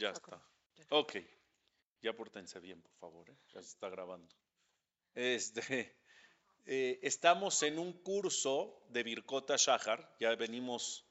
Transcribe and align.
Ya 0.00 0.10
está. 0.10 0.40
Ok. 0.88 1.16
Ya 2.00 2.14
pórtense 2.14 2.58
bien, 2.58 2.80
por 2.80 2.92
favor. 2.94 3.28
¿eh? 3.28 3.36
Ya 3.52 3.60
se 3.60 3.68
está 3.68 3.90
grabando. 3.90 4.34
Este, 5.14 5.94
eh, 6.66 6.98
estamos 7.02 7.62
en 7.62 7.78
un 7.78 7.92
curso 7.92 8.82
de 8.88 9.02
Birkota 9.02 9.56
Shahar. 9.58 10.16
Ya 10.18 10.34
venimos, 10.36 11.04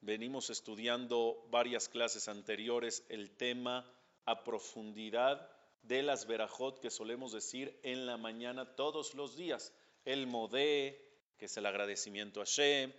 venimos 0.00 0.50
estudiando 0.50 1.44
varias 1.50 1.88
clases 1.88 2.28
anteriores 2.28 3.04
el 3.08 3.36
tema 3.36 3.92
a 4.24 4.44
profundidad 4.44 5.50
de 5.82 6.04
las 6.04 6.26
verajot 6.26 6.78
que 6.78 6.90
solemos 6.90 7.32
decir 7.32 7.76
en 7.82 8.06
la 8.06 8.18
mañana 8.18 8.76
todos 8.76 9.14
los 9.14 9.36
días. 9.36 9.72
El 10.04 10.28
modé, 10.28 11.04
que 11.38 11.46
es 11.46 11.56
el 11.56 11.66
agradecimiento 11.66 12.40
a 12.40 12.44
Shem, 12.44 12.92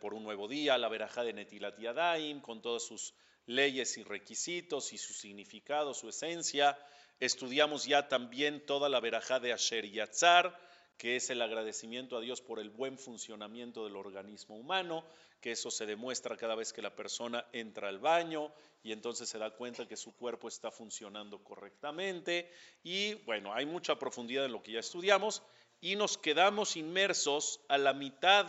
por 0.00 0.14
un 0.14 0.24
nuevo 0.24 0.48
día, 0.48 0.76
la 0.78 0.88
verajá 0.88 1.22
de 1.22 1.32
Netilat 1.32 1.78
Yadaim, 1.78 2.40
con 2.40 2.60
todas 2.60 2.82
sus 2.82 3.14
leyes 3.46 3.96
y 3.98 4.04
requisitos 4.04 4.92
y 4.92 4.98
su 4.98 5.12
significado, 5.12 5.94
su 5.94 6.08
esencia. 6.08 6.78
Estudiamos 7.20 7.84
ya 7.84 8.08
también 8.08 8.64
toda 8.66 8.88
la 8.88 9.00
verajá 9.00 9.40
de 9.40 9.52
Asher 9.52 9.90
Yatzar, 9.90 10.58
que 10.96 11.16
es 11.16 11.30
el 11.30 11.42
agradecimiento 11.42 12.16
a 12.16 12.20
Dios 12.20 12.40
por 12.40 12.58
el 12.60 12.70
buen 12.70 12.98
funcionamiento 12.98 13.84
del 13.84 13.96
organismo 13.96 14.56
humano, 14.56 15.04
que 15.40 15.52
eso 15.52 15.70
se 15.70 15.86
demuestra 15.86 16.36
cada 16.36 16.54
vez 16.54 16.72
que 16.72 16.82
la 16.82 16.94
persona 16.94 17.44
entra 17.52 17.88
al 17.88 17.98
baño 17.98 18.52
y 18.82 18.92
entonces 18.92 19.28
se 19.28 19.38
da 19.38 19.50
cuenta 19.50 19.88
que 19.88 19.96
su 19.96 20.14
cuerpo 20.14 20.48
está 20.48 20.70
funcionando 20.70 21.42
correctamente. 21.42 22.50
Y 22.82 23.14
bueno, 23.24 23.52
hay 23.52 23.66
mucha 23.66 23.98
profundidad 23.98 24.44
en 24.44 24.52
lo 24.52 24.62
que 24.62 24.72
ya 24.72 24.80
estudiamos 24.80 25.42
y 25.80 25.96
nos 25.96 26.16
quedamos 26.16 26.76
inmersos 26.76 27.60
a 27.68 27.76
la 27.76 27.92
mitad 27.92 28.46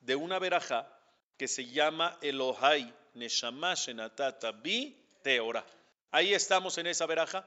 de 0.00 0.16
una 0.16 0.38
verajá 0.38 0.88
que 1.36 1.46
se 1.48 1.66
llama 1.66 2.18
Elohai 2.22 2.92
Neshama 3.14 3.74
Shenatata 3.74 4.52
Bi 4.52 4.96
Teora. 5.22 5.64
Ahí 6.10 6.34
estamos 6.34 6.78
en 6.78 6.86
esa 6.86 7.06
veraja, 7.06 7.46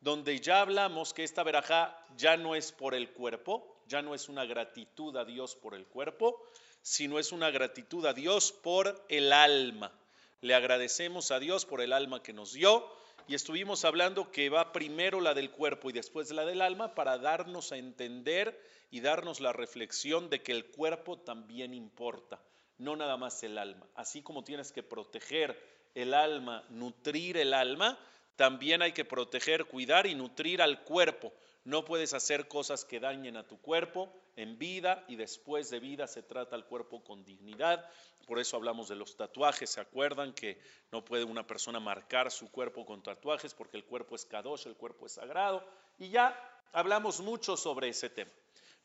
donde 0.00 0.40
ya 0.40 0.60
hablamos 0.60 1.12
que 1.12 1.24
esta 1.24 1.42
veraja 1.42 1.96
ya 2.16 2.36
no 2.36 2.54
es 2.54 2.72
por 2.72 2.94
el 2.94 3.10
cuerpo, 3.10 3.82
ya 3.86 4.02
no 4.02 4.14
es 4.14 4.28
una 4.28 4.44
gratitud 4.44 5.16
a 5.16 5.24
Dios 5.24 5.56
por 5.56 5.74
el 5.74 5.86
cuerpo, 5.86 6.40
sino 6.82 7.18
es 7.18 7.32
una 7.32 7.50
gratitud 7.50 8.06
a 8.06 8.14
Dios 8.14 8.52
por 8.52 9.04
el 9.08 9.32
alma. 9.32 9.92
Le 10.40 10.54
agradecemos 10.54 11.30
a 11.30 11.38
Dios 11.38 11.66
por 11.66 11.80
el 11.80 11.92
alma 11.92 12.22
que 12.22 12.32
nos 12.32 12.52
dio 12.52 12.88
y 13.28 13.34
estuvimos 13.34 13.84
hablando 13.84 14.30
que 14.30 14.48
va 14.48 14.72
primero 14.72 15.20
la 15.20 15.34
del 15.34 15.50
cuerpo 15.50 15.90
y 15.90 15.92
después 15.92 16.30
la 16.30 16.44
del 16.44 16.62
alma 16.62 16.94
para 16.94 17.18
darnos 17.18 17.72
a 17.72 17.76
entender 17.76 18.58
y 18.90 19.00
darnos 19.00 19.40
la 19.40 19.52
reflexión 19.52 20.30
de 20.30 20.42
que 20.42 20.52
el 20.52 20.66
cuerpo 20.66 21.18
también 21.18 21.74
importa 21.74 22.40
no 22.80 22.96
nada 22.96 23.16
más 23.16 23.42
el 23.42 23.58
alma. 23.58 23.86
Así 23.94 24.22
como 24.22 24.42
tienes 24.42 24.72
que 24.72 24.82
proteger 24.82 25.56
el 25.94 26.14
alma, 26.14 26.64
nutrir 26.70 27.36
el 27.36 27.52
alma, 27.52 27.98
también 28.36 28.80
hay 28.80 28.92
que 28.92 29.04
proteger, 29.04 29.66
cuidar 29.66 30.06
y 30.06 30.14
nutrir 30.14 30.62
al 30.62 30.82
cuerpo. 30.82 31.32
No 31.64 31.84
puedes 31.84 32.14
hacer 32.14 32.48
cosas 32.48 32.86
que 32.86 32.98
dañen 32.98 33.36
a 33.36 33.46
tu 33.46 33.60
cuerpo 33.60 34.10
en 34.34 34.58
vida 34.58 35.04
y 35.08 35.16
después 35.16 35.68
de 35.68 35.78
vida 35.78 36.06
se 36.06 36.22
trata 36.22 36.56
al 36.56 36.64
cuerpo 36.64 37.04
con 37.04 37.22
dignidad. 37.22 37.86
Por 38.26 38.38
eso 38.38 38.56
hablamos 38.56 38.88
de 38.88 38.96
los 38.96 39.14
tatuajes. 39.14 39.68
¿Se 39.68 39.80
acuerdan 39.80 40.32
que 40.32 40.58
no 40.90 41.04
puede 41.04 41.24
una 41.24 41.46
persona 41.46 41.80
marcar 41.80 42.30
su 42.30 42.50
cuerpo 42.50 42.86
con 42.86 43.02
tatuajes 43.02 43.52
porque 43.52 43.76
el 43.76 43.84
cuerpo 43.84 44.14
es 44.14 44.24
kadosh, 44.24 44.66
el 44.66 44.76
cuerpo 44.76 45.04
es 45.04 45.12
sagrado? 45.12 45.62
Y 45.98 46.08
ya 46.08 46.34
hablamos 46.72 47.20
mucho 47.20 47.58
sobre 47.58 47.90
ese 47.90 48.08
tema. 48.08 48.30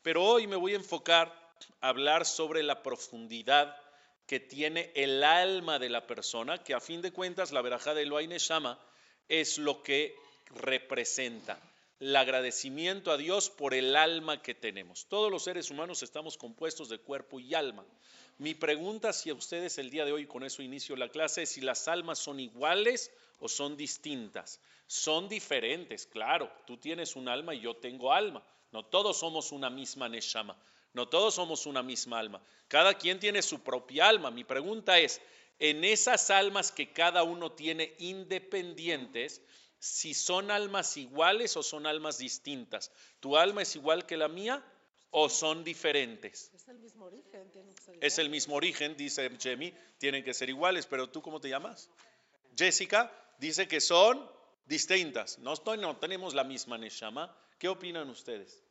Pero 0.02 0.22
hoy 0.22 0.46
me 0.46 0.56
voy 0.56 0.74
a 0.74 0.76
enfocar 0.76 1.32
a 1.80 1.88
hablar 1.88 2.26
sobre 2.26 2.62
la 2.62 2.82
profundidad 2.82 3.74
que 4.26 4.40
tiene 4.40 4.90
el 4.94 5.22
alma 5.22 5.78
de 5.78 5.88
la 5.88 6.06
persona, 6.06 6.62
que 6.62 6.74
a 6.74 6.80
fin 6.80 7.00
de 7.02 7.12
cuentas 7.12 7.52
la 7.52 7.62
verajá 7.62 7.94
de 7.94 8.02
Elohai 8.02 8.26
Neshama 8.26 8.78
es 9.28 9.58
lo 9.58 9.82
que 9.82 10.14
representa 10.50 11.60
el 11.98 12.14
agradecimiento 12.14 13.10
a 13.10 13.16
Dios 13.16 13.48
por 13.48 13.72
el 13.72 13.96
alma 13.96 14.42
que 14.42 14.54
tenemos. 14.54 15.06
Todos 15.06 15.30
los 15.30 15.44
seres 15.44 15.70
humanos 15.70 16.02
estamos 16.02 16.36
compuestos 16.36 16.88
de 16.88 16.98
cuerpo 16.98 17.40
y 17.40 17.54
alma. 17.54 17.84
Mi 18.38 18.54
pregunta 18.54 19.10
hacia 19.10 19.32
ustedes 19.32 19.78
el 19.78 19.90
día 19.90 20.04
de 20.04 20.12
hoy, 20.12 20.26
con 20.26 20.44
eso 20.44 20.62
inicio 20.62 20.94
la 20.94 21.08
clase, 21.08 21.42
es 21.42 21.50
si 21.50 21.62
las 21.62 21.88
almas 21.88 22.18
son 22.18 22.38
iguales 22.38 23.10
o 23.38 23.48
son 23.48 23.76
distintas. 23.76 24.60
Son 24.86 25.28
diferentes, 25.28 26.06
claro. 26.06 26.50
Tú 26.66 26.76
tienes 26.76 27.16
un 27.16 27.28
alma 27.28 27.54
y 27.54 27.60
yo 27.60 27.76
tengo 27.76 28.12
alma. 28.12 28.44
No 28.72 28.84
todos 28.84 29.18
somos 29.18 29.52
una 29.52 29.70
misma 29.70 30.08
Neshama. 30.08 30.56
No 30.96 31.06
todos 31.06 31.34
somos 31.34 31.66
una 31.66 31.82
misma 31.82 32.18
alma. 32.18 32.42
Cada 32.68 32.94
quien 32.94 33.20
tiene 33.20 33.42
su 33.42 33.62
propia 33.62 34.08
alma. 34.08 34.30
Mi 34.30 34.44
pregunta 34.44 34.98
es, 34.98 35.20
en 35.58 35.84
esas 35.84 36.30
almas 36.30 36.72
que 36.72 36.90
cada 36.90 37.22
uno 37.22 37.52
tiene 37.52 37.94
independientes, 37.98 39.42
si 39.78 40.14
son 40.14 40.50
almas 40.50 40.96
iguales 40.96 41.54
o 41.58 41.62
son 41.62 41.86
almas 41.86 42.16
distintas. 42.16 42.90
¿Tu 43.20 43.36
alma 43.36 43.60
es 43.60 43.76
igual 43.76 44.06
que 44.06 44.16
la 44.16 44.28
mía 44.28 44.64
o 45.10 45.28
son 45.28 45.64
diferentes? 45.64 46.50
Es 46.54 46.66
el 46.66 46.78
mismo 46.78 47.04
origen. 47.04 47.52
Es 48.00 48.18
el 48.18 48.30
mismo 48.30 48.54
origen, 48.54 48.96
dice 48.96 49.30
Jemmy, 49.38 49.74
tienen 49.98 50.24
que 50.24 50.32
ser 50.32 50.48
iguales, 50.48 50.86
pero 50.86 51.10
¿tú 51.10 51.20
cómo 51.20 51.42
te 51.42 51.50
llamas? 51.50 51.90
Jessica 52.56 53.12
dice 53.38 53.68
que 53.68 53.82
son 53.82 54.26
distintas. 54.64 55.38
No, 55.40 55.52
estoy, 55.52 55.76
no 55.76 55.98
tenemos 55.98 56.32
la 56.32 56.44
misma 56.44 56.78
Neshama. 56.78 57.36
¿Qué 57.58 57.68
opinan 57.68 58.08
ustedes? 58.08 58.65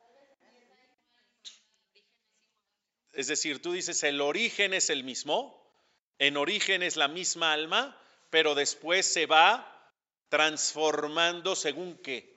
Es 3.16 3.28
decir, 3.28 3.62
tú 3.62 3.72
dices, 3.72 4.02
el 4.02 4.20
origen 4.20 4.74
es 4.74 4.90
el 4.90 5.02
mismo, 5.02 5.66
en 6.18 6.36
origen 6.36 6.82
es 6.82 6.96
la 6.96 7.08
misma 7.08 7.54
alma, 7.54 7.98
pero 8.28 8.54
después 8.54 9.06
se 9.10 9.24
va 9.24 9.90
transformando 10.28 11.56
según 11.56 11.96
qué. 11.96 12.36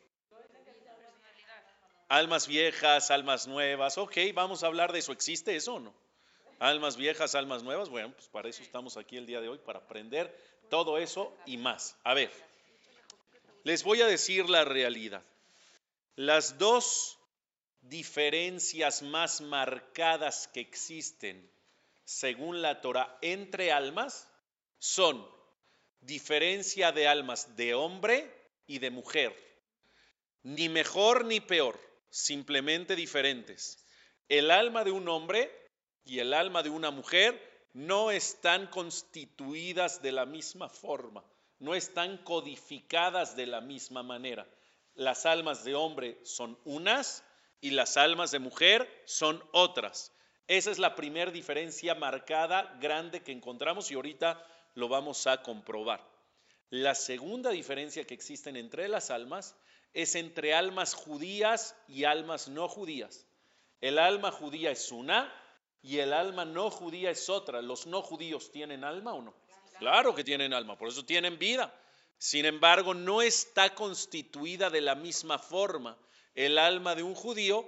Almas 2.07 2.47
viejas, 2.47 3.11
almas 3.11 3.45
nuevas. 3.45 3.97
Ok, 3.97 4.15
vamos 4.33 4.63
a 4.63 4.67
hablar 4.67 4.93
de 4.93 4.99
eso. 4.99 5.11
¿Existe 5.11 5.53
eso 5.53 5.75
o 5.75 5.79
no? 5.81 5.93
Almas 6.59 6.95
viejas, 6.95 7.35
almas 7.35 7.61
nuevas. 7.61 7.89
Bueno, 7.89 8.13
pues 8.13 8.29
para 8.29 8.47
eso 8.47 8.63
estamos 8.63 8.95
aquí 8.95 9.17
el 9.17 9.25
día 9.25 9.41
de 9.41 9.49
hoy, 9.49 9.57
para 9.57 9.79
aprender 9.79 10.33
todo 10.69 10.97
eso 10.97 11.35
y 11.45 11.57
más. 11.57 11.97
A 12.05 12.13
ver, 12.13 12.31
les 13.63 13.83
voy 13.83 14.01
a 14.01 14.07
decir 14.07 14.49
la 14.49 14.63
realidad. 14.63 15.23
Las 16.15 16.57
dos 16.57 17.18
diferencias 17.81 19.01
más 19.01 19.41
marcadas 19.41 20.47
que 20.47 20.59
existen 20.59 21.49
según 22.09 22.63
la 22.63 22.81
Torah 22.81 23.19
entre 23.21 23.71
almas 23.71 24.27
son 24.79 25.23
diferencia 26.01 26.91
de 26.91 27.07
almas 27.07 27.55
de 27.55 27.75
hombre 27.75 28.33
y 28.65 28.79
de 28.79 28.89
mujer. 28.89 29.35
Ni 30.41 30.69
mejor 30.69 31.25
ni 31.25 31.39
peor, 31.39 31.79
simplemente 32.09 32.95
diferentes. 32.95 33.85
El 34.27 34.49
alma 34.49 34.83
de 34.83 34.91
un 34.91 35.07
hombre 35.07 35.51
y 36.03 36.17
el 36.17 36.33
alma 36.33 36.63
de 36.63 36.71
una 36.71 36.89
mujer 36.89 37.39
no 37.73 38.09
están 38.09 38.65
constituidas 38.67 40.01
de 40.01 40.11
la 40.11 40.25
misma 40.25 40.67
forma, 40.67 41.23
no 41.59 41.75
están 41.75 42.17
codificadas 42.23 43.35
de 43.35 43.45
la 43.45 43.61
misma 43.61 44.01
manera. 44.01 44.47
Las 44.95 45.27
almas 45.27 45.63
de 45.63 45.75
hombre 45.75 46.19
son 46.23 46.57
unas 46.65 47.23
y 47.61 47.71
las 47.71 47.97
almas 47.97 48.31
de 48.31 48.39
mujer 48.39 48.89
son 49.05 49.43
otras. 49.51 50.13
Esa 50.47 50.71
es 50.71 50.79
la 50.79 50.95
primera 50.95 51.31
diferencia 51.31 51.93
marcada, 51.95 52.77
grande 52.81 53.21
que 53.21 53.31
encontramos 53.31 53.91
y 53.91 53.95
ahorita 53.95 54.43
lo 54.75 54.87
vamos 54.87 55.27
a 55.27 55.43
comprobar. 55.43 56.03
La 56.69 56.95
segunda 56.95 57.49
diferencia 57.49 58.05
que 58.05 58.13
existen 58.13 58.55
entre 58.55 58.87
las 58.87 59.11
almas 59.11 59.55
es 59.93 60.15
entre 60.15 60.53
almas 60.53 60.93
judías 60.93 61.75
y 61.87 62.03
almas 62.03 62.47
no 62.47 62.67
judías. 62.67 63.25
El 63.81 63.97
alma 63.97 64.31
judía 64.31 64.71
es 64.71 64.91
una 64.91 65.33
y 65.81 65.99
el 65.99 66.13
alma 66.13 66.45
no 66.45 66.69
judía 66.69 67.09
es 67.09 67.29
otra. 67.29 67.61
¿Los 67.61 67.87
no 67.87 68.01
judíos 68.01 68.51
tienen 68.51 68.83
alma 68.83 69.13
o 69.13 69.21
no? 69.21 69.33
Claro 69.79 70.13
que 70.13 70.23
tienen 70.23 70.53
alma, 70.53 70.77
por 70.77 70.89
eso 70.89 71.05
tienen 71.05 71.39
vida. 71.39 71.73
Sin 72.19 72.45
embargo, 72.45 72.93
no 72.93 73.21
está 73.21 73.73
constituida 73.73 74.69
de 74.69 74.81
la 74.81 74.93
misma 74.93 75.39
forma 75.39 75.97
el 76.35 76.57
alma 76.57 76.93
de 76.93 77.01
un 77.01 77.15
judío 77.15 77.67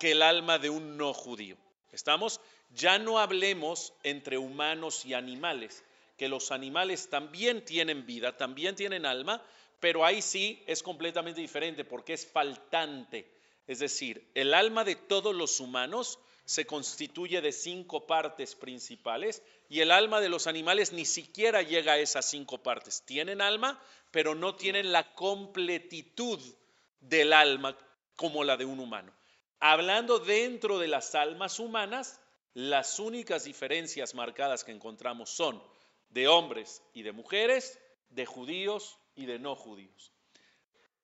que 0.00 0.12
el 0.12 0.22
alma 0.22 0.58
de 0.58 0.70
un 0.70 0.96
no 0.96 1.12
judío. 1.12 1.58
¿Estamos? 1.92 2.40
Ya 2.70 2.98
no 2.98 3.18
hablemos 3.18 3.92
entre 4.02 4.38
humanos 4.38 5.04
y 5.04 5.12
animales, 5.12 5.84
que 6.16 6.28
los 6.28 6.52
animales 6.52 7.10
también 7.10 7.64
tienen 7.64 8.06
vida, 8.06 8.36
también 8.36 8.74
tienen 8.74 9.04
alma, 9.04 9.42
pero 9.78 10.06
ahí 10.06 10.22
sí 10.22 10.62
es 10.66 10.82
completamente 10.82 11.42
diferente 11.42 11.84
porque 11.84 12.14
es 12.14 12.26
faltante. 12.26 13.30
Es 13.66 13.80
decir, 13.80 14.26
el 14.34 14.54
alma 14.54 14.84
de 14.84 14.96
todos 14.96 15.34
los 15.34 15.60
humanos 15.60 16.18
se 16.46 16.64
constituye 16.64 17.40
de 17.40 17.50
cinco 17.50 18.06
partes 18.06 18.54
principales 18.54 19.42
y 19.68 19.80
el 19.80 19.90
alma 19.90 20.20
de 20.20 20.28
los 20.28 20.46
animales 20.46 20.92
ni 20.92 21.04
siquiera 21.04 21.60
llega 21.60 21.94
a 21.94 21.98
esas 21.98 22.24
cinco 22.24 22.62
partes. 22.62 23.02
Tienen 23.04 23.40
alma, 23.40 23.82
pero 24.12 24.36
no 24.36 24.54
tienen 24.54 24.92
la 24.92 25.12
completitud 25.12 26.40
del 27.00 27.32
alma 27.32 27.76
como 28.14 28.44
la 28.44 28.56
de 28.56 28.64
un 28.64 28.78
humano. 28.78 29.12
Hablando 29.58 30.20
dentro 30.20 30.78
de 30.78 30.86
las 30.86 31.16
almas 31.16 31.58
humanas, 31.58 32.20
las 32.54 33.00
únicas 33.00 33.42
diferencias 33.44 34.14
marcadas 34.14 34.62
que 34.62 34.70
encontramos 34.70 35.30
son 35.30 35.60
de 36.10 36.28
hombres 36.28 36.80
y 36.94 37.02
de 37.02 37.10
mujeres 37.10 37.76
de 38.10 38.24
judíos 38.24 38.98
y 39.16 39.26
de 39.26 39.40
no 39.40 39.56
judíos. 39.56 40.12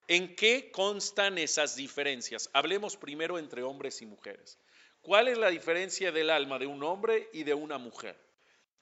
¿En 0.06 0.36
qué 0.36 0.70
constan 0.70 1.36
esas 1.36 1.74
diferencias? 1.74 2.48
Hablemos 2.52 2.96
primero 2.96 3.38
entre 3.38 3.64
hombres 3.64 4.02
y 4.02 4.06
mujeres. 4.06 4.58
¿Cuál 5.02 5.26
es 5.26 5.36
la 5.36 5.50
diferencia 5.50 6.12
del 6.12 6.30
alma 6.30 6.60
de 6.60 6.66
un 6.66 6.82
hombre 6.84 7.28
y 7.32 7.42
de 7.42 7.54
una 7.54 7.76
mujer? 7.76 8.16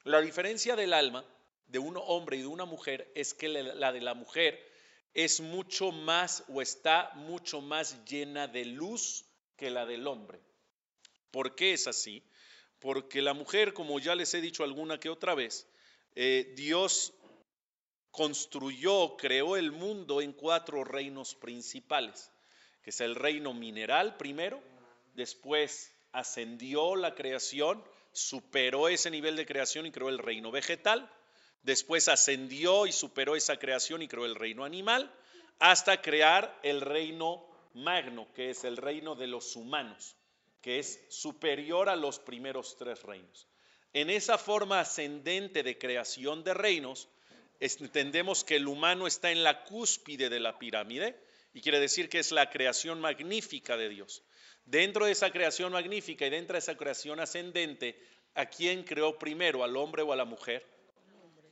La 0.05 0.21
diferencia 0.21 0.77
del 0.77 0.93
alma 0.93 1.25
de 1.67 1.79
un 1.79 1.97
hombre 1.97 2.37
y 2.37 2.41
de 2.41 2.47
una 2.47 2.67
mujer 2.67 3.11
es 3.15 3.33
que 3.33 3.49
la 3.49 3.91
de 3.91 4.01
la 4.03 4.13
mujer 4.13 4.71
es 5.15 5.41
mucho 5.41 5.93
más 5.93 6.45
o 6.49 6.61
está 6.61 7.11
mucho 7.15 7.63
más 7.63 8.05
llena 8.05 8.47
de 8.49 8.67
luz 8.67 9.25
que 9.57 9.71
la 9.71 9.87
del 9.87 10.07
hombre. 10.07 10.41
¿Por 11.31 11.55
qué 11.55 11.73
es 11.73 11.87
así? 11.87 12.23
Porque 12.81 13.23
la 13.23 13.33
mujer, 13.33 13.73
como 13.73 13.99
ya 13.99 14.15
les 14.15 14.35
he 14.35 14.43
dicho 14.43 14.63
alguna 14.63 15.01
que 15.01 15.09
otra 15.09 15.35
vez, 15.35 15.67
eh, 16.15 16.53
Dios 16.55 17.15
construyó, 18.11 19.17
creó 19.17 19.57
el 19.57 19.73
mundo 19.73 20.21
en 20.21 20.33
cuatro 20.33 20.85
reinos 20.85 21.35
principales, 21.35 22.31
que 22.83 22.91
es 22.91 23.01
el 23.01 23.15
reino 23.15 23.55
mineral 23.55 24.19
primero, 24.19 24.63
después 25.15 25.95
ascendió 26.13 26.97
la 26.97 27.15
creación, 27.15 27.83
superó 28.13 28.89
ese 28.89 29.11
nivel 29.11 29.37
de 29.37 29.47
creación 29.47 29.87
y 29.87 29.93
creó 29.93 30.09
el 30.09 30.19
reino 30.19 30.51
vegetal, 30.51 31.11
después 31.63 32.09
ascendió 32.09 32.87
y 32.87 32.93
superó 32.93 33.37
esa 33.37 33.59
creación 33.59 34.03
y 34.03 34.09
creó 34.09 34.27
el 34.27 34.35
reino 34.35 34.65
animal, 34.65 35.13
hasta 35.59 36.01
crear 36.01 36.59
el 36.63 36.81
reino 36.81 37.47
magno, 37.75 38.27
que 38.35 38.51
es 38.51 38.65
el 38.65 38.77
reino 38.77 39.15
de 39.15 39.27
los 39.27 39.57
humanos, 39.57 40.17
que 40.63 40.79
es 40.79 41.01
superior 41.09 41.89
a 41.89 41.97
los 41.97 42.19
primeros 42.19 42.77
tres 42.77 43.03
reinos. 43.03 43.47
En 43.93 44.11
esa 44.11 44.39
forma 44.39 44.81
ascendente 44.81 45.63
de 45.63 45.79
creación 45.79 46.45
de 46.45 46.55
reinos, 46.55 47.09
entendemos 47.61 48.45
que 48.45 48.57
el 48.57 48.69
humano 48.69 49.07
está 49.07 49.31
en 49.31 49.43
la 49.43 49.65
cúspide 49.65 50.29
de 50.29 50.41
la 50.41 50.59
pirámide 50.59 51.21
y 51.53 51.61
quiere 51.61 51.81
decir 51.81 52.09
que 52.09 52.21
es 52.21 52.31
la 52.33 52.51
creación 52.51 53.01
magnífica 53.01 53.77
de 53.77 53.89
Dios. 53.89 54.23
Dentro 54.65 55.07
de 55.07 55.13
esa 55.13 55.31
creación 55.31 55.73
magnífica 55.73 56.27
y 56.27 56.31
dentro 56.31 56.55
de 56.55 56.61
esa 56.61 56.77
creación 56.77 57.21
ascendente, 57.21 58.01
¿a 58.35 58.47
quién 58.47 58.85
creó 58.85 59.19
primero, 59.19 59.65
al 59.65 59.77
hombre 59.77 60.03
o 60.03 60.13
a 60.13 60.17
la 60.17 60.25
mujer? 60.25 60.65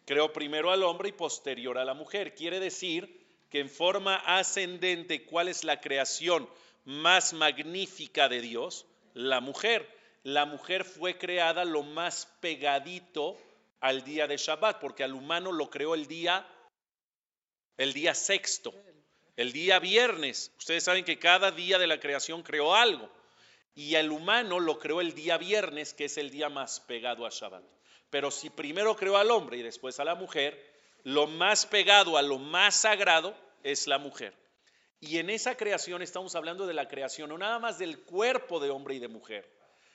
Creó 0.05 0.33
primero 0.33 0.71
al 0.71 0.83
hombre 0.85 1.11
y 1.11 1.13
posterior 1.13 1.77
a 1.79 1.85
la 1.85 1.95
mujer. 1.95 2.35
Quiere 2.35 2.61
decir 2.61 3.27
que 3.51 3.61
en 3.61 3.69
forma 3.69 4.17
ascendente, 4.17 5.25
¿cuál 5.25 5.49
es 5.49 5.65
la 5.65 5.81
creación 5.81 6.49
más 6.85 7.33
magnífica 7.33 8.29
de 8.29 8.41
Dios? 8.41 8.87
La 9.15 9.41
mujer. 9.41 9.89
La 10.23 10.47
mujer 10.47 10.85
fue 10.85 11.19
creada 11.19 11.65
lo 11.65 11.83
más 11.83 12.27
pegadito 12.41 13.37
al 13.81 14.05
día 14.05 14.27
de 14.27 14.37
Shabbat, 14.37 14.81
porque 14.81 15.05
al 15.05 15.15
humano 15.15 15.53
lo 15.53 15.71
creó 15.71 15.95
el 15.95 16.07
día, 16.07 16.47
el 17.77 17.93
día 17.93 18.15
sexto, 18.15 18.75
el 19.39 19.53
día 19.53 19.79
viernes. 19.79 20.53
Ustedes 20.59 20.83
saben 20.83 21.05
que 21.05 21.21
cada 21.21 21.53
día 21.53 21.79
de 21.79 21.87
la 21.87 22.01
creación 22.01 22.43
creó 22.43 22.75
algo. 22.75 23.09
Y 23.73 23.95
al 23.95 24.11
humano 24.11 24.59
lo 24.59 24.81
creó 24.81 25.01
el 25.01 25.15
día 25.15 25.39
viernes, 25.39 25.95
que 25.95 26.07
es 26.07 26.19
el 26.19 26.31
día 26.31 26.49
más 26.49 26.81
pegado 26.81 27.25
a 27.25 27.31
Shabbat. 27.31 27.63
Pero 28.11 28.33
si 28.33 28.51
primero 28.51 28.97
creó 28.97 29.17
al 29.17 29.31
hombre 29.31 29.59
y 29.59 29.63
después 29.63 30.01
a 30.01 30.05
la 30.05 30.17
mujer, 30.17 30.61
lo 31.05 31.29
más 31.29 31.67
pegado 31.67 32.19
a 32.19 32.23
lo 32.23 32.39
más 32.41 32.81
sagrado 32.81 33.33
es 33.63 33.87
la 33.87 33.99
mujer. 33.99 34.35
Y 34.99 35.19
en 35.19 35.31
esa 35.31 35.57
creación 35.57 36.03
estamos 36.03 36.35
hablando 36.35 36.67
de 36.67 36.75
la 36.75 36.89
creación, 36.89 37.29
no 37.29 37.39
nada 37.39 37.61
más 37.61 37.79
del 37.79 38.01
cuerpo 38.01 38.59
de 38.59 38.71
hombre 38.71 38.97
y 38.97 38.99
de 38.99 39.07
mujer, 39.07 39.49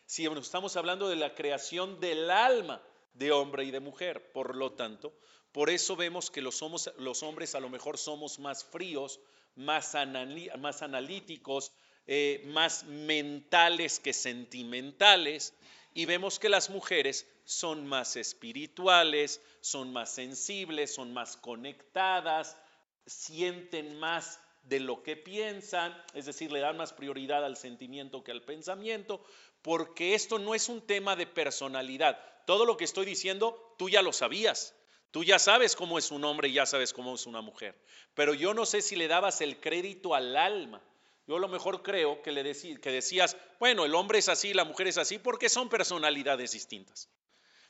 sino 0.06 0.40
estamos 0.40 0.78
hablando 0.78 1.10
de 1.10 1.18
la 1.18 1.36
creación 1.36 2.00
del 2.00 2.32
alma 2.32 2.82
de 3.14 3.34
hombre 3.34 3.66
y 3.66 3.72
de 3.72 3.82
mujer. 3.82 4.32
Por 4.32 4.56
lo 4.56 4.72
tanto, 4.72 5.14
por 5.54 5.70
eso 5.70 5.96
vemos 5.96 6.32
que 6.32 6.42
los, 6.42 6.62
los 6.98 7.24
hombres 7.24 7.54
a 7.54 7.60
lo 7.60 7.70
mejor 7.70 7.98
somos 8.00 8.40
más 8.40 8.66
fríos, 8.66 9.20
más, 9.56 9.94
más 10.58 10.82
analíticos, 10.82 11.72
eh, 12.08 12.44
más 12.48 12.84
mentales 12.86 14.00
que 14.00 14.14
sentimentales, 14.14 15.54
y 15.94 16.06
vemos 16.06 16.40
que 16.40 16.50
las 16.50 16.72
mujeres 16.72 17.28
son 17.46 17.86
más 17.86 18.16
espirituales, 18.16 19.42
son 19.62 19.94
más 19.94 20.12
sensibles, 20.12 20.96
son 20.96 21.14
más 21.14 21.38
conectadas, 21.38 22.58
sienten 23.06 24.00
más 24.00 24.40
de 24.64 24.80
lo 24.80 25.04
que 25.04 25.16
piensan, 25.16 25.96
es 26.16 26.26
decir, 26.26 26.52
le 26.52 26.62
dan 26.62 26.78
más 26.78 26.94
prioridad 26.94 27.46
al 27.46 27.58
sentimiento 27.58 28.24
que 28.24 28.32
al 28.32 28.42
pensamiento, 28.42 29.24
porque 29.62 30.16
esto 30.16 30.40
no 30.40 30.56
es 30.56 30.68
un 30.68 30.82
tema 30.82 31.16
de 31.16 31.28
personalidad. 31.28 32.18
Todo 32.48 32.66
lo 32.66 32.76
que 32.76 32.86
estoy 32.86 33.06
diciendo, 33.06 33.76
tú 33.78 33.88
ya 33.90 34.02
lo 34.02 34.14
sabías. 34.14 34.74
Tú 35.14 35.24
ya 35.24 35.38
sabes 35.38 35.76
cómo 35.76 36.00
es 36.00 36.10
un 36.10 36.24
hombre 36.24 36.48
y 36.48 36.54
ya 36.54 36.66
sabes 36.66 36.92
cómo 36.92 37.14
es 37.14 37.28
una 37.28 37.40
mujer. 37.40 37.80
Pero 38.16 38.34
yo 38.34 38.56
no 38.56 38.66
sé 38.66 38.82
si 38.82 38.96
le 38.96 39.08
dabas 39.08 39.42
el 39.42 39.60
crédito 39.60 40.16
al 40.16 40.36
alma. 40.36 40.82
Yo 41.28 41.36
a 41.36 41.40
lo 41.40 41.48
mejor 41.48 41.84
creo 41.84 42.24
que, 42.24 42.32
le 42.32 42.42
que 42.82 42.92
decías, 42.92 43.38
bueno, 43.60 43.86
el 43.86 43.94
hombre 43.94 44.18
es 44.18 44.28
así, 44.28 44.56
la 44.56 44.66
mujer 44.66 44.88
es 44.88 44.98
así, 44.98 45.20
porque 45.20 45.50
son 45.50 45.70
personalidades 45.70 46.54
distintas. 46.54 47.12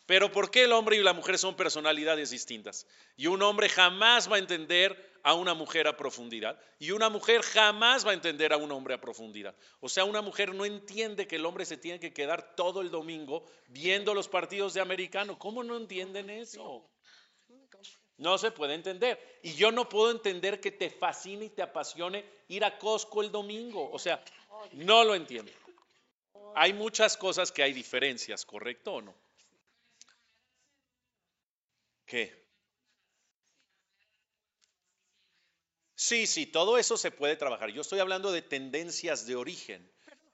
Pero 0.05 0.31
¿por 0.31 0.51
qué 0.51 0.63
el 0.63 0.71
hombre 0.71 0.95
y 0.95 1.03
la 1.03 1.11
mujer 1.11 1.37
son 1.37 1.57
personalidades 1.57 2.29
distintas? 2.29 2.87
Y 3.17 3.27
un 3.27 3.41
hombre 3.41 3.67
jamás 3.67 4.31
va 4.31 4.37
a 4.37 4.39
entender 4.39 5.11
a 5.21 5.33
una 5.33 5.53
mujer 5.53 5.85
a 5.89 5.97
profundidad 5.97 6.57
y 6.79 6.91
una 6.91 7.09
mujer 7.09 7.41
jamás 7.41 8.07
va 8.07 8.11
a 8.11 8.13
entender 8.13 8.53
a 8.53 8.57
un 8.57 8.71
hombre 8.71 8.93
a 8.93 9.01
profundidad. 9.01 9.53
O 9.81 9.89
sea, 9.89 10.05
una 10.05 10.21
mujer 10.21 10.55
no 10.55 10.63
entiende 10.63 11.27
que 11.27 11.35
el 11.35 11.45
hombre 11.45 11.65
se 11.65 11.75
tiene 11.75 11.99
que 11.99 12.13
quedar 12.13 12.55
todo 12.55 12.79
el 12.79 12.89
domingo 12.89 13.43
viendo 13.67 14.13
los 14.13 14.29
partidos 14.29 14.73
de 14.73 14.79
americano. 14.79 15.37
¿Cómo 15.37 15.61
no 15.61 15.75
entienden 15.75 16.29
eso? 16.29 16.89
No 18.17 18.37
se 18.37 18.51
puede 18.51 18.75
entender. 18.75 19.39
Y 19.41 19.55
yo 19.55 19.71
no 19.71 19.89
puedo 19.89 20.11
entender 20.11 20.59
que 20.59 20.71
te 20.71 20.89
fascine 20.89 21.45
y 21.45 21.49
te 21.49 21.61
apasione 21.61 22.25
ir 22.47 22.63
a 22.63 22.77
Costco 22.77 23.21
el 23.21 23.31
domingo. 23.31 23.89
O 23.91 23.99
sea, 23.99 24.23
no 24.73 25.03
lo 25.03 25.15
entiendo. 25.15 25.51
Hay 26.55 26.73
muchas 26.73 27.17
cosas 27.17 27.51
que 27.51 27.63
hay 27.63 27.73
diferencias, 27.73 28.45
¿correcto 28.45 28.93
o 28.93 29.01
no? 29.01 29.15
¿Qué? 32.05 32.43
Sí, 35.95 36.27
sí, 36.27 36.45
todo 36.45 36.77
eso 36.77 36.97
se 36.97 37.11
puede 37.11 37.35
trabajar. 37.37 37.69
Yo 37.71 37.81
estoy 37.81 37.99
hablando 37.99 38.31
de 38.31 38.41
tendencias 38.41 39.25
de 39.25 39.35
origen. 39.35 39.89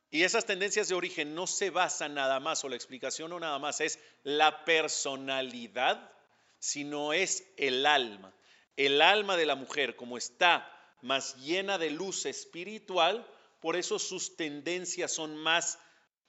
Y 0.09 0.23
esas 0.23 0.45
tendencias 0.45 0.89
de 0.89 0.95
origen 0.95 1.35
no 1.35 1.45
se 1.45 1.69
basan 1.69 2.15
nada 2.15 2.39
más, 2.39 2.63
o 2.63 2.69
la 2.69 2.75
explicación 2.75 3.29
no 3.29 3.39
nada 3.39 3.59
más 3.59 3.79
es 3.79 3.99
la 4.23 4.65
personalidad, 4.65 6.11
sino 6.59 7.13
es 7.13 7.43
el 7.57 7.85
alma. 7.85 8.33
El 8.75 9.01
alma 9.01 9.35
de 9.37 9.45
la 9.45 9.55
mujer, 9.55 9.95
como 9.95 10.17
está 10.17 10.71
más 11.01 11.35
llena 11.37 11.77
de 11.77 11.89
luz 11.89 12.25
espiritual, 12.25 13.25
por 13.59 13.75
eso 13.75 13.99
sus 13.99 14.35
tendencias 14.35 15.11
son 15.11 15.35
más 15.35 15.79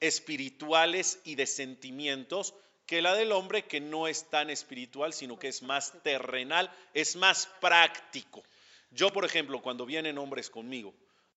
espirituales 0.01 1.21
y 1.25 1.35
de 1.35 1.47
sentimientos 1.47 2.55
que 2.87 3.03
la 3.03 3.15
del 3.15 3.31
hombre 3.31 3.67
que 3.67 3.81
no 3.81 4.09
es 4.09 4.29
tan 4.31 4.51
espiritual, 4.51 5.13
sino 5.13 5.39
que 5.39 5.47
es 5.47 5.63
más 5.63 5.93
terrenal, 6.03 6.69
es 6.93 7.15
más 7.15 7.49
práctico. 7.61 8.43
Yo, 8.91 9.13
por 9.13 9.25
ejemplo, 9.25 9.63
cuando 9.63 9.87
vienen 9.87 10.19
hombres 10.19 10.51
conmigo 10.51 10.93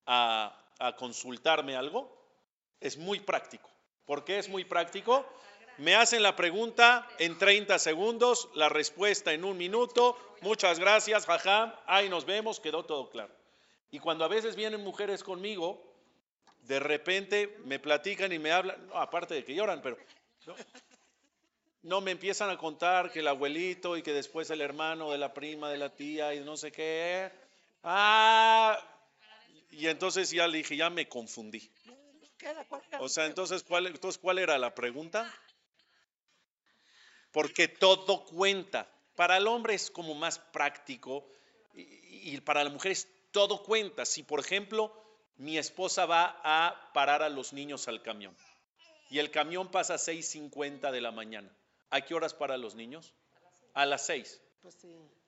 a, 0.06 0.60
consultarme 0.98 1.76
algo, 1.76 2.12
es 2.80 2.96
muy 2.98 3.20
práctico. 3.20 3.70
¿Por 4.04 4.24
qué 4.24 4.38
es 4.38 4.48
muy 4.48 4.64
práctico? 4.64 5.24
Me 5.78 5.96
hacen 5.96 6.22
la 6.22 6.36
pregunta 6.36 7.08
en 7.18 7.36
30 7.36 7.78
segundos, 7.78 8.48
la 8.54 8.68
respuesta 8.68 9.32
en 9.32 9.44
un 9.44 9.56
minuto. 9.56 10.16
Muchas 10.40 10.78
gracias, 10.78 11.26
jaja. 11.26 11.82
Ahí 11.86 12.08
nos 12.08 12.24
vemos, 12.24 12.60
quedó 12.60 12.84
todo 12.84 13.10
claro. 13.10 13.34
Y 13.90 13.98
cuando 13.98 14.24
a 14.24 14.28
veces 14.28 14.54
vienen 14.54 14.82
mujeres 14.82 15.24
conmigo, 15.24 15.82
de 16.62 16.78
repente 16.80 17.58
me 17.64 17.78
platican 17.78 18.32
y 18.32 18.38
me 18.38 18.52
hablan, 18.52 18.76
aparte 18.94 19.34
de 19.34 19.44
que 19.44 19.54
lloran, 19.54 19.82
pero 19.82 19.96
no 21.82 22.00
me 22.00 22.12
empiezan 22.12 22.50
a 22.50 22.56
contar 22.56 23.10
que 23.10 23.20
el 23.20 23.28
abuelito 23.28 23.96
y 23.96 24.02
que 24.02 24.12
después 24.12 24.50
el 24.50 24.60
hermano 24.60 25.10
de 25.10 25.18
la 25.18 25.34
prima, 25.34 25.70
de 25.70 25.78
la 25.78 25.90
tía 25.94 26.34
y 26.34 26.40
no 26.40 26.56
sé 26.56 26.70
qué. 26.72 27.30
Ah, 27.82 28.78
y 29.70 29.88
entonces 29.88 30.30
ya 30.30 30.46
le 30.46 30.58
dije, 30.58 30.76
ya 30.76 30.88
me 30.88 31.08
confundí. 31.08 31.70
O 33.00 33.08
sea, 33.08 33.26
entonces 33.26 33.62
¿cuál, 33.62 33.86
entonces, 33.86 34.20
¿cuál 34.20 34.38
era 34.38 34.56
la 34.58 34.74
pregunta? 34.74 35.32
Porque 37.34 37.68
todo 37.68 38.24
cuenta. 38.24 38.88
Para 39.14 39.36
el 39.36 39.46
hombre 39.46 39.74
es 39.74 39.90
como 39.90 40.14
más 40.14 40.38
práctico 40.38 41.28
y, 41.74 42.34
y 42.34 42.40
para 42.40 42.64
la 42.64 42.70
mujer 42.70 42.92
es 42.92 43.06
todo 43.30 43.62
cuenta. 43.62 44.06
Si, 44.06 44.22
por 44.22 44.40
ejemplo, 44.40 44.90
mi 45.36 45.58
esposa 45.58 46.06
va 46.06 46.40
a 46.42 46.90
parar 46.94 47.22
a 47.22 47.28
los 47.28 47.52
niños 47.52 47.88
al 47.88 48.00
camión 48.00 48.34
y 49.10 49.18
el 49.18 49.30
camión 49.30 49.70
pasa 49.70 49.94
a 49.94 49.98
6.50 49.98 50.90
de 50.90 51.00
la 51.02 51.12
mañana, 51.12 51.54
¿a 51.90 52.00
qué 52.00 52.14
horas 52.14 52.32
para 52.32 52.56
los 52.56 52.74
niños? 52.74 53.12
A 53.74 53.84
las 53.84 54.06
6. 54.06 54.40
Pues 54.62 54.78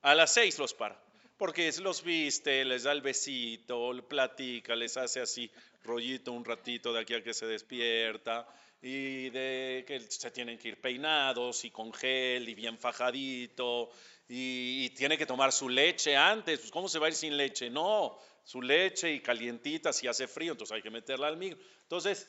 a 0.01 0.15
las 0.15 0.33
6 0.33 0.59
los 0.59 0.73
para 0.73 0.99
porque 1.37 1.71
los 1.83 2.03
viste, 2.03 2.65
les 2.65 2.85
da 2.85 2.93
el 2.93 3.03
besito, 3.03 3.93
platica, 4.09 4.75
les 4.75 4.97
hace 4.97 5.21
así 5.21 5.51
rollito 5.85 6.33
un 6.33 6.45
ratito 6.45 6.93
de 6.93 7.01
aquí 7.01 7.15
a 7.15 7.23
que 7.23 7.35
se 7.35 7.47
despierta 7.47 8.49
y 8.83 9.31
de 9.31 9.85
que 9.87 10.01
se 10.01 10.31
tienen 10.31 10.59
que 10.59 10.69
ir 10.69 10.81
peinados 10.81 11.65
y 11.65 11.71
con 11.71 11.93
gel 11.93 12.49
y 12.49 12.55
bien 12.55 12.79
fajadito 12.79 13.91
y, 14.29 14.85
y 14.85 14.91
tiene 14.91 15.17
que 15.17 15.27
tomar 15.27 15.53
su 15.53 15.69
leche 15.69 16.17
antes. 16.17 16.61
Pues, 16.61 16.71
¿Cómo 16.71 16.89
se 16.89 16.99
va 16.99 17.07
a 17.07 17.09
ir 17.09 17.15
sin 17.15 17.37
leche? 17.37 17.71
No, 17.71 18.19
su 18.45 18.63
leche 18.63 19.13
y 19.13 19.21
calientita 19.21 19.93
si 19.93 20.07
hace 20.07 20.29
frío, 20.29 20.53
entonces 20.53 20.75
hay 20.75 20.83
que 20.83 20.91
meterla 20.91 21.29
al 21.29 21.37
micro. 21.37 21.59
Entonces, 21.83 22.29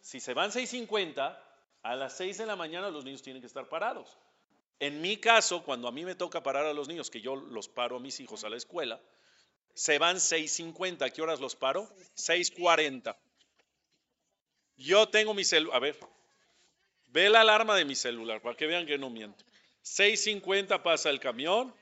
si 0.00 0.20
se 0.20 0.34
van 0.34 0.50
6.50, 0.50 1.38
a 1.82 1.96
las 1.96 2.16
6 2.16 2.38
de 2.38 2.46
la 2.46 2.56
mañana 2.56 2.90
los 2.90 3.04
niños 3.04 3.22
tienen 3.22 3.40
que 3.40 3.46
estar 3.46 3.68
parados. 3.68 4.18
En 4.80 5.00
mi 5.00 5.18
caso, 5.18 5.62
cuando 5.62 5.86
a 5.86 5.92
mí 5.92 6.04
me 6.04 6.14
toca 6.14 6.42
parar 6.42 6.66
a 6.66 6.72
los 6.72 6.88
niños, 6.88 7.10
que 7.10 7.20
yo 7.20 7.36
los 7.36 7.68
paro 7.68 7.96
a 7.96 8.00
mis 8.00 8.20
hijos 8.20 8.44
a 8.44 8.48
la 8.48 8.56
escuela, 8.56 9.00
se 9.74 9.98
van 9.98 10.16
6.50. 10.16 11.02
¿A 11.02 11.10
qué 11.10 11.22
horas 11.22 11.40
los 11.40 11.56
paro? 11.56 11.88
6.40. 12.16 13.16
Yo 14.76 15.08
tengo 15.08 15.34
mi 15.34 15.44
celular. 15.44 15.76
A 15.76 15.80
ver, 15.80 15.98
ve 17.08 17.28
la 17.28 17.40
alarma 17.40 17.76
de 17.76 17.84
mi 17.84 17.94
celular 17.94 18.40
para 18.40 18.56
que 18.56 18.66
vean 18.66 18.86
que 18.86 18.98
no 18.98 19.10
miento. 19.10 19.44
6.50 19.84 20.82
pasa 20.82 21.10
el 21.10 21.20
camión 21.20 21.74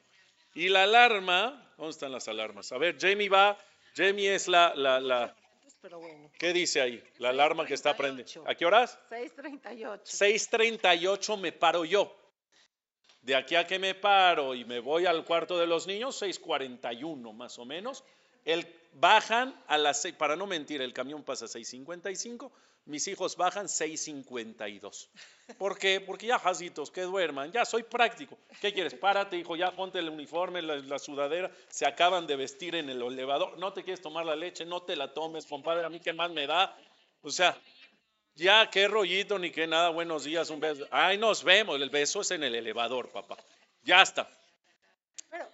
y 0.54 0.68
la 0.68 0.84
alarma. 0.84 1.72
¿Dónde 1.76 1.90
están 1.90 2.12
las 2.12 2.28
alarmas? 2.28 2.72
A 2.72 2.78
ver, 2.78 2.98
Jamie 2.98 3.28
va. 3.28 3.58
Jamie 3.94 4.34
es 4.34 4.48
la. 4.48 4.74
la, 4.74 5.00
la 5.00 5.36
Pero 5.80 6.00
bueno, 6.00 6.30
¿Qué 6.38 6.52
dice 6.52 6.80
ahí? 6.80 7.02
La 7.18 7.30
alarma 7.30 7.66
que 7.66 7.74
está 7.74 7.96
prendiendo. 7.96 8.48
¿A 8.48 8.54
qué 8.54 8.66
horas? 8.66 8.98
6.38. 9.10 10.02
6.38 10.04 11.38
me 11.38 11.52
paro 11.52 11.84
yo. 11.84 12.16
De 13.22 13.36
aquí 13.36 13.54
a 13.54 13.66
que 13.66 13.78
me 13.78 13.94
paro 13.94 14.54
y 14.54 14.64
me 14.64 14.80
voy 14.80 15.06
al 15.06 15.24
cuarto 15.24 15.56
de 15.56 15.66
los 15.66 15.86
niños, 15.86 16.20
6.41 16.20 17.32
más 17.32 17.56
o 17.58 17.64
menos. 17.64 18.02
El, 18.44 18.66
bajan 18.94 19.54
a 19.68 19.78
las 19.78 20.02
6, 20.02 20.16
para 20.16 20.34
no 20.34 20.46
mentir, 20.46 20.82
el 20.82 20.92
camión 20.92 21.22
pasa 21.22 21.44
a 21.44 21.48
6.55, 21.48 22.50
mis 22.84 23.06
hijos 23.08 23.36
bajan 23.36 23.66
6.52. 23.66 25.08
¿Por 25.58 25.78
qué? 25.78 26.00
Porque 26.00 26.26
ya 26.26 26.38
jazitos, 26.38 26.90
que 26.90 27.02
duerman, 27.02 27.52
ya 27.52 27.64
soy 27.64 27.82
práctico. 27.82 28.38
¿Qué 28.60 28.72
quieres? 28.72 28.94
Párate, 28.94 29.36
hijo, 29.36 29.56
ya 29.56 29.70
ponte 29.72 29.98
el 29.98 30.08
uniforme, 30.08 30.62
la, 30.62 30.76
la 30.76 30.98
sudadera, 30.98 31.50
se 31.68 31.86
acaban 31.86 32.26
de 32.26 32.36
vestir 32.36 32.74
en 32.74 32.88
el 32.88 33.02
elevador, 33.02 33.58
no 33.58 33.72
te 33.72 33.84
quieres 33.84 34.00
tomar 34.00 34.24
la 34.24 34.36
leche, 34.36 34.64
no 34.64 34.82
te 34.82 34.96
la 34.96 35.12
tomes, 35.12 35.46
compadre, 35.46 35.84
a 35.84 35.88
mí 35.88 36.00
qué 36.00 36.12
más 36.12 36.30
me 36.30 36.46
da. 36.46 36.76
O 37.22 37.30
sea, 37.30 37.56
ya, 38.34 38.68
qué 38.70 38.88
rollito 38.88 39.38
ni 39.38 39.50
qué 39.50 39.66
nada, 39.66 39.90
buenos 39.90 40.24
días, 40.24 40.48
un 40.50 40.60
beso. 40.60 40.86
Ay, 40.90 41.18
nos 41.18 41.44
vemos, 41.44 41.80
el 41.80 41.90
beso 41.90 42.22
es 42.22 42.30
en 42.30 42.42
el 42.42 42.54
elevador, 42.54 43.10
papá. 43.10 43.36
Ya 43.82 44.02
está. 44.02 44.28
Pero, 45.30 45.48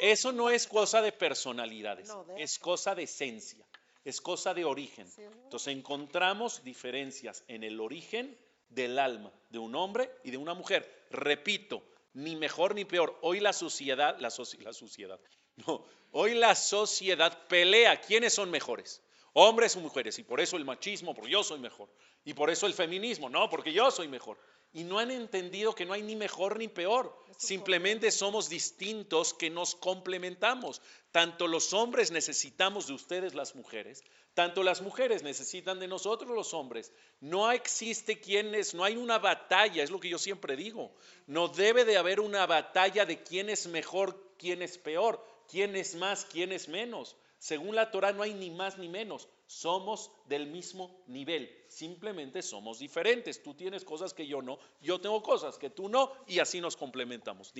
Eso 0.00 0.32
no 0.32 0.50
es 0.50 0.66
cosa 0.66 1.00
de 1.00 1.12
personalidades, 1.12 2.10
es 2.36 2.58
cosa 2.58 2.94
de 2.94 3.04
esencia, 3.04 3.64
es 4.04 4.20
cosa 4.20 4.54
de 4.54 4.64
origen. 4.64 5.06
Entonces 5.44 5.74
encontramos 5.76 6.62
diferencias 6.64 7.44
en 7.48 7.64
el 7.64 7.80
origen 7.80 8.36
del 8.68 8.98
alma 8.98 9.32
de 9.50 9.58
un 9.58 9.74
hombre 9.74 10.10
y 10.24 10.30
de 10.30 10.36
una 10.36 10.54
mujer. 10.54 11.06
Repito, 11.10 11.82
ni 12.14 12.36
mejor 12.36 12.74
ni 12.74 12.84
peor. 12.84 13.18
Hoy 13.22 13.40
la 13.40 13.52
sociedad, 13.52 14.16
la, 14.18 14.28
soci- 14.28 14.58
la 14.62 14.72
sociedad, 14.72 15.18
no, 15.66 15.84
hoy 16.12 16.34
la 16.34 16.54
sociedad 16.54 17.46
pelea 17.48 18.00
quiénes 18.00 18.34
son 18.34 18.50
mejores, 18.50 19.02
hombres 19.32 19.76
o 19.76 19.80
mujeres, 19.80 20.18
y 20.18 20.22
por 20.22 20.40
eso 20.40 20.56
el 20.56 20.64
machismo, 20.64 21.14
porque 21.14 21.30
yo 21.30 21.42
soy 21.42 21.58
mejor, 21.58 21.88
y 22.24 22.34
por 22.34 22.50
eso 22.50 22.66
el 22.66 22.74
feminismo, 22.74 23.28
no, 23.28 23.48
porque 23.48 23.72
yo 23.72 23.90
soy 23.90 24.08
mejor. 24.08 24.38
Y 24.78 24.84
no 24.84 25.00
han 25.00 25.10
entendido 25.10 25.74
que 25.74 25.84
no 25.84 25.92
hay 25.92 26.02
ni 26.02 26.14
mejor 26.14 26.56
ni 26.56 26.68
peor, 26.68 27.12
simplemente 27.36 28.12
somos 28.12 28.48
distintos 28.48 29.34
que 29.34 29.50
nos 29.50 29.74
complementamos. 29.74 30.80
Tanto 31.10 31.48
los 31.48 31.72
hombres 31.72 32.12
necesitamos 32.12 32.86
de 32.86 32.92
ustedes 32.92 33.34
las 33.34 33.56
mujeres, 33.56 34.04
tanto 34.34 34.62
las 34.62 34.80
mujeres 34.80 35.24
necesitan 35.24 35.80
de 35.80 35.88
nosotros 35.88 36.30
los 36.30 36.54
hombres. 36.54 36.92
No 37.20 37.50
existe 37.50 38.20
quienes, 38.20 38.72
no 38.72 38.84
hay 38.84 38.96
una 38.96 39.18
batalla, 39.18 39.82
es 39.82 39.90
lo 39.90 39.98
que 39.98 40.10
yo 40.10 40.18
siempre 40.18 40.54
digo. 40.54 40.94
No 41.26 41.48
debe 41.48 41.84
de 41.84 41.96
haber 41.96 42.20
una 42.20 42.46
batalla 42.46 43.04
de 43.04 43.20
quién 43.24 43.50
es 43.50 43.66
mejor, 43.66 44.34
quién 44.38 44.62
es 44.62 44.78
peor, 44.78 45.26
quién 45.48 45.74
es 45.74 45.96
más, 45.96 46.24
quién 46.24 46.52
es 46.52 46.68
menos. 46.68 47.16
Según 47.38 47.76
la 47.76 47.90
Torah 47.90 48.12
no 48.12 48.22
hay 48.22 48.34
ni 48.34 48.50
más 48.50 48.78
ni 48.78 48.88
menos. 48.88 49.28
Somos 49.46 50.10
del 50.26 50.46
mismo 50.46 51.02
nivel. 51.06 51.50
Simplemente 51.68 52.42
somos 52.42 52.80
diferentes. 52.80 53.42
Tú 53.42 53.54
tienes 53.54 53.84
cosas 53.84 54.12
que 54.12 54.26
yo 54.26 54.42
no, 54.42 54.58
yo 54.80 55.00
tengo 55.00 55.22
cosas 55.22 55.56
que 55.56 55.70
tú 55.70 55.88
no 55.88 56.12
y 56.26 56.40
así 56.40 56.60
nos 56.60 56.76
complementamos. 56.76 57.52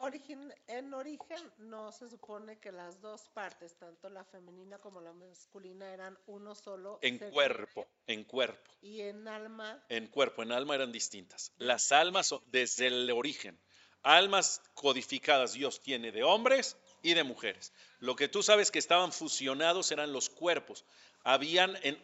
Origen, 0.00 0.54
en 0.68 0.94
origen 0.94 1.38
no 1.58 1.90
se 1.90 2.08
supone 2.08 2.58
que 2.58 2.70
las 2.70 3.00
dos 3.00 3.28
partes, 3.34 3.74
tanto 3.74 4.08
la 4.08 4.24
femenina 4.24 4.78
como 4.78 5.00
la 5.00 5.12
masculina, 5.12 5.92
eran 5.92 6.16
uno 6.26 6.54
solo. 6.54 7.00
En 7.02 7.18
cuerpo, 7.18 7.86
en 8.06 8.22
cuerpo. 8.22 8.70
Y 8.80 9.00
en 9.00 9.26
alma, 9.26 9.84
en 9.88 10.06
cuerpo, 10.06 10.44
en 10.44 10.52
alma 10.52 10.76
eran 10.76 10.92
distintas. 10.92 11.52
Las 11.58 11.90
almas 11.90 12.28
son 12.28 12.40
desde 12.46 12.86
el 12.86 13.10
origen. 13.10 13.58
Almas 14.02 14.62
codificadas 14.74 15.54
Dios 15.54 15.80
tiene 15.80 16.12
de 16.12 16.22
hombres 16.22 16.76
y 17.02 17.14
de 17.14 17.24
mujeres. 17.24 17.72
Lo 18.00 18.16
que 18.16 18.28
tú 18.28 18.42
sabes 18.42 18.70
que 18.70 18.78
estaban 18.78 19.12
fusionados 19.12 19.90
eran 19.92 20.12
los 20.12 20.28
cuerpos. 20.30 20.84
Habían 21.24 21.76
en, 21.82 21.98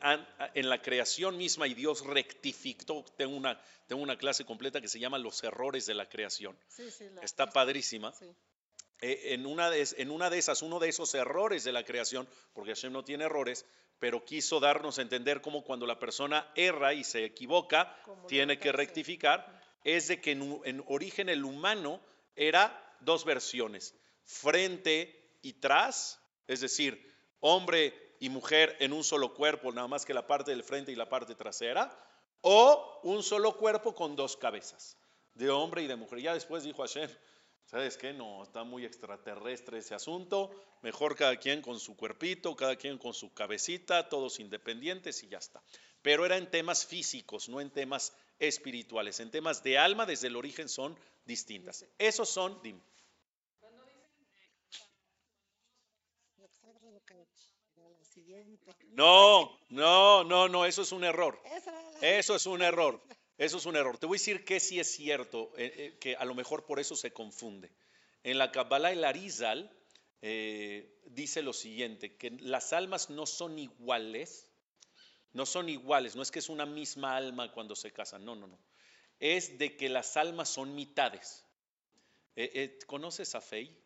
en 0.55 0.69
la 0.69 0.83
creación 0.83 1.37
misma 1.37 1.67
y 1.69 1.75
Dios 1.75 2.05
rectificó. 2.05 3.05
Tengo 3.17 3.37
una, 3.37 3.61
tengo 3.87 4.03
una 4.03 4.19
clase 4.19 4.45
completa 4.45 4.81
que 4.81 4.89
se 4.89 4.99
llama 4.99 5.19
Los 5.19 5.43
errores 5.45 5.87
de 5.87 5.95
la 5.95 6.09
creación. 6.09 6.57
sí, 6.69 6.91
sí. 6.91 7.09
la- 7.11 7.23
Está 7.23 7.49
padrísima. 7.51 8.13
Sí. 8.13 8.27
Eh, 9.01 9.35
en, 9.35 9.47
una 9.47 9.71
de, 9.71 9.87
en 9.99 10.11
una 10.11 10.31
de 10.31 10.39
esas, 10.39 10.63
uno 10.63 10.79
de 10.79 10.89
esos 10.89 11.15
errores 11.15 11.65
de 11.65 11.73
la 11.73 11.85
creación, 11.85 12.29
porque 12.53 12.71
Hashem 12.75 12.93
no 12.93 13.05
tiene 13.05 13.25
errores, 13.25 13.67
pero 13.99 14.25
quiso 14.25 14.61
darnos 14.61 14.99
a 14.99 15.03
entender 15.03 15.41
cómo 15.41 15.63
cuando 15.65 15.87
la 15.87 15.99
persona 15.99 16.51
erra 16.55 16.95
y 16.95 17.05
se 17.05 17.25
equivoca, 17.25 17.97
tiene 18.29 18.59
que 18.59 18.73
rectificar, 18.73 19.63
es 19.85 20.09
de 20.09 20.21
que 20.21 20.33
en 20.33 20.83
origen 20.89 21.29
el 21.29 21.45
humano 21.45 22.01
era 22.37 22.97
dos 23.01 23.25
versiones, 23.25 23.95
frente 24.25 25.39
y 25.43 25.55
tras, 25.55 26.21
es 26.47 26.61
decir, 26.61 27.15
hombre 27.41 28.17
y 28.21 28.29
mujer 28.29 28.77
en 28.81 28.93
un 28.93 29.05
solo 29.05 29.35
cuerpo, 29.35 29.73
nada 29.73 29.89
más 29.89 30.05
que 30.05 30.15
la 30.15 30.27
parte 30.27 30.51
del 30.51 30.65
frente 30.65 30.93
y 30.93 30.97
la 30.97 31.09
parte 31.09 31.35
trasera, 31.35 31.97
o 32.41 33.01
un 33.05 33.23
solo 33.23 33.57
cuerpo 33.57 33.95
con 33.95 34.17
dos 34.17 34.37
cabezas, 34.37 34.97
de 35.35 35.51
hombre 35.51 35.83
y 35.83 35.87
de 35.87 35.97
mujer. 35.97 36.21
Ya 36.21 36.35
después 36.35 36.63
dijo 36.63 36.83
Hashem, 36.83 37.11
¿sabes 37.65 37.97
qué? 37.97 38.13
No, 38.13 38.43
está 38.43 38.65
muy 38.65 38.85
extraterrestre 38.85 39.79
ese 39.79 39.95
asunto, 39.95 40.51
mejor 40.83 41.17
cada 41.17 41.37
quien 41.37 41.63
con 41.63 41.81
su 41.81 41.97
cuerpito, 41.97 42.55
cada 42.55 42.77
quien 42.77 42.99
con 42.99 43.15
su 43.15 43.33
cabecita, 43.33 44.09
todos 44.09 44.41
independientes 44.41 45.23
y 45.23 45.29
ya 45.29 45.39
está. 45.39 45.63
Pero 46.03 46.27
era 46.27 46.37
en 46.37 46.51
temas 46.51 46.85
físicos, 46.85 47.49
no 47.49 47.63
en 47.63 47.71
temas 47.71 48.15
espirituales. 48.39 49.21
En 49.21 49.31
temas 49.31 49.63
de 49.63 49.79
alma, 49.79 50.05
desde 50.07 50.27
el 50.27 50.37
origen 50.37 50.69
son 50.69 50.99
distintas. 51.25 51.87
Esos 51.99 52.29
son. 52.29 52.61
Exacto, 56.39 56.91
lo 56.91 57.01
que 57.05 57.15
era 57.15 57.25
la 57.25 57.35
siguiente. 57.35 57.95
No, 58.93 59.59
no, 59.71 60.25
no, 60.25 60.49
no, 60.49 60.65
eso 60.65 60.83
es 60.83 60.93
un 60.93 61.05
error. 61.05 61.41
Eso 62.01 62.37
es 62.37 62.47
un 62.47 62.63
error. 62.63 63.03
Eso 63.37 63.57
es 63.57 63.67
un 63.67 63.77
error. 63.77 63.99
Te 63.99 64.07
voy 64.07 64.17
a 64.17 64.21
decir 64.21 64.45
que 64.45 64.61
sí 64.61 64.79
es 64.79 64.95
cierto, 64.95 65.53
eh, 65.57 65.73
eh, 65.77 65.99
que 65.99 66.15
a 66.17 66.25
lo 66.25 66.35
mejor 66.35 66.65
por 66.65 66.79
eso 66.79 66.95
se 66.95 67.13
confunde. 67.13 67.73
En 68.23 68.39
la 68.39 68.53
Kabbalah 68.53 68.93
el 68.93 69.05
Arizal 69.05 69.71
eh, 70.23 71.01
dice 71.07 71.43
lo 71.43 71.53
siguiente, 71.53 72.17
que 72.17 72.31
las 72.31 72.73
almas 72.73 73.11
no 73.11 73.27
son 73.27 73.59
iguales, 73.59 74.49
no 75.33 75.47
son 75.47 75.69
iguales, 75.69 76.15
no 76.15 76.23
es 76.23 76.31
que 76.31 76.39
es 76.39 76.49
una 76.49 76.65
misma 76.65 77.17
alma 77.17 77.51
cuando 77.53 77.75
se 77.75 77.93
casan, 77.93 78.25
no, 78.25 78.37
no, 78.37 78.47
no. 78.47 78.59
Es 79.19 79.59
de 79.59 79.77
que 79.77 79.89
las 79.89 80.17
almas 80.17 80.49
son 80.49 80.75
mitades. 80.75 81.45
¿Conoces 82.87 83.35
a 83.35 83.41
Fey? 83.41 83.77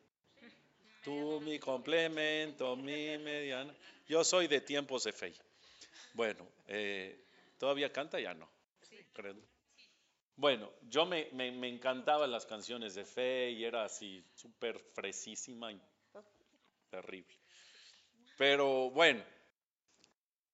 Tú 1.03 1.41
mi 1.41 1.59
complemento, 1.59 2.77
mi 2.77 3.17
mediana. 3.19 3.75
Yo 4.09 4.25
soy 4.25 4.49
de 4.49 4.63
tiempos 4.63 5.05
de 5.05 5.13
Fey. 5.13 5.35
Bueno, 6.15 6.49
eh, 6.67 7.27
¿todavía 7.59 7.93
canta? 7.93 8.19
Ya 8.19 8.33
no. 8.33 8.49
creo. 9.13 9.37
Bueno, 10.35 10.73
yo 10.89 11.05
me, 11.05 11.29
me, 11.33 11.53
me 11.53 11.69
encantaban 11.69 12.31
las 12.31 12.47
canciones 12.47 12.95
de 12.95 13.05
Fe 13.05 13.51
y 13.51 13.65
era 13.65 13.85
así 13.85 14.25
súper 14.35 14.79
fresísima 14.95 15.73
y 15.73 15.81
terrible. 16.91 17.37
Pero 18.39 18.91
bueno, 18.91 19.23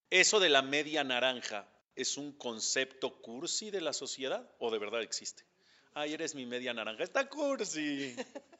¿eso 0.09 0.39
de 0.39 0.49
la 0.49 0.61
media 0.61 1.03
naranja 1.03 1.65
es 1.95 2.17
un 2.17 2.33
concepto 2.33 3.21
cursi 3.21 3.71
de 3.71 3.79
la 3.79 3.93
sociedad 3.93 4.51
o 4.59 4.69
de 4.69 4.79
verdad 4.79 5.01
existe? 5.01 5.45
Ay, 5.93 6.13
eres 6.13 6.35
mi 6.35 6.45
media 6.45 6.73
naranja. 6.73 7.03
Está 7.03 7.29
cursi. 7.29 8.13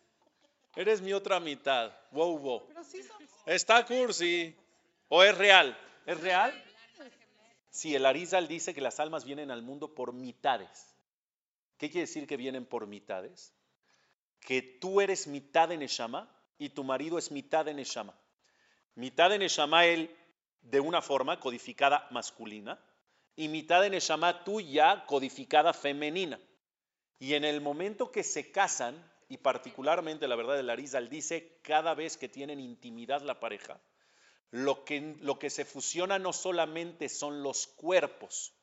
Eres 0.78 1.02
mi 1.02 1.14
otra 1.14 1.40
mitad. 1.40 1.94
Wow, 2.12 2.38
wow. 2.38 2.68
Pero 2.68 2.84
sí 2.84 3.02
son 3.02 3.26
Está 3.46 3.86
cursi. 3.86 4.54
¿O 5.08 5.24
es 5.24 5.38
real? 5.38 5.78
¿Es 6.06 6.20
real? 6.20 6.54
Sí, 7.70 7.94
el 7.94 8.06
Arizal 8.06 8.48
dice 8.48 8.74
que 8.74 8.82
las 8.82 9.00
almas 9.00 9.26
vienen 9.26 9.52
al 9.52 9.62
mundo 9.62 9.94
por 9.94 10.14
mitades. 10.14 10.96
¿Qué 11.78 11.90
quiere 11.90 12.08
decir 12.08 12.26
que 12.26 12.38
vienen 12.38 12.66
por 12.66 12.88
mitades? 12.88 13.54
Que 14.40 14.62
tú 14.62 15.02
eres 15.02 15.28
mitad 15.28 15.68
de 15.70 15.78
Neshama 15.78 16.34
y 16.58 16.70
tu 16.70 16.84
marido 16.84 17.18
es 17.18 17.32
mitad 17.32 17.66
de 17.66 17.74
Neshama. 17.74 18.18
Mitad 18.96 19.30
de 19.30 19.40
Neshama 19.40 19.86
él 19.86 20.16
de 20.62 20.80
una 20.80 21.02
forma 21.02 21.40
codificada 21.40 22.08
masculina 22.12 22.80
y 23.36 23.50
mitad 23.50 23.82
de 23.82 23.90
Neshama 23.90 24.44
tuya 24.44 25.06
codificada 25.06 25.74
femenina. 25.74 26.40
Y 27.20 27.34
en 27.34 27.44
el 27.44 27.62
momento 27.62 28.12
que 28.12 28.24
se 28.24 28.52
casan, 28.52 28.96
y 29.28 29.38
particularmente 29.38 30.28
la 30.28 30.36
verdad 30.36 30.56
de 30.56 30.64
Larizal 30.64 31.10
dice 31.10 31.60
cada 31.62 31.94
vez 31.94 32.18
que 32.18 32.30
tienen 32.30 32.60
intimidad 32.60 33.22
la 33.22 33.40
pareja, 33.40 33.80
lo 34.52 34.86
que, 34.86 35.16
lo 35.22 35.40
que 35.40 35.50
se 35.50 35.66
fusiona 35.66 36.20
no 36.20 36.34
solamente 36.34 37.10
son 37.10 37.44
los 37.44 37.68
cuerpos, 37.68 38.54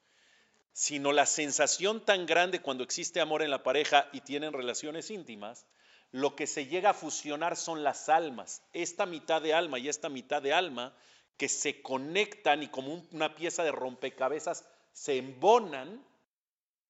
sino 0.73 1.13
la 1.13 1.27
sensación 1.27 2.05
tan 2.05 2.27
grande 2.27 2.63
cuando 2.63 2.85
existe 2.85 3.21
amor 3.21 3.43
en 3.43 3.51
la 3.51 3.63
pareja 3.63 4.09
y 4.13 4.23
tienen 4.23 4.53
relaciones 4.53 5.11
íntimas, 5.11 5.67
lo 6.11 6.37
que 6.37 6.47
se 6.47 6.67
llega 6.67 6.91
a 6.91 6.95
fusionar 6.95 7.57
son 7.57 7.83
las 7.83 8.09
almas, 8.09 8.63
esta 8.73 9.07
mitad 9.07 9.43
de 9.43 9.55
alma 9.55 9.79
y 9.79 9.89
esta 9.89 10.09
mitad 10.09 10.43
de 10.43 10.53
alma 10.53 10.95
que 11.37 11.49
se 11.49 11.83
conectan 11.83 12.63
y 12.63 12.69
como 12.69 13.03
una 13.11 13.35
pieza 13.35 13.65
de 13.65 13.73
rompecabezas 13.73 14.65
se 14.93 15.17
embonan, 15.17 16.05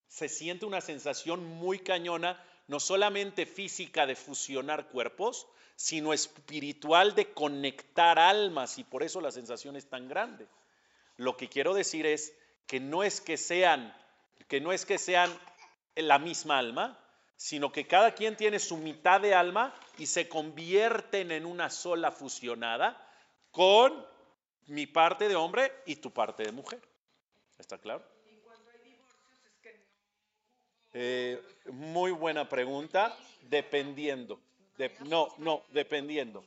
se 0.08 0.28
siente 0.28 0.66
una 0.66 0.80
sensación 0.80 1.44
muy 1.44 1.78
cañona, 1.78 2.44
no 2.72 2.80
solamente 2.80 3.44
física 3.44 4.06
de 4.06 4.16
fusionar 4.16 4.88
cuerpos, 4.88 5.46
sino 5.76 6.14
espiritual 6.14 7.14
de 7.14 7.34
conectar 7.34 8.18
almas 8.18 8.78
y 8.78 8.84
por 8.84 9.02
eso 9.02 9.20
la 9.20 9.30
sensación 9.30 9.76
es 9.76 9.90
tan 9.90 10.08
grande. 10.08 10.46
Lo 11.18 11.36
que 11.36 11.50
quiero 11.50 11.74
decir 11.74 12.06
es 12.06 12.34
que 12.66 12.80
no 12.80 13.02
es 13.02 13.20
que 13.20 13.36
sean 13.36 13.94
que 14.48 14.62
no 14.62 14.72
es 14.72 14.86
que 14.86 14.96
sean 14.96 15.30
la 15.96 16.18
misma 16.18 16.58
alma, 16.58 16.98
sino 17.36 17.70
que 17.72 17.86
cada 17.86 18.14
quien 18.14 18.38
tiene 18.38 18.58
su 18.58 18.78
mitad 18.78 19.20
de 19.20 19.34
alma 19.34 19.74
y 19.98 20.06
se 20.06 20.26
convierten 20.30 21.30
en 21.30 21.44
una 21.44 21.68
sola 21.68 22.10
fusionada 22.10 22.96
con 23.50 24.02
mi 24.68 24.86
parte 24.86 25.28
de 25.28 25.36
hombre 25.36 25.70
y 25.84 25.96
tu 25.96 26.10
parte 26.10 26.42
de 26.42 26.52
mujer. 26.52 26.80
¿Está 27.58 27.76
claro? 27.76 28.02
Eh, 30.94 31.42
muy 31.70 32.10
buena 32.10 32.48
pregunta, 32.48 33.16
dependiendo. 33.42 34.40
no, 35.06 35.28
no, 35.38 35.62
dependiendo. 35.70 36.44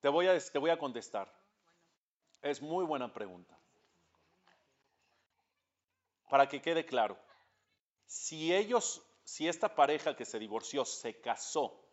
Te 0.00 0.08
voy, 0.08 0.26
a, 0.26 0.38
te 0.38 0.58
voy 0.58 0.70
a 0.70 0.78
contestar. 0.78 1.32
Es 2.42 2.62
muy 2.62 2.84
buena 2.84 3.12
pregunta. 3.12 3.58
Para 6.28 6.48
que 6.48 6.60
quede 6.60 6.84
claro, 6.84 7.18
si 8.06 8.54
ellos, 8.54 9.02
si 9.24 9.48
esta 9.48 9.74
pareja 9.74 10.14
que 10.14 10.26
se 10.26 10.38
divorció 10.38 10.84
se 10.84 11.20
casó 11.20 11.84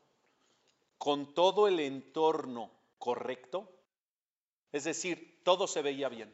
con 0.97 1.33
todo 1.33 1.67
el 1.67 1.79
entorno 1.79 2.69
correcto, 2.99 3.71
es 4.71 4.83
decir, 4.83 5.41
todo 5.43 5.67
se 5.67 5.81
veía 5.81 6.09
bien. 6.09 6.33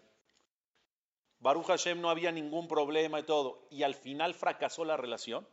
Baruch 1.41 1.67
Hashem 1.67 2.00
no 2.00 2.10
había 2.10 2.31
ningún 2.31 2.67
problema 2.67 3.19
y 3.19 3.24
todo, 3.24 3.67
y 3.69 3.83
al 3.83 3.95
final 3.95 4.33
fracasó 4.33 4.86
la 4.86 4.95
relación, 4.95 5.45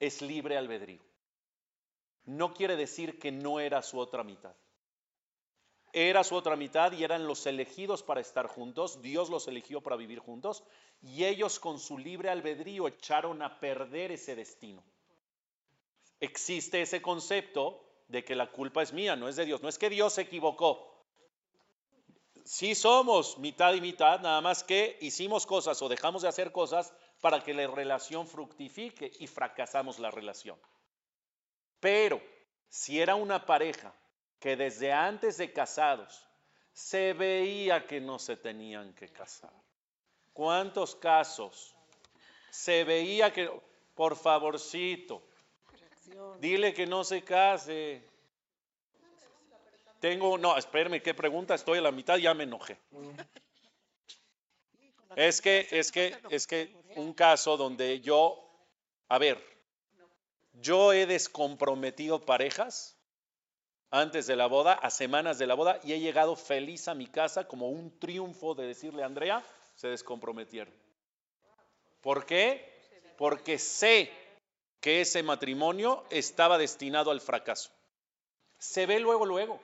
es 0.00 0.20
libre 0.20 0.56
albedrío. 0.56 1.02
No 2.24 2.52
quiere 2.52 2.76
decir 2.76 3.20
que 3.20 3.30
no 3.30 3.60
era 3.60 3.82
su 3.82 3.98
otra 3.98 4.24
mitad 4.24 4.54
era 5.92 6.24
su 6.24 6.34
otra 6.34 6.56
mitad 6.56 6.92
y 6.92 7.04
eran 7.04 7.26
los 7.26 7.46
elegidos 7.46 8.02
para 8.02 8.20
estar 8.20 8.46
juntos, 8.46 9.02
Dios 9.02 9.28
los 9.28 9.46
eligió 9.46 9.82
para 9.82 9.96
vivir 9.96 10.20
juntos 10.20 10.64
y 11.02 11.24
ellos 11.24 11.58
con 11.58 11.78
su 11.78 11.98
libre 11.98 12.30
albedrío 12.30 12.88
echaron 12.88 13.42
a 13.42 13.60
perder 13.60 14.12
ese 14.12 14.34
destino. 14.34 14.82
Existe 16.20 16.80
ese 16.80 17.02
concepto 17.02 17.84
de 18.08 18.24
que 18.24 18.34
la 18.34 18.50
culpa 18.50 18.82
es 18.82 18.92
mía, 18.92 19.16
no 19.16 19.28
es 19.28 19.36
de 19.36 19.44
Dios, 19.44 19.62
no 19.62 19.68
es 19.68 19.78
que 19.78 19.90
Dios 19.90 20.14
se 20.14 20.22
equivocó. 20.22 20.91
Sí 22.44 22.74
somos 22.74 23.38
mitad 23.38 23.74
y 23.74 23.80
mitad, 23.80 24.20
nada 24.20 24.40
más 24.40 24.64
que 24.64 24.98
hicimos 25.00 25.46
cosas 25.46 25.80
o 25.82 25.88
dejamos 25.88 26.22
de 26.22 26.28
hacer 26.28 26.52
cosas 26.52 26.92
para 27.20 27.42
que 27.42 27.54
la 27.54 27.66
relación 27.68 28.26
fructifique 28.26 29.12
y 29.20 29.26
fracasamos 29.26 29.98
la 29.98 30.10
relación. 30.10 30.58
Pero 31.78 32.20
si 32.68 33.00
era 33.00 33.14
una 33.14 33.46
pareja 33.46 33.94
que 34.40 34.56
desde 34.56 34.92
antes 34.92 35.36
de 35.36 35.52
casados 35.52 36.26
se 36.72 37.12
veía 37.12 37.86
que 37.86 38.00
no 38.00 38.18
se 38.18 38.36
tenían 38.36 38.94
que 38.94 39.08
casar. 39.08 39.52
¿Cuántos 40.32 40.96
casos 40.96 41.76
se 42.50 42.84
veía 42.84 43.32
que, 43.32 43.50
por 43.94 44.16
favorcito, 44.16 45.22
dile 46.40 46.72
que 46.72 46.86
no 46.86 47.04
se 47.04 47.22
case? 47.22 48.02
Tengo, 50.02 50.36
no, 50.36 50.58
espérame, 50.58 51.00
¿qué 51.00 51.14
pregunta? 51.14 51.54
Estoy 51.54 51.78
a 51.78 51.80
la 51.80 51.92
mitad, 51.92 52.16
ya 52.16 52.34
me 52.34 52.42
enojé. 52.42 52.76
Es 55.14 55.40
que, 55.40 55.68
es 55.70 55.92
que, 55.92 56.18
es 56.28 56.48
que 56.48 56.74
un 56.96 57.14
caso 57.14 57.56
donde 57.56 58.00
yo, 58.00 58.44
a 59.08 59.18
ver, 59.18 59.38
yo 60.54 60.92
he 60.92 61.06
descomprometido 61.06 62.26
parejas 62.26 62.98
antes 63.92 64.26
de 64.26 64.34
la 64.34 64.46
boda, 64.46 64.72
a 64.72 64.90
semanas 64.90 65.38
de 65.38 65.46
la 65.46 65.54
boda, 65.54 65.78
y 65.84 65.92
he 65.92 66.00
llegado 66.00 66.34
feliz 66.34 66.88
a 66.88 66.94
mi 66.94 67.06
casa 67.06 67.46
como 67.46 67.68
un 67.68 67.96
triunfo 68.00 68.56
de 68.56 68.66
decirle 68.66 69.04
a 69.04 69.06
Andrea, 69.06 69.46
se 69.76 69.86
descomprometieron. 69.86 70.74
¿Por 72.00 72.26
qué? 72.26 73.14
Porque 73.16 73.56
sé 73.56 74.10
que 74.80 75.02
ese 75.02 75.22
matrimonio 75.22 76.02
estaba 76.10 76.58
destinado 76.58 77.12
al 77.12 77.20
fracaso. 77.20 77.70
Se 78.58 78.86
ve 78.86 78.98
luego, 78.98 79.26
luego. 79.26 79.60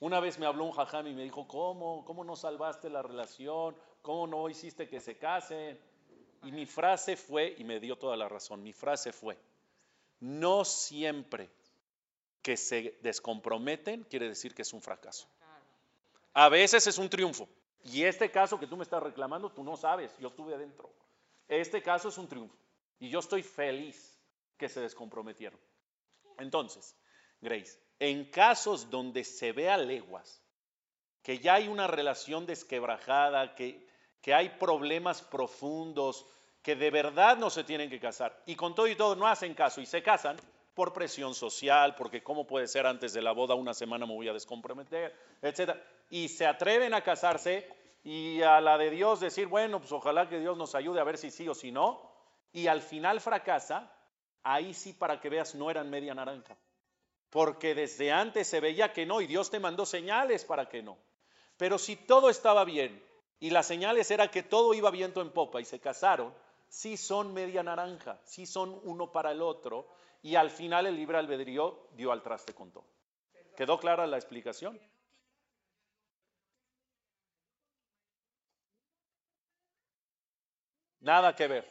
Una 0.00 0.18
vez 0.18 0.38
me 0.38 0.46
habló 0.46 0.64
un 0.64 0.72
jajam 0.72 1.06
y 1.06 1.14
me 1.14 1.24
dijo, 1.24 1.46
¿cómo? 1.46 2.04
¿Cómo 2.06 2.24
no 2.24 2.34
salvaste 2.34 2.88
la 2.88 3.02
relación? 3.02 3.76
¿Cómo 4.00 4.26
no 4.26 4.48
hiciste 4.48 4.88
que 4.88 4.98
se 4.98 5.18
casen? 5.18 5.78
Y 6.42 6.52
mi 6.52 6.64
frase 6.64 7.16
fue, 7.16 7.54
y 7.58 7.64
me 7.64 7.80
dio 7.80 7.96
toda 7.96 8.16
la 8.16 8.26
razón, 8.26 8.62
mi 8.62 8.72
frase 8.72 9.12
fue, 9.12 9.38
no 10.20 10.64
siempre 10.64 11.50
que 12.40 12.56
se 12.56 12.98
descomprometen, 13.02 14.04
quiere 14.04 14.26
decir 14.26 14.54
que 14.54 14.62
es 14.62 14.72
un 14.72 14.80
fracaso. 14.80 15.28
A 16.32 16.48
veces 16.48 16.86
es 16.86 16.96
un 16.96 17.10
triunfo. 17.10 17.46
Y 17.84 18.04
este 18.04 18.30
caso 18.30 18.58
que 18.58 18.66
tú 18.66 18.76
me 18.76 18.84
estás 18.84 19.02
reclamando, 19.02 19.50
tú 19.52 19.62
no 19.62 19.76
sabes, 19.76 20.16
yo 20.18 20.28
estuve 20.28 20.54
adentro. 20.54 20.90
Este 21.46 21.82
caso 21.82 22.08
es 22.08 22.16
un 22.16 22.28
triunfo. 22.28 22.56
Y 22.98 23.10
yo 23.10 23.18
estoy 23.18 23.42
feliz 23.42 24.18
que 24.56 24.68
se 24.68 24.80
descomprometieron. 24.80 25.58
Entonces, 26.38 26.96
Grace, 27.40 27.78
en 28.00 28.24
casos 28.24 28.90
donde 28.90 29.22
se 29.22 29.52
ve 29.52 29.70
a 29.70 29.76
leguas, 29.76 30.42
que 31.22 31.38
ya 31.38 31.54
hay 31.54 31.68
una 31.68 31.86
relación 31.86 32.46
desquebrajada, 32.46 33.54
que, 33.54 33.86
que 34.20 34.34
hay 34.34 34.48
problemas 34.48 35.22
profundos, 35.22 36.26
que 36.62 36.74
de 36.74 36.90
verdad 36.90 37.36
no 37.36 37.50
se 37.50 37.62
tienen 37.62 37.88
que 37.88 38.00
casar, 38.00 38.42
y 38.46 38.56
con 38.56 38.74
todo 38.74 38.88
y 38.88 38.96
todo 38.96 39.14
no 39.14 39.28
hacen 39.28 39.54
caso 39.54 39.80
y 39.80 39.86
se 39.86 40.02
casan, 40.02 40.36
por 40.74 40.92
presión 40.92 41.34
social, 41.34 41.94
porque 41.94 42.22
cómo 42.22 42.46
puede 42.46 42.66
ser 42.66 42.86
antes 42.86 43.12
de 43.12 43.20
la 43.20 43.32
boda 43.32 43.54
una 43.54 43.74
semana 43.74 44.06
me 44.06 44.14
voy 44.14 44.28
a 44.28 44.32
descomprometer, 44.32 45.14
etcétera. 45.42 45.82
Y 46.08 46.28
se 46.28 46.46
atreven 46.46 46.94
a 46.94 47.02
casarse 47.02 47.68
y 48.02 48.40
a 48.40 48.60
la 48.60 48.78
de 48.78 48.90
Dios 48.90 49.20
decir, 49.20 49.46
bueno, 49.46 49.80
pues 49.80 49.92
ojalá 49.92 50.28
que 50.28 50.38
Dios 50.38 50.56
nos 50.56 50.74
ayude 50.74 51.00
a 51.00 51.04
ver 51.04 51.18
si 51.18 51.30
sí 51.30 51.46
o 51.48 51.54
si 51.54 51.70
no. 51.70 52.10
Y 52.52 52.66
al 52.66 52.80
final 52.80 53.20
fracasa, 53.20 53.92
ahí 54.42 54.72
sí 54.72 54.92
para 54.92 55.20
que 55.20 55.28
veas 55.28 55.54
no 55.54 55.70
eran 55.70 55.90
media 55.90 56.14
naranja. 56.14 56.56
Porque 57.30 57.74
desde 57.74 58.12
antes 58.12 58.48
se 58.48 58.60
veía 58.60 58.92
que 58.92 59.06
no 59.06 59.20
y 59.20 59.26
Dios 59.26 59.50
te 59.50 59.60
mandó 59.60 59.86
señales 59.86 60.44
para 60.44 60.68
que 60.68 60.82
no. 60.82 60.98
Pero 61.56 61.78
si 61.78 61.96
todo 61.96 62.30
estaba 62.30 62.64
bien 62.64 63.02
y 63.38 63.50
las 63.50 63.66
señales 63.66 64.10
era 64.10 64.30
que 64.30 64.42
todo 64.42 64.74
iba 64.74 64.90
viento 64.90 65.20
en 65.20 65.30
popa 65.30 65.60
y 65.60 65.64
se 65.64 65.80
casaron, 65.80 66.34
sí 66.68 66.96
son 66.96 67.32
media 67.32 67.62
naranja, 67.62 68.20
sí 68.24 68.46
son 68.46 68.80
uno 68.84 69.12
para 69.12 69.32
el 69.32 69.42
otro 69.42 69.88
y 70.22 70.34
al 70.36 70.50
final 70.50 70.86
el 70.86 70.96
libre 70.96 71.18
albedrío 71.18 71.88
dio 71.92 72.12
al 72.12 72.22
traste 72.22 72.54
con 72.54 72.70
todo. 72.72 72.86
¿Quedó 73.56 73.78
clara 73.78 74.06
la 74.06 74.16
explicación? 74.16 74.80
Nada 81.08 81.34
que 81.36 81.46
ver. 81.48 81.64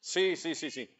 Sí, 0.00 0.36
sí, 0.36 0.54
sí, 0.54 0.70
sí. 0.70 0.97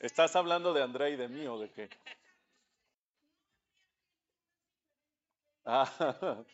¿Estás 0.00 0.34
hablando 0.34 0.72
de 0.72 0.82
André 0.82 1.10
y 1.10 1.16
de 1.16 1.28
mí 1.28 1.46
o 1.46 1.58
de 1.58 1.70
qué? 1.70 1.88
Ah, 5.64 5.86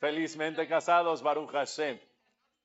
Felizmente 0.00 0.66
casados, 0.66 1.22
Baruch 1.22 1.50
Hashem. 1.50 1.98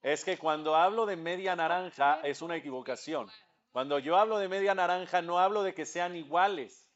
Es 0.01 0.23
que 0.25 0.37
cuando 0.37 0.75
hablo 0.75 1.05
de 1.05 1.15
media 1.15 1.55
naranja 1.55 2.19
es 2.23 2.41
una 2.41 2.55
equivocación. 2.55 3.29
Cuando 3.71 3.99
yo 3.99 4.17
hablo 4.17 4.37
de 4.39 4.47
media 4.49 4.75
naranja 4.75 5.21
no 5.21 5.39
hablo 5.39 5.63
de 5.63 5.73
que 5.73 5.85
sean 5.85 6.15
iguales. 6.15 6.87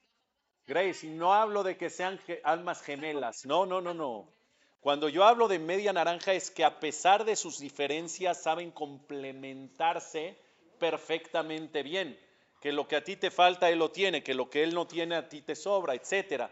Grace, 0.67 1.07
no 1.07 1.33
hablo 1.33 1.63
de 1.63 1.77
que 1.77 1.89
sean 1.89 2.19
almas 2.43 2.81
gemelas. 2.81 3.45
No, 3.45 3.65
no, 3.65 3.81
no, 3.81 3.93
no. 3.93 4.29
Cuando 4.79 5.09
yo 5.09 5.23
hablo 5.23 5.47
de 5.47 5.59
media 5.59 5.93
naranja 5.93 6.33
es 6.33 6.51
que 6.51 6.65
a 6.65 6.79
pesar 6.79 7.25
de 7.25 7.35
sus 7.35 7.59
diferencias 7.59 8.41
saben 8.41 8.71
complementarse 8.71 10.37
perfectamente 10.79 11.83
bien. 11.83 12.19
Que 12.67 12.73
lo 12.73 12.85
que 12.85 12.97
a 12.97 13.01
ti 13.01 13.15
te 13.15 13.31
falta 13.31 13.69
él 13.69 13.79
lo 13.79 13.91
tiene, 13.91 14.21
que 14.21 14.33
lo 14.33 14.49
que 14.49 14.61
él 14.61 14.75
no 14.75 14.85
tiene 14.85 15.15
a 15.15 15.29
ti 15.29 15.41
te 15.41 15.55
sobra, 15.55 15.95
etcétera. 15.95 16.51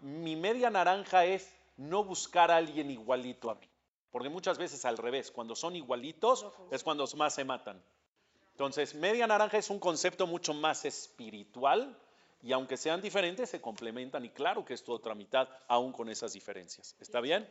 mi 0.00 0.34
media 0.34 0.70
naranja 0.70 1.26
es 1.26 1.52
no 1.76 2.02
buscar 2.04 2.50
a 2.50 2.56
alguien 2.56 2.90
igualito 2.90 3.50
a 3.50 3.54
mí. 3.56 3.68
Porque 4.10 4.30
muchas 4.30 4.56
veces 4.56 4.86
al 4.86 4.96
revés, 4.96 5.30
cuando 5.30 5.54
son 5.54 5.76
igualitos 5.76 6.46
es 6.70 6.82
cuando 6.82 7.06
más 7.16 7.34
se 7.34 7.44
matan. 7.44 7.84
Entonces, 8.52 8.94
media 8.94 9.26
naranja 9.26 9.58
es 9.58 9.68
un 9.68 9.78
concepto 9.78 10.26
mucho 10.26 10.54
más 10.54 10.86
espiritual 10.86 11.98
y 12.40 12.52
aunque 12.52 12.78
sean 12.78 13.02
diferentes, 13.02 13.50
se 13.50 13.60
complementan 13.60 14.24
y 14.24 14.30
claro 14.30 14.64
que 14.64 14.72
es 14.72 14.82
tu 14.82 14.90
otra 14.90 15.14
mitad, 15.14 15.50
aún 15.68 15.92
con 15.92 16.08
esas 16.08 16.32
diferencias. 16.32 16.96
¿Está 16.98 17.20
bien? 17.20 17.46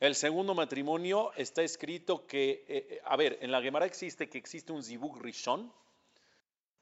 El 0.00 0.14
segundo 0.14 0.52
matrimonio 0.52 1.32
está 1.34 1.62
escrito 1.62 2.26
que, 2.26 2.66
eh, 2.68 2.86
eh, 2.90 3.00
a 3.06 3.16
ver, 3.16 3.38
en 3.40 3.50
la 3.50 3.62
Gemara 3.62 3.86
existe 3.86 4.28
que 4.28 4.36
existe 4.36 4.70
un 4.70 4.84
zibug 4.84 5.18
rishon. 5.18 5.72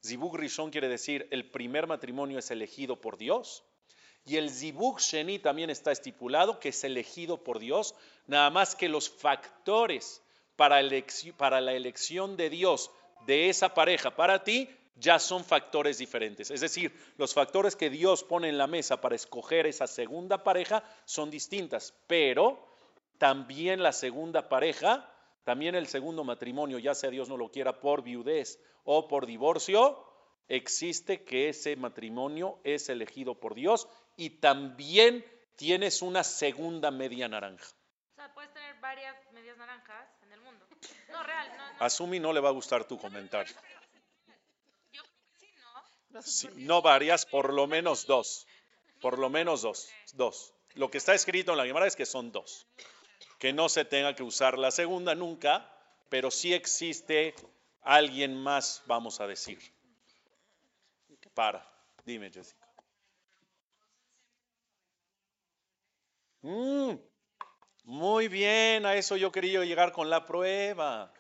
Zibug 0.04 0.36
rishon 0.36 0.70
quiere 0.70 0.88
decir 0.88 1.28
el 1.30 1.50
primer 1.50 1.86
matrimonio 1.86 2.38
es 2.38 2.50
elegido 2.50 3.00
por 3.00 3.18
Dios. 3.18 3.64
Y 4.24 4.36
el 4.36 4.50
zibug 4.50 5.00
sheni 5.00 5.38
también 5.38 5.70
está 5.70 5.92
estipulado 5.92 6.60
que 6.60 6.68
es 6.70 6.84
elegido 6.84 7.42
por 7.42 7.58
Dios, 7.58 7.94
nada 8.26 8.50
más 8.50 8.74
que 8.74 8.88
los 8.88 9.08
factores 9.08 10.22
para, 10.56 10.80
para 11.36 11.60
la 11.60 11.72
elección 11.72 12.36
de 12.36 12.50
Dios 12.50 12.90
de 13.26 13.48
esa 13.48 13.72
pareja 13.74 14.14
para 14.14 14.44
ti 14.44 14.68
ya 14.96 15.18
son 15.18 15.44
factores 15.44 15.98
diferentes. 15.98 16.50
Es 16.50 16.60
decir, 16.60 16.92
los 17.16 17.32
factores 17.32 17.74
que 17.74 17.88
Dios 17.88 18.22
pone 18.22 18.48
en 18.48 18.58
la 18.58 18.66
mesa 18.66 19.00
para 19.00 19.16
escoger 19.16 19.66
esa 19.66 19.86
segunda 19.86 20.44
pareja 20.44 20.84
son 21.06 21.30
distintas, 21.30 21.94
pero 22.06 22.68
también 23.16 23.82
la 23.82 23.92
segunda 23.92 24.48
pareja, 24.48 25.10
también 25.44 25.74
el 25.74 25.86
segundo 25.86 26.24
matrimonio, 26.24 26.78
ya 26.78 26.94
sea 26.94 27.10
Dios 27.10 27.28
no 27.28 27.36
lo 27.36 27.50
quiera 27.50 27.80
por 27.80 28.02
viudez 28.02 28.60
o 28.84 29.08
por 29.08 29.26
divorcio, 29.26 30.04
existe 30.48 31.24
que 31.24 31.48
ese 31.48 31.76
matrimonio 31.76 32.58
es 32.64 32.88
elegido 32.88 33.38
por 33.38 33.54
Dios 33.54 33.88
y 34.16 34.30
también 34.40 35.24
tienes 35.56 36.02
una 36.02 36.24
segunda 36.24 36.90
media 36.90 37.28
naranja. 37.28 37.64
O 38.12 38.14
sea, 38.16 38.34
puedes 38.34 38.52
tener 38.52 38.78
varias 38.80 39.16
medias 39.32 39.56
naranjas 39.56 40.08
en 40.22 40.32
el 40.32 40.40
mundo. 40.40 40.66
No, 41.10 41.22
real, 41.22 41.48
no, 41.56 41.72
no. 41.72 41.84
A 41.84 41.90
Sumi 41.90 42.18
no 42.18 42.32
le 42.32 42.40
va 42.40 42.48
a 42.48 42.52
gustar 42.52 42.84
tu 42.84 42.98
comentario. 42.98 43.54
Yo 44.92 45.02
creo 45.02 45.22
que 45.24 45.38
sí, 45.38 45.52
¿no? 46.10 46.22
Sí, 46.22 46.48
no 46.56 46.82
varias, 46.82 47.24
por 47.24 47.52
lo 47.54 47.66
menos 47.66 48.06
dos. 48.06 48.46
Por 49.00 49.18
lo 49.18 49.30
menos 49.30 49.62
dos. 49.62 49.90
Dos. 50.12 50.52
Lo 50.74 50.90
que 50.90 50.98
está 50.98 51.14
escrito 51.14 51.52
en 51.52 51.58
la 51.58 51.64
Gemara 51.64 51.86
es 51.86 51.96
que 51.96 52.06
son 52.06 52.30
dos. 52.30 52.66
Que 53.40 53.52
no 53.52 53.68
se 53.68 53.84
tenga 53.84 54.14
que 54.14 54.22
usar 54.22 54.56
la 54.58 54.70
segunda 54.70 55.16
nunca, 55.16 55.68
pero 56.08 56.30
sí 56.30 56.54
existe 56.54 57.34
alguien 57.80 58.36
más, 58.36 58.82
vamos 58.86 59.20
a 59.20 59.26
decir. 59.26 59.58
Para. 61.34 61.66
Dime, 62.04 62.30
Jessica. 62.30 62.66
Mm, 66.42 66.94
muy 67.84 68.28
bien, 68.28 68.86
a 68.86 68.94
eso 68.94 69.16
yo 69.16 69.32
quería 69.32 69.64
llegar 69.64 69.92
con 69.92 70.10
la 70.10 70.26
prueba. 70.26 71.12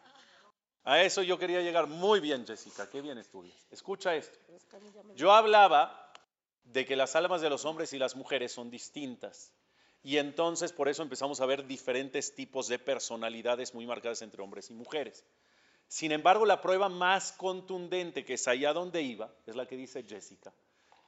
A 0.84 1.02
eso 1.02 1.22
yo 1.22 1.38
quería 1.38 1.60
llegar. 1.60 1.86
Muy 1.86 2.20
bien, 2.20 2.46
Jessica, 2.46 2.88
qué 2.88 3.00
bien 3.00 3.18
estudias. 3.18 3.66
Escucha 3.70 4.14
esto. 4.14 4.38
Yo 5.14 5.32
hablaba 5.32 6.12
de 6.64 6.84
que 6.86 6.96
las 6.96 7.16
almas 7.16 7.40
de 7.40 7.50
los 7.50 7.64
hombres 7.64 7.92
y 7.92 7.98
las 7.98 8.16
mujeres 8.16 8.52
son 8.52 8.70
distintas. 8.70 9.52
Y 10.02 10.16
entonces 10.16 10.72
por 10.72 10.88
eso 10.88 11.02
empezamos 11.02 11.40
a 11.40 11.46
ver 11.46 11.66
diferentes 11.66 12.34
tipos 12.34 12.68
de 12.68 12.78
personalidades 12.78 13.74
muy 13.74 13.86
marcadas 13.86 14.22
entre 14.22 14.42
hombres 14.42 14.70
y 14.70 14.74
mujeres. 14.74 15.24
Sin 15.88 16.12
embargo, 16.12 16.46
la 16.46 16.60
prueba 16.60 16.88
más 16.88 17.32
contundente 17.32 18.24
que 18.24 18.34
es 18.34 18.48
allá 18.48 18.72
donde 18.72 19.02
iba, 19.02 19.30
es 19.46 19.56
la 19.56 19.66
que 19.66 19.76
dice 19.76 20.04
Jessica, 20.04 20.52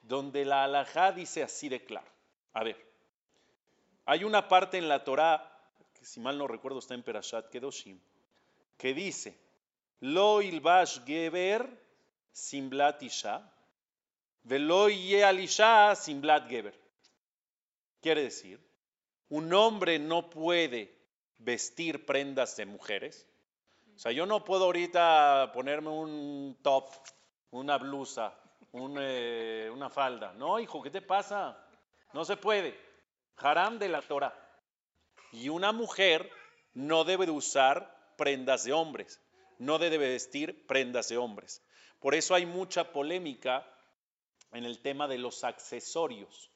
donde 0.01 0.45
la 0.45 0.65
alajá 0.65 1.11
dice 1.11 1.41
así 1.41 1.69
de 1.69 1.85
claro. 1.85 2.11
A 2.51 2.63
ver, 2.63 2.77
hay 4.05 4.25
una 4.25 4.47
parte 4.47 4.77
en 4.77 4.89
la 4.89 5.03
Torá, 5.03 5.49
que 5.93 6.05
si 6.05 6.19
mal 6.19 6.37
no 6.37 6.47
recuerdo 6.47 6.79
está 6.79 6.93
en 6.93 7.03
Perashat 7.03 7.49
Kedoshim, 7.49 7.99
que 8.77 8.93
dice, 8.93 9.39
Lo 10.01 10.41
ilbash 10.41 10.99
geber 11.05 11.65
simblat 12.33 13.01
isha, 13.01 13.49
velo 14.43 14.89
ye 14.89 15.23
al 15.23 15.39
isha 15.39 15.95
simblat 15.95 16.49
geber. 16.49 16.77
Quiere 18.01 18.23
decir, 18.23 18.59
un 19.29 19.53
hombre 19.53 19.99
no 19.99 20.29
puede 20.29 20.95
vestir 21.39 22.05
prendas 22.05 22.55
de 22.57 22.65
mujeres. 22.65 23.27
O 23.95 23.99
sea, 23.99 24.11
yo 24.11 24.25
no 24.25 24.43
puedo 24.43 24.65
ahorita 24.65 25.51
ponerme 25.53 25.89
un 25.89 26.57
top, 26.61 26.89
una 27.51 27.77
blusa, 27.77 28.33
eh, 28.73 29.69
una 29.71 29.89
falda. 29.89 30.33
No, 30.33 30.59
hijo, 30.59 30.81
¿qué 30.81 30.89
te 30.89 31.01
pasa? 31.01 31.57
No 32.13 32.25
se 32.25 32.37
puede. 32.37 32.79
Haram 33.37 33.77
de 33.77 33.89
la 33.89 34.01
Torah. 34.01 34.33
Y 35.31 35.49
una 35.49 35.71
mujer 35.71 36.29
no 36.73 37.03
debe 37.03 37.25
de 37.25 37.31
usar 37.31 38.13
prendas 38.17 38.63
de 38.63 38.73
hombres, 38.73 39.21
no 39.57 39.79
debe 39.79 39.97
vestir 39.97 40.65
prendas 40.67 41.09
de 41.09 41.17
hombres. 41.17 41.63
Por 41.99 42.15
eso 42.15 42.35
hay 42.35 42.45
mucha 42.45 42.91
polémica 42.91 43.65
en 44.51 44.65
el 44.65 44.79
tema 44.81 45.07
de 45.07 45.17
los 45.17 45.43
accesorios. 45.43 46.51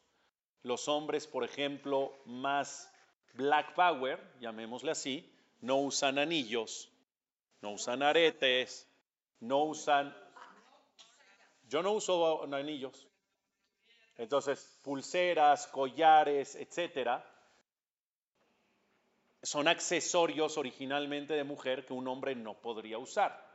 Los 0.63 0.87
hombres, 0.87 1.27
por 1.27 1.43
ejemplo, 1.43 2.13
más 2.25 2.91
black 3.33 3.73
power, 3.73 4.19
llamémosle 4.39 4.91
así, 4.91 5.31
no 5.61 5.77
usan 5.77 6.17
anillos, 6.17 6.91
no 7.61 7.71
usan 7.71 8.03
aretes, 8.03 8.87
no 9.39 9.63
usan... 9.63 10.15
Yo 11.69 11.83
no 11.83 11.91
uso 11.91 12.43
anillos. 12.53 13.07
Entonces, 14.17 14.79
pulseras, 14.83 15.67
collares, 15.67 16.55
etcétera, 16.55 17.23
son 19.43 19.67
accesorios 19.67 20.57
originalmente 20.57 21.33
de 21.33 21.43
mujer 21.43 21.85
que 21.85 21.93
un 21.93 22.07
hombre 22.07 22.35
no 22.35 22.55
podría 22.55 22.97
usar. 22.97 23.45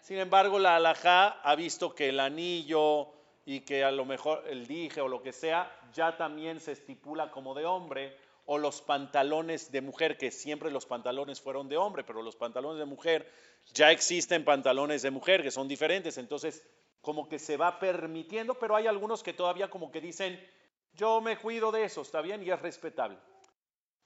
Sin 0.00 0.18
embargo, 0.18 0.58
la 0.58 0.76
alajá 0.76 1.40
ha 1.42 1.54
visto 1.56 1.94
que 1.94 2.08
el 2.08 2.20
anillo 2.20 3.12
y 3.46 3.60
que 3.60 3.84
a 3.84 3.92
lo 3.92 4.04
mejor 4.04 4.44
el 4.48 4.66
dije 4.66 5.00
o 5.00 5.08
lo 5.08 5.22
que 5.22 5.32
sea 5.32 5.72
ya 5.94 6.16
también 6.18 6.60
se 6.60 6.72
estipula 6.72 7.30
como 7.30 7.54
de 7.54 7.64
hombre 7.64 8.14
o 8.44 8.58
los 8.58 8.82
pantalones 8.82 9.72
de 9.72 9.80
mujer, 9.80 10.18
que 10.18 10.30
siempre 10.30 10.70
los 10.70 10.84
pantalones 10.84 11.40
fueron 11.40 11.68
de 11.68 11.76
hombre, 11.76 12.04
pero 12.04 12.22
los 12.22 12.36
pantalones 12.36 12.78
de 12.78 12.84
mujer 12.84 13.32
ya 13.72 13.90
existen 13.90 14.44
pantalones 14.44 15.02
de 15.02 15.10
mujer 15.10 15.42
que 15.42 15.50
son 15.50 15.68
diferentes, 15.68 16.18
entonces 16.18 16.64
como 17.00 17.28
que 17.28 17.38
se 17.38 17.56
va 17.56 17.78
permitiendo, 17.78 18.58
pero 18.58 18.74
hay 18.74 18.88
algunos 18.88 19.22
que 19.22 19.32
todavía 19.32 19.70
como 19.70 19.92
que 19.92 20.00
dicen, 20.00 20.44
yo 20.92 21.20
me 21.20 21.36
cuido 21.36 21.70
de 21.70 21.84
eso, 21.84 22.02
está 22.02 22.20
bien 22.20 22.42
y 22.42 22.50
es 22.50 22.60
respetable. 22.60 23.18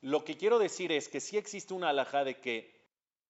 Lo 0.02 0.24
que 0.24 0.36
quiero 0.36 0.58
decir 0.58 0.92
es 0.92 1.08
que 1.08 1.20
sí 1.20 1.38
existe 1.38 1.72
una 1.72 1.90
alhaja 1.90 2.24
de 2.24 2.40
que 2.40 2.78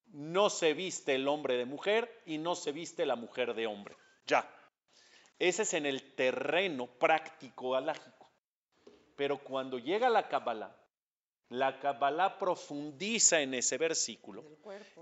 no 0.06 0.50
se 0.50 0.74
viste 0.74 1.14
el 1.14 1.28
hombre 1.28 1.56
de 1.56 1.66
mujer 1.66 2.22
y 2.26 2.38
no 2.38 2.56
se 2.56 2.72
viste 2.72 3.06
la 3.06 3.14
mujer 3.14 3.54
de 3.54 3.68
hombre. 3.68 3.96
Ya. 4.26 4.48
Ese 5.40 5.62
es 5.62 5.72
en 5.72 5.86
el 5.86 6.02
terreno 6.14 6.86
práctico 6.86 7.74
alágico. 7.74 8.28
Pero 9.16 9.38
cuando 9.38 9.78
llega 9.78 10.10
la 10.10 10.28
Kabbalah, 10.28 10.76
la 11.48 11.80
Kabbalah 11.80 12.38
profundiza 12.38 13.40
en 13.40 13.54
ese 13.54 13.78
versículo 13.78 14.44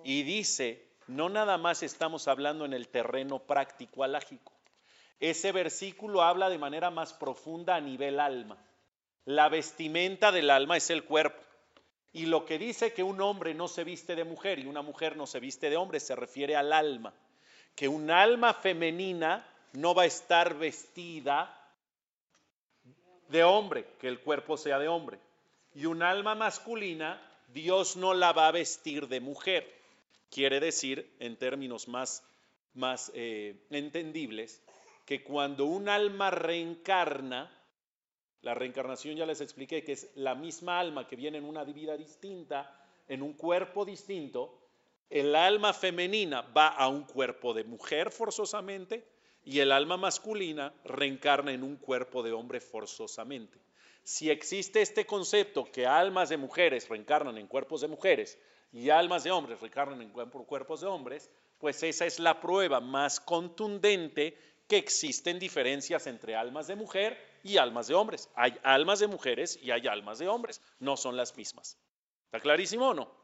y 0.04 0.22
dice, 0.22 0.92
no 1.08 1.28
nada 1.28 1.58
más 1.58 1.82
estamos 1.82 2.28
hablando 2.28 2.64
en 2.64 2.72
el 2.72 2.86
terreno 2.86 3.40
práctico 3.40 4.04
alágico. 4.04 4.52
Ese 5.18 5.50
versículo 5.50 6.22
habla 6.22 6.48
de 6.48 6.58
manera 6.58 6.90
más 6.90 7.12
profunda 7.12 7.74
a 7.74 7.80
nivel 7.80 8.20
alma. 8.20 8.56
La 9.24 9.48
vestimenta 9.48 10.30
del 10.30 10.50
alma 10.50 10.76
es 10.76 10.88
el 10.90 11.02
cuerpo. 11.02 11.42
Y 12.12 12.26
lo 12.26 12.44
que 12.44 12.58
dice 12.58 12.92
que 12.92 13.02
un 13.02 13.20
hombre 13.20 13.54
no 13.54 13.66
se 13.66 13.82
viste 13.82 14.14
de 14.14 14.22
mujer 14.22 14.60
y 14.60 14.66
una 14.66 14.82
mujer 14.82 15.16
no 15.16 15.26
se 15.26 15.40
viste 15.40 15.68
de 15.68 15.76
hombre 15.76 15.98
se 15.98 16.14
refiere 16.14 16.54
al 16.54 16.72
alma. 16.72 17.12
Que 17.74 17.88
un 17.88 18.12
alma 18.12 18.54
femenina 18.54 19.44
no 19.72 19.94
va 19.94 20.02
a 20.02 20.06
estar 20.06 20.56
vestida 20.56 21.54
de 23.28 23.44
hombre, 23.44 23.86
que 24.00 24.08
el 24.08 24.20
cuerpo 24.20 24.56
sea 24.56 24.78
de 24.78 24.88
hombre. 24.88 25.18
Y 25.74 25.86
un 25.86 26.02
alma 26.02 26.34
masculina, 26.34 27.20
Dios 27.48 27.96
no 27.96 28.14
la 28.14 28.32
va 28.32 28.48
a 28.48 28.52
vestir 28.52 29.08
de 29.08 29.20
mujer. 29.20 29.78
Quiere 30.30 30.60
decir, 30.60 31.14
en 31.20 31.36
términos 31.36 31.88
más, 31.88 32.22
más 32.74 33.10
eh, 33.14 33.66
entendibles, 33.70 34.62
que 35.04 35.22
cuando 35.22 35.64
un 35.64 35.88
alma 35.88 36.30
reencarna, 36.30 37.50
la 38.42 38.54
reencarnación 38.54 39.16
ya 39.16 39.26
les 39.26 39.40
expliqué 39.40 39.82
que 39.82 39.92
es 39.92 40.10
la 40.14 40.34
misma 40.34 40.78
alma 40.78 41.06
que 41.06 41.16
viene 41.16 41.38
en 41.38 41.44
una 41.44 41.64
vida 41.64 41.96
distinta, 41.96 42.74
en 43.08 43.22
un 43.22 43.32
cuerpo 43.34 43.84
distinto, 43.84 44.58
el 45.10 45.34
alma 45.34 45.72
femenina 45.72 46.42
va 46.42 46.68
a 46.68 46.88
un 46.88 47.04
cuerpo 47.04 47.54
de 47.54 47.64
mujer 47.64 48.10
forzosamente 48.10 49.17
y 49.44 49.60
el 49.60 49.72
alma 49.72 49.96
masculina 49.96 50.72
reencarna 50.84 51.52
en 51.52 51.62
un 51.62 51.76
cuerpo 51.76 52.22
de 52.22 52.32
hombre 52.32 52.60
forzosamente. 52.60 53.58
Si 54.02 54.30
existe 54.30 54.80
este 54.80 55.06
concepto 55.06 55.70
que 55.70 55.86
almas 55.86 56.28
de 56.28 56.36
mujeres 56.36 56.88
reencarnan 56.88 57.36
en 57.38 57.46
cuerpos 57.46 57.82
de 57.82 57.88
mujeres 57.88 58.38
y 58.72 58.90
almas 58.90 59.24
de 59.24 59.30
hombres 59.30 59.60
reencarnan 59.60 60.00
en 60.02 60.10
cuerpos 60.10 60.80
de 60.80 60.86
hombres, 60.86 61.30
pues 61.58 61.82
esa 61.82 62.06
es 62.06 62.18
la 62.18 62.40
prueba 62.40 62.80
más 62.80 63.20
contundente 63.20 64.36
que 64.68 64.76
existen 64.76 65.38
diferencias 65.38 66.06
entre 66.06 66.36
almas 66.36 66.66
de 66.66 66.76
mujer 66.76 67.18
y 67.42 67.56
almas 67.56 67.88
de 67.88 67.94
hombres. 67.94 68.30
Hay 68.34 68.54
almas 68.62 69.00
de 69.00 69.08
mujeres 69.08 69.58
y 69.62 69.70
hay 69.70 69.86
almas 69.86 70.18
de 70.18 70.28
hombres. 70.28 70.60
No 70.78 70.96
son 70.96 71.16
las 71.16 71.36
mismas. 71.36 71.78
¿Está 72.26 72.40
clarísimo 72.40 72.88
o 72.88 72.94
no? 72.94 73.17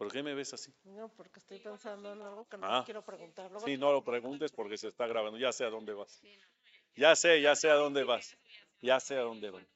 ¿Por 0.00 0.10
qué 0.10 0.22
me 0.22 0.32
ves 0.32 0.54
así? 0.54 0.72
No, 0.84 1.10
porque 1.10 1.40
estoy 1.40 1.58
pensando 1.58 2.14
en 2.14 2.22
algo 2.22 2.48
que 2.48 2.56
no 2.56 2.66
Ah. 2.66 2.82
quiero 2.86 3.04
preguntar. 3.04 3.50
Luego 3.50 3.66
Sí, 3.66 3.76
no 3.76 3.92
lo 3.92 4.02
preguntes 4.02 4.50
porque 4.50 4.78
se 4.78 4.88
está 4.88 5.06
grabando. 5.06 5.38
Ya 5.38 5.52
sé 5.52 5.66
a 5.66 5.68
dónde 5.68 5.92
vas. 5.92 6.22
Ya 6.94 7.14
sé, 7.14 7.42
ya 7.42 7.54
sé 7.54 7.68
a 7.68 7.74
dónde 7.74 8.02
vas. 8.04 8.34
Ya 8.80 8.98
sé 8.98 9.16
a 9.18 9.20
dónde 9.20 9.50
vas. 9.50 9.66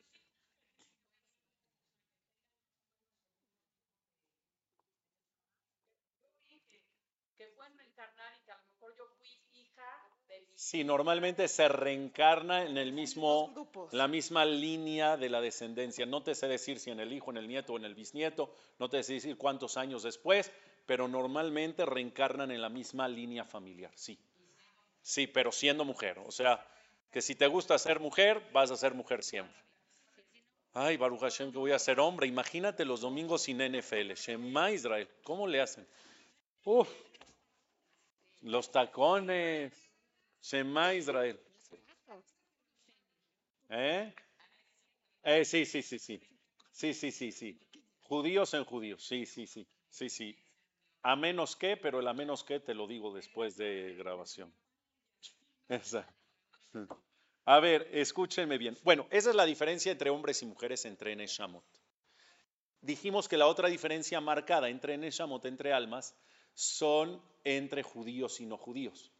que 7.37 7.49
pueden 7.49 7.77
reencarnar 7.77 8.33
y 8.41 8.45
que 8.45 8.53
a 8.53 8.57
lo 8.57 8.65
mejor 8.65 8.95
yo 8.97 9.07
fui 9.19 9.29
hija 9.53 10.11
de 10.29 10.41
mi 10.49 10.54
Sí, 10.65 10.83
normalmente 10.83 11.47
se 11.47 11.69
reencarna 11.69 12.63
en 12.63 12.79
el 12.79 12.91
mismo, 12.91 13.53
la 13.93 14.09
misma 14.09 14.47
línea 14.47 15.19
de 15.19 15.29
la 15.29 15.43
descendencia. 15.43 16.07
No 16.07 16.23
te 16.23 16.35
sé 16.35 16.49
decir 16.49 16.81
si 16.81 16.91
en 16.91 17.01
el 17.01 17.13
hijo, 17.13 17.31
en 17.31 17.37
el 17.37 17.47
nieto 17.47 17.75
o 17.75 17.77
en 17.77 17.85
el 17.85 17.95
bisnieto, 17.95 18.51
no 18.79 18.89
te 18.89 19.03
sé 19.03 19.13
decir 19.13 19.37
cuántos 19.37 19.77
años 19.77 20.03
después, 20.03 20.51
pero 20.87 21.07
normalmente 21.07 21.85
reencarnan 21.85 22.51
en 22.51 22.63
la 22.63 22.71
misma 22.71 23.09
línea 23.09 23.45
familiar, 23.45 23.93
sí. 23.95 24.19
Sí, 25.03 25.27
pero 25.27 25.53
siendo 25.53 25.85
mujer. 25.85 26.19
O 26.21 26.31
sea, 26.31 26.67
que 27.13 27.21
si 27.21 27.35
te 27.35 27.47
gusta 27.47 27.77
ser 27.77 28.01
mujer, 28.01 28.43
vas 28.55 28.71
a 28.71 28.79
ser 28.79 28.95
mujer 28.95 29.23
siempre. 29.23 29.63
Ay, 30.73 30.97
Baruch 30.97 31.21
Hashem, 31.21 31.53
que 31.53 31.59
voy 31.59 31.73
a 31.73 31.79
ser 31.79 32.01
hombre. 32.01 32.27
Imagínate 32.27 32.87
los 32.87 33.03
domingos 33.03 33.43
sin 33.43 33.59
NFL. 33.59 34.15
Shema 34.15 34.71
Israel. 34.71 35.11
¿Cómo 35.25 35.47
le 35.47 35.61
hacen? 35.61 35.87
Uf, 36.65 36.89
los 38.41 38.73
tacones. 38.73 39.84
Shema 40.45 40.93
Israel. 40.93 41.41
¿Eh? 43.71 44.15
Eh, 45.23 45.45
sí, 45.47 45.65
sí, 45.65 45.81
sí, 45.81 45.99
sí. 45.99 46.21
Sí, 46.71 46.93
sí, 46.93 47.11
sí, 47.11 47.33
sí. 47.33 47.59
Judíos 48.03 48.53
en 48.53 48.65
judíos. 48.67 49.03
Sí, 49.03 49.25
sí, 49.25 49.47
sí. 49.47 49.67
Sí, 49.89 50.11
sí. 50.11 50.37
A 51.03 51.17
menos 51.17 51.57
que, 51.57 51.79
pero 51.79 52.01
el 52.01 52.09
a 52.09 52.13
menos 52.13 52.45
que 52.45 52.61
te 52.61 52.75
lo 52.75 52.87
digo 52.87 53.15
después 53.15 53.57
de 53.57 53.95
grabación. 53.97 54.53
Esa. 55.67 56.07
A 57.47 57.61
ver, 57.61 57.89
escúchenme 57.93 58.59
bien. 58.59 58.77
Bueno, 58.83 59.07
esa 59.11 59.31
es 59.31 59.37
la 59.37 59.47
diferencia 59.47 59.93
entre 59.93 60.11
hombres 60.11 60.43
y 60.43 60.47
mujeres 60.47 60.85
entre 60.85 61.17
Neshamot. 61.17 61.65
Dijimos 62.83 63.29
que 63.29 63.39
la 63.39 63.47
otra 63.47 63.69
diferencia 63.69 64.21
marcada 64.21 64.69
entre 64.69 64.99
Neshamot, 64.99 65.47
entre 65.47 65.73
almas, 65.73 66.15
son 66.53 67.23
entre 67.45 67.83
judíos 67.83 68.41
y 68.41 68.47
no 68.47 68.59
judíos. 68.59 69.14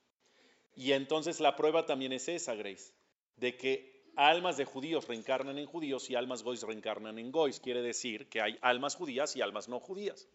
Y 0.77 0.93
entonces 0.93 1.41
la 1.41 1.57
prueba 1.57 1.87
también 1.87 2.13
es 2.13 2.29
esa, 2.29 2.55
Grace, 2.55 2.93
de 3.37 3.57
que 3.57 3.95
almas 4.17 4.57
de 4.57 4.65
judíos 4.65 5.07
reencarnan 5.07 5.59
en 5.59 5.67
judíos 5.67 6.09
y 6.11 6.15
almas 6.15 6.43
goys 6.43 6.63
reencarnan 6.63 7.19
en 7.19 7.31
goys. 7.31 7.61
Quiere 7.61 7.83
decir 7.83 8.29
que 8.29 8.41
hay 8.41 8.59
almas 8.61 8.95
judías 8.95 9.37
y 9.37 9.43
almas 9.43 9.69
no 9.69 9.81
judías. 9.81 10.29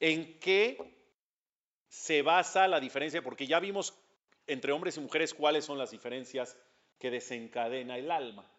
¿En 0.00 0.38
qué 0.38 0.78
se 1.88 2.22
basa 2.22 2.68
la 2.68 2.80
diferencia? 2.80 3.22
Porque 3.22 3.46
ya 3.46 3.60
vimos 3.60 3.94
entre 4.46 4.72
hombres 4.72 4.96
y 4.96 5.00
mujeres 5.00 5.34
cuáles 5.34 5.64
son 5.64 5.78
las 5.78 5.90
diferencias 5.90 6.56
que 6.98 7.10
desencadena 7.10 7.96
el 7.98 8.10
alma. 8.10 8.50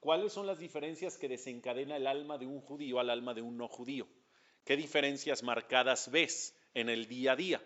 ¿Cuáles 0.00 0.32
son 0.32 0.46
las 0.46 0.58
diferencias 0.58 1.16
que 1.16 1.28
desencadena 1.28 1.96
el 1.96 2.06
alma 2.06 2.38
de 2.38 2.46
un 2.46 2.60
judío 2.60 2.98
al 2.98 3.10
alma 3.10 3.34
de 3.34 3.42
un 3.42 3.56
no 3.56 3.68
judío? 3.68 4.08
¿Qué 4.64 4.76
diferencias 4.76 5.42
marcadas 5.42 6.10
ves 6.10 6.56
en 6.74 6.88
el 6.88 7.06
día 7.06 7.32
a 7.32 7.36
día? 7.36 7.62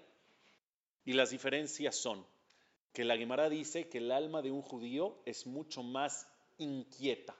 Y 1.05 1.13
las 1.13 1.31
diferencias 1.31 1.97
son 1.97 2.27
que 2.97 3.05
la 3.05 3.19
Gemara 3.19 3.51
dice 3.51 3.91
que 3.91 3.99
el 3.99 4.11
alma 4.11 4.41
de 4.41 4.51
un 4.51 4.63
judío 4.63 5.21
es 5.27 5.47
mucho 5.47 5.83
más 5.83 6.27
inquieta, 6.57 7.37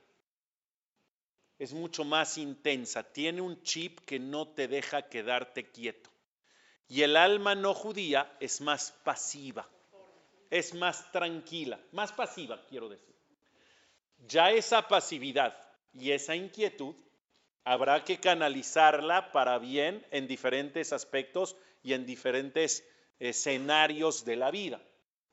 es 1.59 1.73
mucho 1.73 2.05
más 2.05 2.37
intensa, 2.37 3.03
tiene 3.03 3.41
un 3.41 3.63
chip 3.63 4.01
que 4.01 4.19
no 4.19 4.49
te 4.49 4.69
deja 4.69 5.09
quedarte 5.09 5.71
quieto. 5.71 6.11
Y 6.89 7.01
el 7.01 7.17
alma 7.17 7.55
no 7.55 7.73
judía 7.73 8.37
es 8.39 8.61
más 8.61 8.93
pasiva, 9.03 9.67
es 10.51 10.75
más 10.75 11.11
tranquila, 11.11 11.81
más 11.91 12.13
pasiva, 12.13 12.63
quiero 12.69 12.91
decir. 12.91 13.17
Ya 14.29 14.51
esa 14.51 14.87
pasividad 14.87 15.57
y 15.95 16.11
esa 16.11 16.37
inquietud 16.37 16.95
habrá 17.65 18.05
que 18.05 18.21
canalizarla 18.21 19.33
para 19.33 19.59
bien 19.59 20.07
en 20.11 20.29
diferentes 20.29 20.93
aspectos 20.93 21.57
y 21.83 21.95
en 21.95 22.05
diferentes 22.05 22.87
escenarios 23.19 24.27
de 24.27 24.37
la 24.37 24.51
vida. 24.51 24.83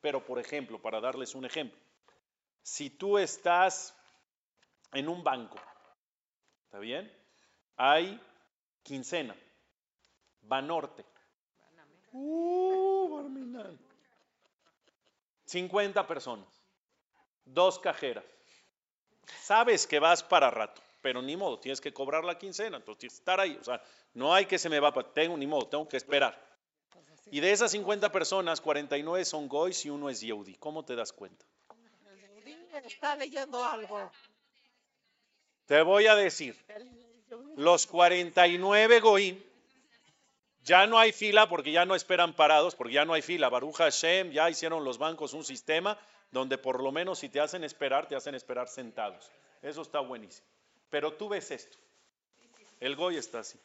Pero, 0.03 0.25
por 0.25 0.37
ejemplo, 0.37 0.81
para 0.81 0.99
darles 0.99 1.33
un 1.33 1.45
ejemplo, 1.45 1.79
si 2.61 2.89
tú 2.89 3.17
estás 3.17 3.95
en 4.91 5.07
un 5.07 5.23
banco, 5.23 5.55
¿está 6.65 6.77
bien? 6.79 7.09
Hay 7.77 8.19
quincena, 8.83 9.33
Banorte. 10.41 11.05
Uh, 12.11 13.15
Barminan. 13.15 13.79
50 15.45 16.05
personas, 16.05 16.49
dos 17.45 17.79
cajeras. 17.79 18.25
Sabes 19.39 19.87
que 19.87 19.99
vas 19.99 20.21
para 20.21 20.51
rato, 20.51 20.81
pero 21.01 21.21
ni 21.21 21.37
modo, 21.37 21.59
tienes 21.59 21.79
que 21.79 21.93
cobrar 21.93 22.25
la 22.25 22.37
quincena, 22.37 22.75
entonces 22.75 22.99
tienes 22.99 23.13
que 23.13 23.21
estar 23.21 23.39
ahí. 23.39 23.57
O 23.61 23.63
sea, 23.63 23.81
no 24.15 24.33
hay 24.33 24.47
que 24.47 24.59
se 24.59 24.67
me 24.67 24.81
va, 24.81 24.91
tengo 25.13 25.37
ni 25.37 25.47
modo, 25.47 25.69
tengo 25.69 25.87
que 25.87 25.95
esperar. 25.95 26.52
Y 27.33 27.39
de 27.39 27.51
esas 27.51 27.71
50 27.71 28.11
personas, 28.11 28.61
49 28.61 29.25
son 29.25 29.47
goys 29.47 29.83
y 29.85 29.89
uno 29.89 30.07
es 30.07 30.21
Yehudi. 30.21 30.53
¿Cómo 30.57 30.85
te 30.85 30.95
das 30.95 31.11
cuenta? 31.11 31.43
Está 32.85 33.15
leyendo 33.15 33.65
algo. 33.65 34.11
Te 35.65 35.81
voy 35.81 36.05
a 36.05 36.13
decir, 36.15 36.55
El- 36.67 36.91
los 37.55 37.87
49 37.87 38.99
goim, 38.99 39.41
ya 40.61 40.85
no 40.85 40.99
hay 40.99 41.11
fila 41.11 41.49
porque 41.49 41.71
ya 41.71 41.85
no 41.85 41.95
esperan 41.95 42.33
parados, 42.35 42.75
porque 42.75 42.93
ya 42.93 43.03
no 43.03 43.13
hay 43.13 43.23
fila. 43.23 43.49
Baruch 43.49 43.77
Hashem, 43.77 44.29
ya 44.29 44.47
hicieron 44.51 44.83
los 44.83 44.99
bancos 44.99 45.33
un 45.33 45.43
sistema 45.43 45.97
donde 46.29 46.59
por 46.59 46.83
lo 46.83 46.91
menos 46.91 47.17
si 47.17 47.29
te 47.29 47.39
hacen 47.39 47.63
esperar, 47.63 48.07
te 48.07 48.15
hacen 48.15 48.35
esperar 48.35 48.67
sentados. 48.67 49.31
Eso 49.63 49.81
está 49.81 50.01
buenísimo. 50.01 50.45
Pero 50.91 51.13
tú 51.13 51.29
ves 51.29 51.49
esto. 51.49 51.79
El 52.79 52.95
goy 52.95 53.17
está 53.17 53.39
así. 53.39 53.57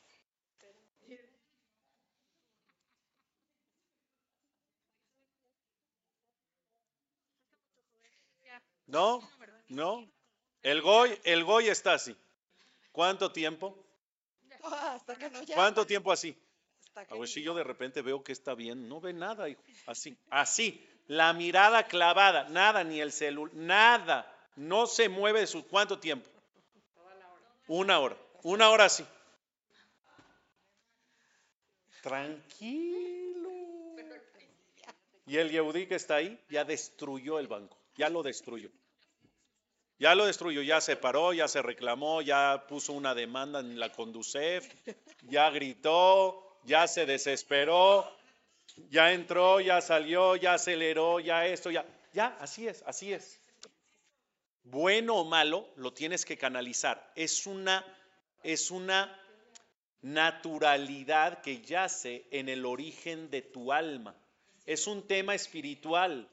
No, 8.89 9.23
no. 9.69 10.07
El 10.63 10.83
goy, 10.83 11.19
el 11.25 11.45
goy 11.45 11.69
está 11.69 11.95
así. 11.95 12.17
¿Cuánto 12.91 13.31
tiempo? 13.31 13.79
Hasta 14.63 15.15
que 15.17 15.31
no 15.31 15.41
¿Cuánto 15.55 15.87
tiempo 15.87 16.11
así? 16.11 16.37
A 16.95 17.15
ver 17.15 17.29
si 17.29 17.43
yo 17.43 17.55
de 17.55 17.63
repente 17.63 18.03
veo 18.03 18.25
que 18.25 18.33
está 18.33 18.55
bien, 18.55 18.89
no 18.89 19.01
ve 19.01 19.13
nada, 19.13 19.49
hijo. 19.49 19.63
Así, 19.87 20.19
así, 20.31 20.85
la 21.07 21.33
mirada 21.33 21.87
clavada, 21.87 22.49
nada, 22.49 22.83
ni 22.83 23.01
el 23.01 23.13
celular, 23.13 23.55
nada, 23.55 24.35
no 24.57 24.89
se 24.89 25.09
mueve 25.09 25.41
de 25.41 25.47
su 25.47 25.65
cuánto 25.69 26.01
tiempo. 26.01 26.29
Una 27.69 28.01
hora, 28.01 28.17
una 28.43 28.71
hora 28.71 28.87
así. 28.87 29.07
Tranquilo. 32.03 33.51
Y 35.27 35.37
el 35.37 35.51
Yehudí 35.51 35.87
que 35.87 35.95
está 35.95 36.17
ahí 36.17 36.41
ya 36.49 36.65
destruyó 36.65 37.39
el 37.39 37.47
banco, 37.47 37.78
ya 37.99 38.09
lo 38.09 38.23
destruyó. 38.23 38.71
Ya 39.99 40.15
lo 40.15 40.27
destruyó, 40.27 40.63
ya 40.63 40.81
se 40.81 40.97
paró, 40.97 41.33
ya 41.33 41.49
se 41.49 41.61
reclamó, 41.61 42.23
ya 42.23 42.67
puso 42.69 42.93
una 42.93 43.17
demanda 43.17 43.59
en 43.59 43.81
la 43.81 43.91
Conducef, 43.91 44.73
ya 45.29 45.51
gritó, 45.51 46.61
ya 46.65 46.87
se 46.87 47.05
desesperó, 47.05 48.09
ya 48.91 49.13
entró, 49.13 49.61
ya 49.61 49.81
salió, 49.81 50.37
ya 50.37 50.55
aceleró, 50.55 51.19
ya 51.19 51.47
esto, 51.47 51.73
ya, 51.73 51.85
ya, 52.13 52.37
así 52.41 52.69
es, 52.69 52.85
así 52.87 53.13
es. 53.13 53.41
Bueno 54.63 55.17
o 55.17 55.25
malo, 55.25 55.69
lo 55.77 55.93
tienes 55.93 56.25
que 56.25 56.39
canalizar. 56.39 57.13
Es 57.17 57.47
una, 57.47 57.85
es 58.45 58.71
una 58.71 59.21
naturalidad 60.03 61.41
que 61.41 61.63
yace 61.63 62.27
en 62.31 62.49
el 62.49 62.65
origen 62.65 63.31
de 63.31 63.43
tu 63.43 63.73
alma. 63.73 64.15
Es 64.65 64.87
un 64.87 65.09
tema 65.09 65.35
espiritual. 65.35 66.29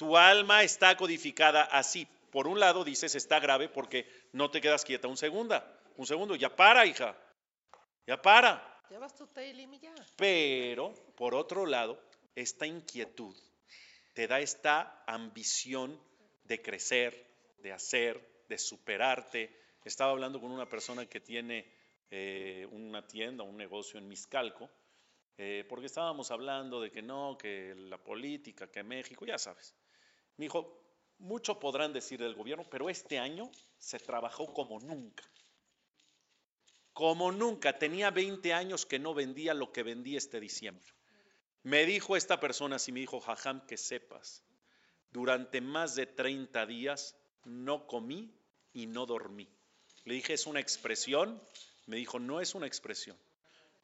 Tu 0.00 0.16
alma 0.16 0.62
está 0.62 0.96
codificada 0.96 1.64
así. 1.64 2.08
Por 2.30 2.48
un 2.48 2.58
lado 2.58 2.84
dices 2.84 3.14
está 3.14 3.38
grave 3.38 3.68
porque 3.68 4.06
no 4.32 4.50
te 4.50 4.62
quedas 4.62 4.82
quieta 4.82 5.08
un 5.08 5.18
segundo. 5.18 5.62
Un 5.98 6.06
segundo, 6.06 6.36
ya 6.36 6.56
para, 6.56 6.86
hija. 6.86 7.14
Ya 8.06 8.16
para. 8.22 8.80
Llevas 8.88 9.14
tu 9.14 9.28
ya. 9.78 9.92
Pero, 10.16 10.94
por 11.16 11.34
otro 11.34 11.66
lado, 11.66 12.00
esta 12.34 12.66
inquietud 12.66 13.36
te 14.14 14.26
da 14.26 14.40
esta 14.40 15.04
ambición 15.06 16.00
de 16.44 16.62
crecer, 16.62 17.26
de 17.58 17.70
hacer, 17.70 18.46
de 18.48 18.56
superarte. 18.56 19.54
Estaba 19.84 20.12
hablando 20.12 20.40
con 20.40 20.50
una 20.50 20.66
persona 20.66 21.04
que 21.04 21.20
tiene 21.20 21.70
eh, 22.10 22.66
una 22.70 23.06
tienda, 23.06 23.44
un 23.44 23.58
negocio 23.58 23.98
en 23.98 24.08
Miscalco, 24.08 24.70
eh, 25.36 25.66
porque 25.68 25.84
estábamos 25.84 26.30
hablando 26.30 26.80
de 26.80 26.90
que 26.90 27.02
no, 27.02 27.36
que 27.36 27.74
la 27.76 27.98
política, 27.98 28.70
que 28.70 28.82
México, 28.82 29.26
ya 29.26 29.36
sabes. 29.36 29.74
Me 30.40 30.46
dijo, 30.46 30.74
mucho 31.18 31.60
podrán 31.60 31.92
decir 31.92 32.18
del 32.18 32.34
gobierno, 32.34 32.64
pero 32.70 32.88
este 32.88 33.18
año 33.18 33.50
se 33.76 33.98
trabajó 33.98 34.54
como 34.54 34.80
nunca. 34.80 35.22
Como 36.94 37.30
nunca. 37.30 37.78
Tenía 37.78 38.10
20 38.10 38.54
años 38.54 38.86
que 38.86 38.98
no 38.98 39.12
vendía 39.12 39.52
lo 39.52 39.70
que 39.70 39.82
vendí 39.82 40.16
este 40.16 40.40
diciembre. 40.40 40.88
Me 41.62 41.84
dijo 41.84 42.16
esta 42.16 42.40
persona, 42.40 42.78
si 42.78 42.90
me 42.90 43.00
dijo, 43.00 43.20
Jajam, 43.20 43.66
que 43.66 43.76
sepas, 43.76 44.42
durante 45.10 45.60
más 45.60 45.94
de 45.94 46.06
30 46.06 46.64
días 46.64 47.14
no 47.44 47.86
comí 47.86 48.34
y 48.72 48.86
no 48.86 49.04
dormí. 49.04 49.46
Le 50.04 50.14
dije, 50.14 50.32
¿es 50.32 50.46
una 50.46 50.60
expresión? 50.60 51.38
Me 51.84 51.96
dijo, 51.96 52.18
no 52.18 52.40
es 52.40 52.54
una 52.54 52.66
expresión. 52.66 53.18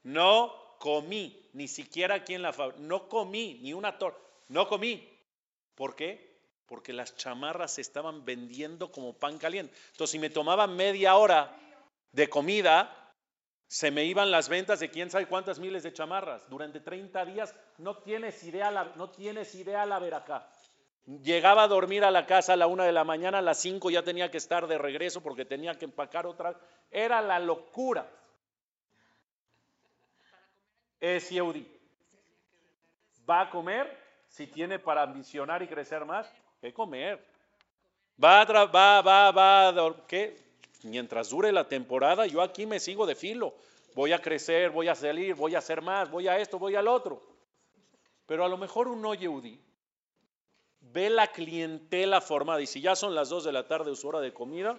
No 0.04 0.78
comí, 0.80 1.50
ni 1.52 1.68
siquiera 1.68 2.14
aquí 2.14 2.32
en 2.32 2.40
la 2.40 2.54
fábrica. 2.54 2.80
No 2.80 3.10
comí, 3.10 3.58
ni 3.60 3.74
una 3.74 3.98
torta. 3.98 4.26
No 4.48 4.66
comí. 4.66 5.06
¿Por 5.74 5.94
qué? 5.94 6.35
Porque 6.66 6.92
las 6.92 7.16
chamarras 7.16 7.74
se 7.74 7.80
estaban 7.80 8.24
vendiendo 8.24 8.90
como 8.90 9.12
pan 9.14 9.38
caliente. 9.38 9.74
Entonces, 9.92 10.12
si 10.12 10.18
me 10.18 10.30
tomaba 10.30 10.66
media 10.66 11.16
hora 11.16 11.56
de 12.12 12.28
comida, 12.28 13.06
se 13.68 13.90
me 13.90 14.04
iban 14.04 14.30
las 14.30 14.48
ventas 14.48 14.80
de 14.80 14.90
quién 14.90 15.10
sabe 15.10 15.26
cuántas 15.26 15.58
miles 15.58 15.82
de 15.82 15.92
chamarras. 15.92 16.48
Durante 16.48 16.80
30 16.80 17.24
días 17.24 17.54
no 17.78 17.98
tienes 17.98 18.42
idea, 18.44 18.70
la, 18.70 18.92
no 18.96 19.10
tienes 19.10 19.54
idea 19.54 19.84
la 19.86 19.98
ver 19.98 20.14
acá. 20.14 20.48
Llegaba 21.22 21.64
a 21.64 21.68
dormir 21.68 22.04
a 22.04 22.10
la 22.10 22.26
casa 22.26 22.52
a 22.52 22.56
la 22.56 22.66
una 22.66 22.84
de 22.84 22.92
la 22.92 23.04
mañana, 23.04 23.38
a 23.38 23.42
las 23.42 23.58
cinco 23.58 23.90
ya 23.90 24.02
tenía 24.02 24.30
que 24.30 24.38
estar 24.38 24.66
de 24.66 24.78
regreso 24.78 25.20
porque 25.20 25.44
tenía 25.44 25.74
que 25.74 25.84
empacar 25.84 26.26
otra. 26.26 26.58
Era 26.90 27.20
la 27.22 27.38
locura. 27.38 28.10
Es 31.00 31.30
Yehudi. 31.30 31.66
¿Va 33.28 33.42
a 33.42 33.50
comer? 33.50 34.04
Si 34.28 34.46
tiene 34.46 34.78
para 34.78 35.02
ambicionar 35.02 35.62
y 35.62 35.68
crecer 35.68 36.04
más, 36.04 36.32
¿qué 36.60 36.72
comer? 36.72 37.24
Va 38.22 38.44
va, 38.44 39.02
va, 39.02 39.30
va, 39.32 40.06
¿qué? 40.06 40.36
Mientras 40.82 41.30
dure 41.30 41.52
la 41.52 41.68
temporada, 41.68 42.26
yo 42.26 42.40
aquí 42.40 42.66
me 42.66 42.80
sigo 42.80 43.06
de 43.06 43.14
filo. 43.14 43.54
Voy 43.94 44.12
a 44.12 44.20
crecer, 44.20 44.70
voy 44.70 44.88
a 44.88 44.94
salir, 44.94 45.34
voy 45.34 45.54
a 45.54 45.58
hacer 45.58 45.82
más, 45.82 46.10
voy 46.10 46.28
a 46.28 46.38
esto, 46.38 46.58
voy 46.58 46.76
al 46.76 46.88
otro. 46.88 47.22
Pero 48.26 48.44
a 48.44 48.48
lo 48.48 48.56
mejor 48.56 48.88
un 48.88 49.00
no 49.00 49.14
Yehudi 49.14 49.60
ve 50.92 51.10
la 51.10 51.28
clientela 51.28 52.20
formada 52.20 52.60
y 52.60 52.66
si 52.66 52.80
ya 52.80 52.96
son 52.96 53.14
las 53.14 53.28
2 53.28 53.44
de 53.44 53.52
la 53.52 53.66
tarde, 53.66 53.94
su 53.96 54.08
hora 54.08 54.20
de 54.20 54.32
comida, 54.32 54.78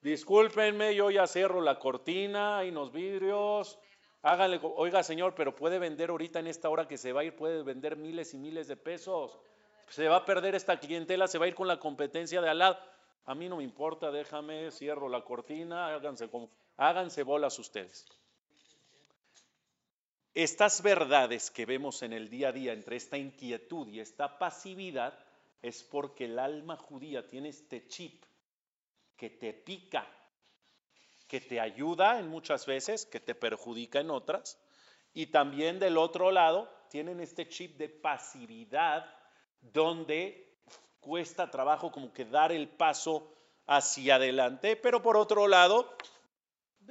discúlpenme, 0.00 0.94
yo 0.94 1.10
ya 1.10 1.26
cierro 1.26 1.60
la 1.60 1.78
cortina, 1.78 2.58
hay 2.58 2.70
unos 2.70 2.92
vidrios, 2.92 3.78
háganle, 4.22 4.60
oiga 4.62 5.02
señor, 5.02 5.34
pero 5.34 5.54
puede 5.54 5.78
vender 5.78 6.10
ahorita 6.10 6.40
en 6.40 6.46
esta 6.46 6.68
hora 6.68 6.86
que 6.86 6.98
se 6.98 7.12
va 7.12 7.22
a 7.22 7.24
ir, 7.24 7.34
puede 7.34 7.62
vender 7.62 7.96
miles 7.96 8.34
y 8.34 8.38
miles 8.38 8.68
de 8.68 8.76
pesos. 8.76 9.38
Se 9.88 10.08
va 10.08 10.16
a 10.16 10.24
perder 10.24 10.54
esta 10.54 10.78
clientela, 10.78 11.28
se 11.28 11.38
va 11.38 11.44
a 11.44 11.48
ir 11.48 11.54
con 11.54 11.68
la 11.68 11.78
competencia 11.78 12.40
de 12.40 12.48
al 12.48 12.58
lado. 12.58 12.78
A 13.26 13.34
mí 13.34 13.48
no 13.48 13.56
me 13.56 13.64
importa, 13.64 14.10
déjame, 14.10 14.70
cierro 14.70 15.08
la 15.08 15.24
cortina, 15.24 15.88
háganse, 15.88 16.28
háganse 16.76 17.22
bolas 17.22 17.58
ustedes. 17.58 18.06
Estas 20.34 20.82
verdades 20.82 21.50
que 21.50 21.64
vemos 21.64 22.02
en 22.02 22.12
el 22.12 22.28
día 22.28 22.48
a 22.48 22.52
día 22.52 22.72
entre 22.72 22.96
esta 22.96 23.16
inquietud 23.16 23.86
y 23.86 24.00
esta 24.00 24.38
pasividad 24.38 25.16
es 25.62 25.84
porque 25.84 26.24
el 26.24 26.38
alma 26.38 26.76
judía 26.76 27.28
tiene 27.28 27.50
este 27.50 27.86
chip 27.86 28.24
que 29.16 29.30
te 29.30 29.54
pica, 29.54 30.06
que 31.28 31.40
te 31.40 31.60
ayuda 31.60 32.18
en 32.18 32.28
muchas 32.28 32.66
veces, 32.66 33.06
que 33.06 33.20
te 33.20 33.34
perjudica 33.34 34.00
en 34.00 34.10
otras, 34.10 34.60
y 35.14 35.26
también 35.26 35.78
del 35.78 35.96
otro 35.96 36.32
lado 36.32 36.68
tienen 36.90 37.20
este 37.20 37.48
chip 37.48 37.78
de 37.78 37.88
pasividad 37.88 39.06
donde 39.72 40.58
cuesta 41.00 41.50
trabajo 41.50 41.90
como 41.90 42.12
que 42.12 42.24
dar 42.24 42.52
el 42.52 42.68
paso 42.68 43.30
hacia 43.66 44.16
adelante, 44.16 44.76
pero 44.76 45.02
por 45.02 45.16
otro 45.16 45.48
lado, 45.48 45.88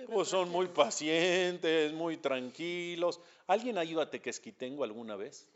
pues 0.07 0.27
son 0.27 0.49
muy 0.49 0.67
pacientes, 0.67 1.93
muy 1.93 2.17
tranquilos. 2.17 3.19
¿Alguien 3.47 3.77
ha 3.77 3.83
ido 3.83 4.01
a 4.01 4.09
Tequesquitengo 4.09 4.83
alguna 4.83 5.15
vez? 5.15 5.47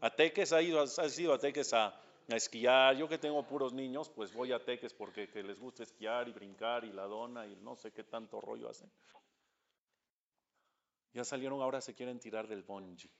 ¿A 0.00 0.10
Teques 0.10 0.52
ha 0.52 0.62
ido, 0.62 0.80
has 0.80 1.18
ido 1.18 1.34
a 1.34 1.38
Teques 1.38 1.72
a, 1.72 1.88
a, 1.88 2.36
esquiar? 2.36 2.96
Yo 2.96 3.08
que 3.08 3.18
tengo 3.18 3.46
puros 3.46 3.72
niños, 3.72 4.08
pues 4.08 4.32
voy 4.32 4.52
a 4.52 4.64
Teques 4.64 4.94
porque 4.94 5.28
que 5.28 5.42
les 5.42 5.60
gusta 5.60 5.82
esquiar 5.82 6.28
y 6.28 6.32
brincar 6.32 6.84
y 6.84 6.92
la 6.92 7.04
dona 7.04 7.46
y 7.46 7.54
no 7.56 7.76
sé 7.76 7.92
qué 7.92 8.04
tanto 8.04 8.40
rollo 8.40 8.68
hacen. 8.68 8.90
Ya 11.12 11.24
salieron, 11.24 11.60
ahora 11.62 11.80
se 11.80 11.94
quieren 11.94 12.18
tirar 12.18 12.48
del 12.48 12.62
bungee. 12.62 13.10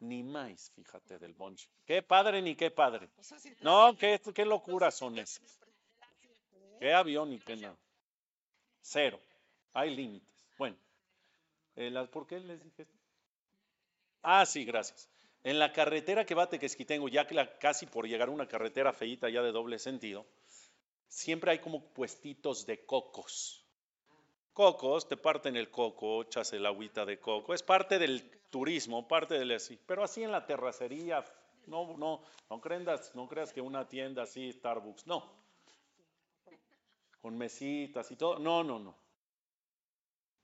Ni 0.00 0.22
más, 0.22 0.70
fíjate, 0.76 1.18
del 1.18 1.34
bungee. 1.34 1.68
Qué 1.84 2.02
padre 2.02 2.40
ni 2.40 2.54
qué 2.54 2.70
padre. 2.70 3.08
No, 3.60 3.96
qué, 3.96 4.20
qué 4.34 4.44
locuras 4.44 4.94
son 4.94 5.18
esas. 5.18 5.58
Qué 6.78 6.94
avión 6.94 7.30
ni 7.30 7.40
qué 7.40 7.56
nada. 7.56 7.76
Cero. 8.80 9.20
Hay 9.72 9.94
límites. 9.94 10.46
Bueno. 10.56 10.76
Eh, 11.76 11.92
¿Por 12.12 12.26
qué 12.26 12.38
les 12.40 12.62
dije 12.62 12.82
esto? 12.82 12.98
Ah, 14.22 14.46
sí, 14.46 14.64
gracias. 14.64 15.08
En 15.44 15.58
la 15.58 15.72
carretera 15.72 16.24
que 16.24 16.34
va 16.34 16.44
a 16.44 16.48
Tequesquitengo, 16.48 17.08
ya 17.08 17.26
que 17.26 17.34
la, 17.34 17.58
casi 17.58 17.86
por 17.86 18.06
llegar 18.06 18.28
a 18.28 18.32
una 18.32 18.48
carretera 18.48 18.92
feita 18.92 19.28
ya 19.28 19.42
de 19.42 19.52
doble 19.52 19.78
sentido, 19.78 20.26
siempre 21.08 21.52
hay 21.52 21.60
como 21.60 21.92
puestitos 21.92 22.66
de 22.66 22.84
cocos. 22.84 23.64
Cocos, 24.58 25.06
te 25.06 25.16
parten 25.16 25.54
el 25.54 25.70
coco, 25.70 26.22
echas 26.22 26.52
el 26.52 26.66
agüita 26.66 27.06
de 27.06 27.20
coco. 27.20 27.54
Es 27.54 27.62
parte 27.62 27.96
del 27.96 28.28
turismo, 28.50 29.06
parte 29.06 29.38
del 29.38 29.52
así. 29.52 29.78
Pero 29.86 30.02
así 30.02 30.24
en 30.24 30.32
la 30.32 30.44
terracería, 30.46 31.24
no, 31.68 31.96
no, 31.96 32.22
no 32.50 32.60
creas, 32.60 33.14
no 33.14 33.28
creas 33.28 33.52
que 33.52 33.60
una 33.60 33.88
tienda 33.88 34.24
así, 34.24 34.50
Starbucks, 34.50 35.06
no. 35.06 35.32
Con 37.22 37.38
mesitas 37.38 38.10
y 38.10 38.16
todo. 38.16 38.40
No, 38.40 38.64
no, 38.64 38.80
no. 38.80 38.96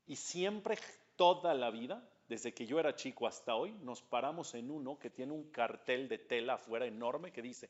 Y 0.07 0.15
siempre 0.15 0.79
toda 1.17 1.53
la 1.53 1.73
vida, 1.73 2.09
desde 2.29 2.55
que 2.55 2.67
yo 2.67 2.79
era 2.79 2.95
chico 2.95 3.27
hasta 3.27 3.57
hoy, 3.57 3.73
nos 3.83 4.01
paramos 4.01 4.55
en 4.55 4.71
uno 4.71 4.97
que 4.97 5.11
tiene 5.11 5.33
un 5.33 5.51
cartel 5.51 6.09
de 6.09 6.19
tela 6.19 6.55
afuera 6.55 6.87
enorme 6.87 7.33
que 7.33 7.43
dice, 7.43 7.69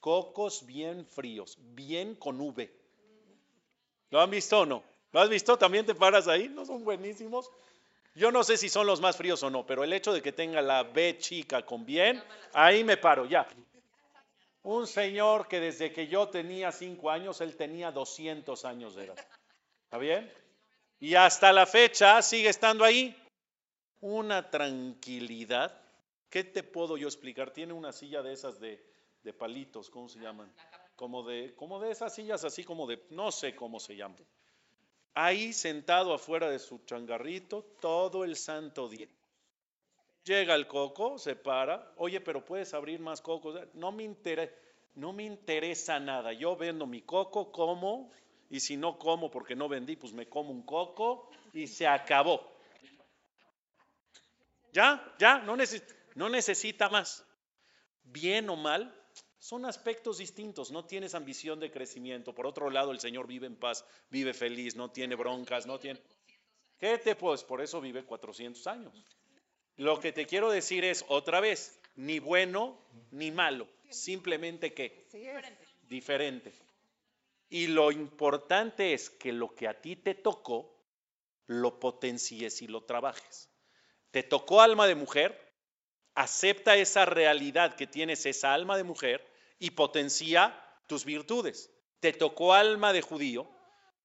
cocos 0.00 0.66
bien 0.66 1.06
fríos, 1.06 1.56
bien 1.60 2.16
con 2.16 2.40
V. 2.40 2.68
¿Lo 4.10 4.20
han 4.20 4.30
visto 4.30 4.58
o 4.58 4.66
no? 4.66 4.93
¿Lo 5.14 5.20
has 5.20 5.28
visto? 5.28 5.56
¿También 5.56 5.86
te 5.86 5.94
paras 5.94 6.26
ahí? 6.26 6.48
¿No 6.48 6.66
son 6.66 6.82
buenísimos? 6.82 7.48
Yo 8.16 8.32
no 8.32 8.42
sé 8.42 8.56
si 8.56 8.68
son 8.68 8.88
los 8.88 9.00
más 9.00 9.16
fríos 9.16 9.44
o 9.44 9.48
no, 9.48 9.64
pero 9.64 9.84
el 9.84 9.92
hecho 9.92 10.12
de 10.12 10.20
que 10.20 10.32
tenga 10.32 10.60
la 10.60 10.82
B 10.82 11.18
chica 11.18 11.64
con 11.64 11.86
bien, 11.86 12.20
ahí 12.52 12.82
me 12.82 12.96
paro, 12.96 13.24
ya. 13.24 13.46
Un 14.64 14.88
señor 14.88 15.46
que 15.46 15.60
desde 15.60 15.92
que 15.92 16.08
yo 16.08 16.28
tenía 16.30 16.72
cinco 16.72 17.12
años, 17.12 17.40
él 17.40 17.54
tenía 17.54 17.92
200 17.92 18.64
años 18.64 18.96
de 18.96 19.04
edad. 19.04 19.26
¿Está 19.84 19.98
bien? 19.98 20.32
Y 20.98 21.14
hasta 21.14 21.52
la 21.52 21.66
fecha 21.66 22.20
sigue 22.20 22.48
estando 22.48 22.84
ahí. 22.84 23.16
Una 24.00 24.50
tranquilidad. 24.50 25.80
¿Qué 26.28 26.42
te 26.42 26.64
puedo 26.64 26.96
yo 26.96 27.06
explicar? 27.06 27.52
Tiene 27.52 27.72
una 27.72 27.92
silla 27.92 28.20
de 28.20 28.32
esas 28.32 28.58
de, 28.58 28.84
palitos, 29.38 29.90
¿cómo 29.90 30.08
se 30.08 30.18
llaman? 30.18 30.52
Como 30.96 31.22
de, 31.22 31.54
como 31.54 31.78
de 31.78 31.92
esas 31.92 32.12
sillas 32.12 32.44
así 32.44 32.64
como 32.64 32.88
de, 32.88 33.00
no 33.10 33.30
sé 33.30 33.54
cómo 33.54 33.78
se 33.78 33.94
llaman. 33.94 34.26
Ahí 35.14 35.52
sentado 35.52 36.12
afuera 36.12 36.50
de 36.50 36.58
su 36.58 36.84
changarrito 36.84 37.62
todo 37.80 38.24
el 38.24 38.36
santo 38.36 38.88
día. 38.88 39.08
Llega 40.24 40.54
el 40.54 40.66
coco, 40.66 41.18
se 41.18 41.36
para, 41.36 41.92
oye, 41.96 42.20
pero 42.20 42.44
puedes 42.44 42.74
abrir 42.74 42.98
más 42.98 43.20
cocos. 43.20 43.60
No 43.74 43.92
me 43.92 44.02
interesa, 44.02 44.52
no 44.94 45.12
me 45.12 45.24
interesa 45.24 46.00
nada. 46.00 46.32
Yo 46.32 46.56
vendo 46.56 46.86
mi 46.86 47.02
coco, 47.02 47.52
como, 47.52 48.10
y 48.50 48.58
si 48.58 48.76
no 48.76 48.98
como 48.98 49.30
porque 49.30 49.54
no 49.54 49.68
vendí, 49.68 49.96
pues 49.96 50.12
me 50.12 50.28
como 50.28 50.50
un 50.50 50.62
coco 50.62 51.30
y 51.52 51.66
se 51.66 51.86
acabó. 51.86 52.52
Ya, 54.72 55.14
ya, 55.18 55.38
no, 55.38 55.56
no 56.16 56.28
necesita 56.28 56.88
más. 56.88 57.24
Bien 58.02 58.48
o 58.50 58.56
mal, 58.56 58.92
son 59.44 59.66
aspectos 59.66 60.16
distintos. 60.16 60.70
No 60.70 60.86
tienes 60.86 61.14
ambición 61.14 61.60
de 61.60 61.70
crecimiento. 61.70 62.34
Por 62.34 62.46
otro 62.46 62.70
lado, 62.70 62.92
el 62.92 62.98
Señor 62.98 63.26
vive 63.26 63.46
en 63.46 63.56
paz, 63.56 63.84
vive 64.08 64.32
feliz, 64.32 64.74
no 64.74 64.90
tiene 64.90 65.16
broncas, 65.16 65.66
no 65.66 65.78
tiene... 65.78 66.00
¿Qué 66.78 66.96
te 66.96 67.14
pues? 67.14 67.44
Por 67.44 67.60
eso 67.60 67.78
vive 67.78 68.06
400 68.06 68.66
años. 68.66 68.94
Lo 69.76 70.00
que 70.00 70.12
te 70.12 70.24
quiero 70.24 70.50
decir 70.50 70.82
es, 70.82 71.04
otra 71.08 71.40
vez, 71.40 71.78
ni 71.94 72.20
bueno 72.20 72.78
ni 73.10 73.30
malo, 73.32 73.68
simplemente 73.90 74.72
que 74.72 75.06
diferente. 75.90 76.50
Y 77.50 77.66
lo 77.66 77.92
importante 77.92 78.94
es 78.94 79.10
que 79.10 79.30
lo 79.30 79.54
que 79.54 79.68
a 79.68 79.78
ti 79.78 79.94
te 79.94 80.14
tocó, 80.14 80.74
lo 81.48 81.78
potencies 81.80 82.62
y 82.62 82.66
lo 82.66 82.84
trabajes. 82.84 83.50
Te 84.10 84.22
tocó 84.22 84.62
alma 84.62 84.86
de 84.86 84.94
mujer, 84.94 85.38
acepta 86.14 86.76
esa 86.76 87.04
realidad 87.04 87.76
que 87.76 87.86
tienes 87.86 88.24
esa 88.24 88.54
alma 88.54 88.78
de 88.78 88.84
mujer 88.84 89.33
y 89.58 89.70
potencia 89.70 90.54
tus 90.86 91.04
virtudes. 91.04 91.70
Te 92.00 92.12
tocó 92.12 92.52
alma 92.54 92.92
de 92.92 93.02
judío 93.02 93.48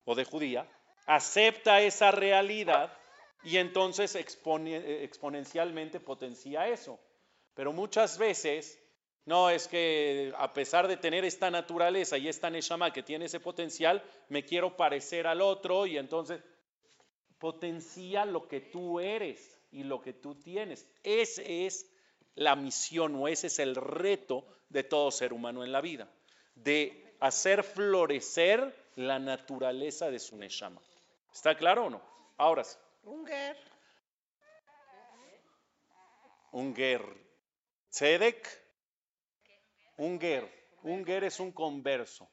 o 0.06 0.16
de 0.16 0.24
judía, 0.24 0.70
acepta 1.06 1.82
esa 1.82 2.12
realidad 2.12 2.98
y 3.44 3.58
entonces 3.58 4.16
exponencialmente 4.16 6.00
potencia 6.00 6.68
eso. 6.68 7.00
Pero 7.54 7.74
muchas 7.74 8.18
veces 8.18 8.80
No, 9.30 9.52
es 9.52 9.68
que 9.68 10.34
a 10.40 10.54
pesar 10.54 10.88
de 10.88 10.98
tener 10.98 11.24
esta 11.24 11.52
naturaleza 11.52 12.18
y 12.18 12.28
esta 12.28 12.50
Neshama 12.50 12.92
que 12.92 13.04
tiene 13.04 13.26
ese 13.26 13.40
potencial, 13.40 14.04
me 14.28 14.44
quiero 14.44 14.76
parecer 14.76 15.28
al 15.28 15.42
otro 15.42 15.86
y 15.86 15.98
entonces 15.98 16.42
potencia 17.38 18.26
lo 18.26 18.48
que 18.48 18.60
tú 18.60 19.00
eres 19.00 19.62
y 19.72 19.84
lo 19.84 20.02
que 20.02 20.14
tú 20.14 20.34
tienes. 20.34 20.90
Esa 21.04 21.44
es 21.44 21.86
la 22.40 22.56
misión 22.56 23.16
o 23.16 23.28
ese 23.28 23.48
es 23.48 23.60
el 23.60 23.76
reto 23.76 24.46
de 24.70 24.84
todo 24.84 25.12
ser 25.12 25.34
humano 25.34 25.66
en 25.66 25.74
la 25.74 25.82
vida, 25.82 26.10
de 26.56 27.16
hacer 27.20 27.64
florecer 27.64 28.74
la 28.96 29.20
naturaleza 29.20 30.10
de 30.10 30.20
su 30.20 30.38
Neshama. 30.38 30.82
¿Está 31.34 31.58
claro 31.58 31.88
o 31.88 31.90
no? 31.90 32.02
Ahora 32.38 32.64
sí. 32.64 32.78
Un 33.04 33.26
ger, 33.28 33.58
Un 36.52 36.76
ger. 36.76 37.04
Tzedek. 37.90 38.48
Un 39.98 40.20
ger. 40.20 40.50
Un 40.84 41.06
ger 41.06 41.26
es 41.26 41.42
un 41.42 41.52
converso. 41.52 42.30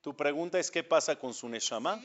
Tu 0.00 0.16
pregunta 0.16 0.58
es 0.58 0.68
qué 0.68 0.82
pasa 0.82 1.16
con 1.16 1.32
su 1.32 1.48
Neshama. 1.48 2.02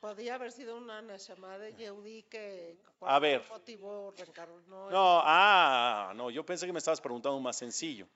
Podría 0.00 0.36
haber 0.36 0.52
sido 0.52 0.76
una 0.76 1.02
Neshama 1.02 1.58
de 1.58 1.74
Yehudi 1.74 2.22
que 2.24 2.76
A 3.00 3.18
ver. 3.18 3.42
motivo 3.50 4.12
reencarnó. 4.16 4.86
en- 4.86 4.92
No, 4.92 5.20
ah, 5.24 6.12
no, 6.14 6.30
yo 6.30 6.46
pensé 6.46 6.66
que 6.66 6.72
me 6.72 6.78
estabas 6.78 7.00
preguntando 7.00 7.38
más 7.40 7.56
sencillo. 7.56 8.06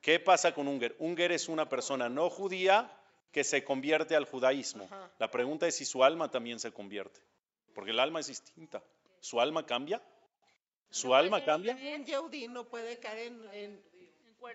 ¿Qué 0.00 0.18
pasa 0.18 0.52
con 0.52 0.66
un 0.66 0.80
ger? 0.80 0.96
Un 0.98 1.16
ger 1.16 1.30
es 1.32 1.48
una 1.48 1.68
persona 1.68 2.08
no 2.08 2.28
judía 2.30 2.90
que 3.30 3.44
se 3.44 3.62
convierte 3.64 4.16
al 4.16 4.24
judaísmo. 4.24 4.84
Ajá. 4.84 5.10
La 5.18 5.30
pregunta 5.30 5.66
es 5.68 5.76
si 5.76 5.84
su 5.84 6.02
alma 6.02 6.30
también 6.30 6.58
se 6.58 6.72
convierte. 6.72 7.20
Porque 7.74 7.92
el 7.92 8.00
alma 8.00 8.20
es 8.20 8.26
distinta. 8.26 8.82
¿Su 9.20 9.40
alma 9.40 9.64
cambia? 9.64 10.02
¿Su 10.90 11.14
alma 11.14 11.44
cambia? 11.44 11.74
Un 11.74 12.04
Yehudi 12.04 12.48
no 12.48 12.64
puede 12.64 12.98
caer 12.98 13.28
en, 13.28 13.54
en- 13.54 13.93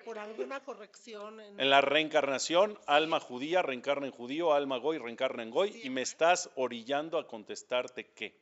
por 0.06 0.20
alguna 0.20 0.60
corrección. 0.62 1.40
En, 1.40 1.60
En 1.60 1.70
la 1.70 1.82
reencarnación, 1.82 2.80
alma 2.86 3.20
judía 3.20 3.62
reencarna 3.62 4.08
en 4.08 4.12
judío, 4.12 4.54
alma 4.54 4.78
goy 4.78 4.98
reencarna 4.98 5.44
en 5.44 5.50
goy, 5.50 5.82
y 5.84 5.90
me 5.90 6.02
estás 6.02 6.50
orillando 6.56 7.18
a 7.18 7.28
contestarte 7.28 8.12
que 8.12 8.36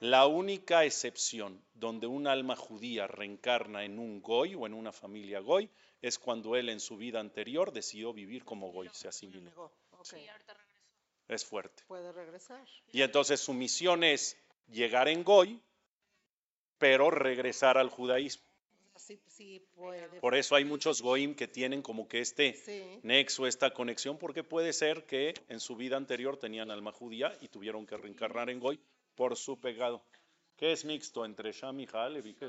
la 0.00 0.26
única 0.26 0.84
excepción 0.84 1.62
donde 1.74 2.06
un 2.06 2.26
alma 2.26 2.56
judía 2.56 3.06
reencarna 3.06 3.84
en 3.84 3.98
un 3.98 4.22
goy 4.22 4.54
o 4.54 4.66
en 4.66 4.72
una 4.72 4.92
familia 4.92 5.40
goy 5.40 5.68
es 6.00 6.18
cuando 6.18 6.56
él 6.56 6.70
en 6.70 6.80
su 6.80 6.96
vida 6.96 7.20
anterior 7.20 7.70
decidió 7.70 8.14
vivir 8.14 8.44
como 8.44 8.72
goy, 8.72 8.88
se 8.92 9.08
asimiló. 9.08 9.70
Es 11.28 11.44
fuerte. 11.44 11.84
puede 11.86 12.10
regresar. 12.12 12.66
Y 12.92 13.02
entonces 13.02 13.40
su 13.40 13.52
misión 13.52 14.02
es 14.02 14.36
llegar 14.68 15.06
en 15.08 15.22
goy, 15.22 15.60
pero 16.78 17.10
regresar 17.10 17.76
al 17.76 17.90
judaísmo. 17.90 18.49
Sí, 19.10 19.20
sí 19.26 19.66
puede. 19.74 20.20
Por 20.20 20.36
eso 20.36 20.54
hay 20.54 20.64
muchos 20.64 21.02
goim 21.02 21.34
que 21.34 21.48
tienen 21.48 21.82
como 21.82 22.06
que 22.06 22.20
este 22.20 22.52
Sí. 22.54 23.00
nexo, 23.02 23.44
esta 23.48 23.72
conexión, 23.74 24.16
porque 24.18 24.44
puede 24.44 24.72
ser 24.72 25.04
que 25.04 25.34
en 25.48 25.58
su 25.58 25.74
vida 25.74 25.96
anterior 25.96 26.36
tenían 26.36 26.70
alma 26.70 26.92
judía 26.92 27.36
y 27.40 27.48
tuvieron 27.48 27.88
que 27.88 27.96
reencarnar 27.96 28.50
en 28.50 28.60
Goy 28.60 28.78
por 29.16 29.36
su 29.36 29.58
pecado. 29.58 30.00
¿Qué 30.56 30.70
es 30.70 30.84
mixto 30.84 31.24
entre 31.24 31.50
Sham 31.50 31.80
y 31.80 31.86
mixto? 31.86 32.46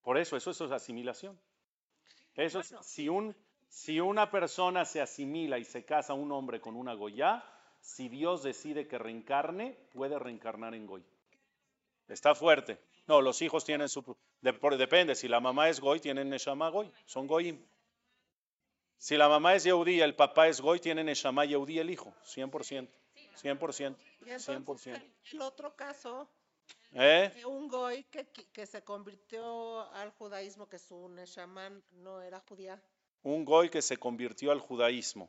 Por 0.00 0.16
eso, 0.16 0.38
eso, 0.38 0.50
eso 0.52 0.64
es 0.64 0.72
asimilación. 0.72 1.38
Eso 2.34 2.60
es, 2.60 2.74
si, 2.80 3.10
un, 3.10 3.36
si 3.68 4.00
una 4.00 4.30
persona 4.30 4.86
se 4.86 5.02
asimila 5.02 5.58
y 5.58 5.66
se 5.66 5.84
casa 5.84 6.14
un 6.14 6.32
hombre 6.32 6.62
con 6.62 6.76
una 6.76 6.94
Goya, 6.94 7.44
si 7.82 8.08
Dios 8.08 8.42
decide 8.42 8.86
que 8.88 8.96
reencarne, 8.96 9.76
puede 9.92 10.18
reencarnar 10.18 10.74
en 10.74 10.86
Goy. 10.86 11.04
Está 12.08 12.34
fuerte. 12.34 12.78
No, 13.06 13.20
los 13.20 13.40
hijos 13.42 13.64
tienen 13.64 13.88
su... 13.88 14.16
depende, 14.40 15.14
si 15.14 15.28
la 15.28 15.40
mamá 15.40 15.68
es 15.68 15.80
Goy, 15.80 16.00
tienen 16.00 16.28
Neshama 16.30 16.68
Goy, 16.70 16.90
son 17.04 17.26
Goyim. 17.26 17.64
Si 18.98 19.16
la 19.16 19.28
mamá 19.28 19.54
es 19.54 19.64
Yehudí, 19.64 20.00
el 20.00 20.14
papá 20.14 20.48
es 20.48 20.60
Goy, 20.60 20.80
tienen 20.80 21.06
Neshama 21.06 21.44
Yehudí 21.44 21.78
el 21.78 21.90
hijo, 21.90 22.14
100%. 22.24 22.88
100%. 23.42 23.96
Y 24.24 24.30
entonces 24.30 24.48
100%. 24.48 24.94
el, 24.96 25.12
el 25.32 25.42
otro 25.42 25.76
caso, 25.76 26.28
¿Eh? 26.92 27.30
un 27.46 27.68
goy 27.68 28.04
que, 28.04 28.26
que- 28.26 28.66
se 28.66 28.82
convirtió 28.82 29.82
al 29.92 30.10
judaísmo, 30.12 30.68
que 30.68 30.78
su 30.78 31.08
Neshama 31.10 31.70
no 31.90 32.22
era 32.22 32.40
judía. 32.40 32.82
Un 33.22 33.44
Goy 33.44 33.68
que 33.68 33.82
se 33.82 33.96
convirtió 33.98 34.52
al 34.52 34.60
judaísmo. 34.60 35.28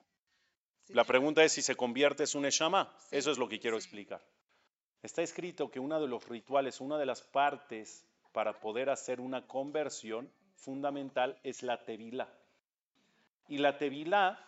Sí, 0.85 0.93
La 0.93 1.03
pregunta 1.03 1.43
es 1.43 1.51
si 1.51 1.61
se 1.61 1.75
convierte 1.75 2.23
es 2.23 2.35
un 2.35 2.43
Neshama. 2.43 2.95
Sí, 3.09 3.17
Eso 3.17 3.31
es 3.31 3.37
lo 3.37 3.49
que 3.49 3.59
quiero 3.59 3.75
explicar. 3.77 4.23
Está 5.03 5.21
escrito 5.21 5.69
que 5.69 5.79
uno 5.79 5.99
de 6.01 6.07
los 6.07 6.27
rituales, 6.27 6.81
una 6.81 6.97
de 6.97 7.05
las 7.05 7.21
partes 7.21 8.05
para 8.31 8.59
poder 8.59 8.89
hacer 8.89 9.19
una 9.19 9.47
conversión 9.47 10.31
fundamental 10.55 11.39
es 11.43 11.63
la 11.63 11.85
tevilá. 11.85 12.27
Y 13.47 13.59
la 13.59 13.77
tevilá, 13.77 14.39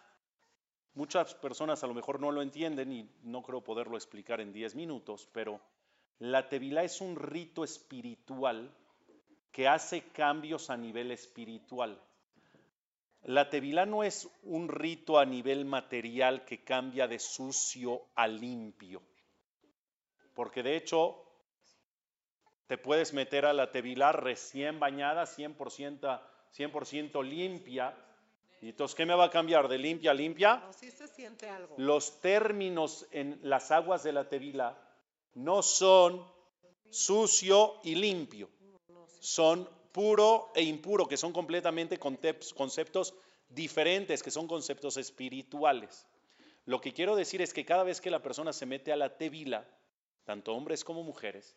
muchas 0.93 1.33
personas 1.35 1.83
a 1.83 1.87
lo 1.87 1.93
mejor 1.93 2.19
no 2.19 2.31
lo 2.31 2.41
entienden 2.41 2.91
y 2.91 3.09
no 3.23 3.41
creo 3.41 3.61
poderlo 3.61 3.95
explicar 3.95 4.41
en 4.41 4.51
10 4.51 4.75
minutos, 4.75 5.29
pero 5.31 5.61
la 6.19 6.49
tevilá 6.49 6.83
es 6.83 6.99
un 6.99 7.15
rito 7.15 7.63
espiritual 7.63 8.75
que 9.51 9.67
hace 9.67 10.11
cambios 10.11 10.69
a 10.69 10.77
nivel 10.77 11.11
espiritual. 11.11 12.01
La 13.23 13.49
tevilá 13.49 13.85
no 13.85 14.03
es 14.03 14.29
un 14.43 14.67
rito 14.67 15.19
a 15.19 15.25
nivel 15.25 15.65
material 15.65 16.45
que 16.45 16.63
cambia 16.63 17.07
de 17.07 17.19
sucio 17.19 18.01
a 18.15 18.27
limpio. 18.27 19.01
Porque 20.33 20.63
de 20.63 20.75
hecho, 20.75 21.23
te 22.67 22.77
puedes 22.77 23.13
meter 23.13 23.45
a 23.45 23.53
la 23.53 23.71
tevilá 23.71 24.11
recién 24.11 24.79
bañada, 24.79 25.25
100%, 25.25 26.21
100% 26.55 27.23
limpia. 27.23 27.95
Y 28.61 28.69
entonces, 28.69 28.95
¿qué 28.95 29.05
me 29.05 29.15
va 29.15 29.25
a 29.25 29.29
cambiar 29.29 29.67
de 29.67 29.77
limpia 29.77 30.11
a 30.11 30.13
limpia? 30.13 30.57
No, 30.57 30.73
sí 30.73 30.91
se 30.91 31.07
siente 31.07 31.49
algo. 31.49 31.75
Los 31.77 32.19
términos 32.19 33.07
en 33.11 33.39
las 33.43 33.71
aguas 33.71 34.03
de 34.03 34.11
la 34.11 34.27
tevilá 34.27 34.77
no 35.35 35.61
son 35.61 36.25
sucio 36.89 37.79
y 37.83 37.95
limpio 37.95 38.49
son 39.19 39.69
puro 39.91 40.49
e 40.55 40.63
impuro, 40.63 41.07
que 41.07 41.17
son 41.17 41.33
completamente 41.33 41.99
conceptos 41.99 43.13
diferentes, 43.49 44.23
que 44.23 44.31
son 44.31 44.47
conceptos 44.47 44.97
espirituales. 44.97 46.07
Lo 46.65 46.79
que 46.79 46.93
quiero 46.93 47.15
decir 47.15 47.41
es 47.41 47.53
que 47.53 47.65
cada 47.65 47.83
vez 47.83 47.99
que 48.01 48.11
la 48.11 48.21
persona 48.21 48.53
se 48.53 48.65
mete 48.65 48.91
a 48.91 48.95
la 48.95 49.17
tevila, 49.17 49.67
tanto 50.29 50.53
hombres 50.53 50.83
como 50.83 51.01
mujeres, 51.03 51.55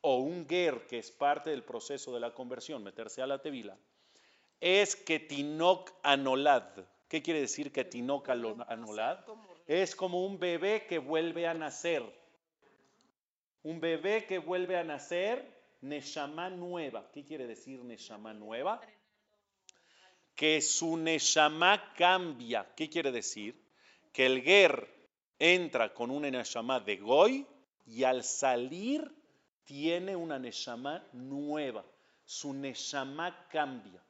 o 0.00 0.16
un 0.16 0.48
ger, 0.48 0.84
que 0.88 0.98
es 0.98 1.12
parte 1.12 1.50
del 1.50 1.62
proceso 1.62 2.12
de 2.12 2.18
la 2.18 2.34
conversión, 2.34 2.82
meterse 2.82 3.22
a 3.22 3.26
la 3.28 3.40
tevila, 3.40 3.78
es 4.60 4.96
que 4.96 5.20
tinok 5.20 5.92
anolad. 6.02 6.64
¿Qué 7.08 7.22
quiere 7.22 7.40
decir 7.40 7.70
que 7.70 7.84
tinok 7.84 8.28
alo- 8.30 8.66
anolad? 8.66 9.20
Es 9.68 9.94
como 9.94 10.26
un 10.26 10.40
bebé 10.40 10.86
que 10.88 10.98
vuelve 10.98 11.46
a 11.46 11.54
nacer. 11.54 12.02
Un 13.62 13.78
bebé 13.80 14.26
que 14.26 14.38
vuelve 14.40 14.76
a 14.76 14.82
nacer, 14.82 15.46
Neshama 15.80 16.50
nueva. 16.50 17.08
¿Qué 17.12 17.24
quiere 17.24 17.46
decir 17.46 17.84
Neshama 17.84 18.34
nueva? 18.34 18.80
Que 20.34 20.60
su 20.60 20.96
Neshama 20.96 21.94
cambia. 21.96 22.66
¿Qué 22.74 22.88
quiere 22.90 23.12
decir? 23.12 23.54
Que 24.12 24.26
el 24.26 24.42
Ger 24.42 24.88
entra 25.38 25.94
con 25.94 26.10
una 26.10 26.28
Neshama 26.28 26.80
de 26.80 26.96
Goy 26.96 27.46
y 27.90 28.04
al 28.04 28.22
salir 28.22 29.10
tiene 29.64 30.14
una 30.16 30.38
Neshama 30.38 31.04
nueva. 31.12 31.84
Su 32.24 32.52
Neshama 32.54 33.48
cambia. 33.48 34.00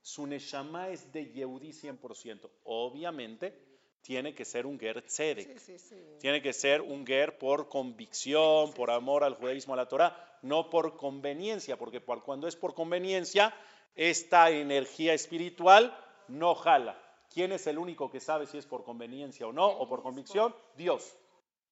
Su 0.00 0.26
Neshama 0.26 0.88
es 0.88 1.12
de 1.12 1.30
Yehudi 1.30 1.72
100%. 1.72 2.48
Obviamente 2.64 3.54
tiene 4.00 4.34
que 4.34 4.44
ser 4.44 4.64
un 4.66 4.78
Ger 4.80 5.02
Tzedek. 5.02 5.58
Sí, 5.58 5.78
sí, 5.78 5.78
sí. 5.78 5.96
Tiene 6.20 6.40
que 6.42 6.52
ser 6.52 6.80
un 6.80 7.06
ger 7.06 7.38
por 7.38 7.68
convicción, 7.68 8.72
por 8.72 8.90
amor 8.90 9.22
al 9.24 9.34
judaísmo, 9.34 9.74
a 9.74 9.76
la 9.76 9.86
Torah, 9.88 10.38
no 10.42 10.70
por 10.70 10.96
conveniencia, 10.96 11.76
porque 11.78 12.00
por- 12.00 12.22
cuando 12.24 12.48
es 12.48 12.56
por 12.56 12.74
conveniencia, 12.74 13.54
esta 13.94 14.50
energía 14.50 15.12
espiritual 15.14 15.96
no 16.28 16.54
jala. 16.54 16.98
¿Quién 17.32 17.52
es 17.52 17.66
el 17.66 17.78
único 17.78 18.10
que 18.10 18.20
sabe 18.20 18.46
si 18.46 18.58
es 18.58 18.66
por 18.66 18.84
conveniencia 18.84 19.46
o 19.46 19.52
no, 19.52 19.66
o 19.68 19.86
por 19.86 20.02
convicción? 20.02 20.54
Dios. 20.76 21.14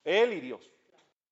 Él 0.05 0.33
y 0.35 0.41
Dios. 0.41 0.71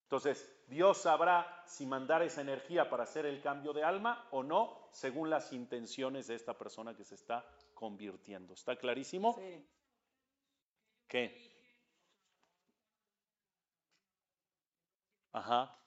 Entonces, 0.09 0.51
Dios 0.69 1.03
sabrá 1.03 1.63
si 1.67 1.85
mandar 1.85 2.23
esa 2.23 2.41
energía 2.41 2.89
para 2.89 3.03
hacer 3.03 3.27
el 3.27 3.43
cambio 3.43 3.75
de 3.75 3.85
alma 3.85 4.27
o 4.31 4.43
no, 4.43 4.89
según 4.91 5.29
las 5.29 5.53
intenciones 5.53 6.29
de 6.29 6.35
esta 6.35 6.57
persona 6.57 6.97
que 6.97 7.05
se 7.05 7.15
está 7.15 7.45
convirtiendo. 7.75 8.55
¿Está 8.55 8.75
clarísimo? 8.77 9.35
Sí. 9.35 9.67
¿Qué? 11.07 11.53
Ajá. 15.33 15.79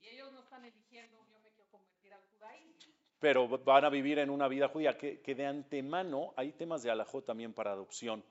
Y 0.00 0.08
ellos 0.08 0.32
no 0.32 0.40
están 0.40 0.64
eligiendo, 0.64 1.18
yo 1.28 1.38
me 1.40 1.50
quiero 1.50 1.70
convertir 1.70 2.14
al 2.14 2.22
judaísmo. 2.32 2.94
pero 3.18 3.48
van 3.48 3.84
a 3.84 3.90
vivir 3.90 4.18
en 4.18 4.30
una 4.30 4.48
vida 4.48 4.68
judía, 4.68 4.96
que, 4.96 5.20
que 5.20 5.34
de 5.34 5.44
antemano 5.44 6.32
hay 6.36 6.52
temas 6.52 6.82
de 6.82 6.90
alajó 6.90 7.22
también 7.22 7.52
para 7.52 7.72
adopción. 7.72 8.24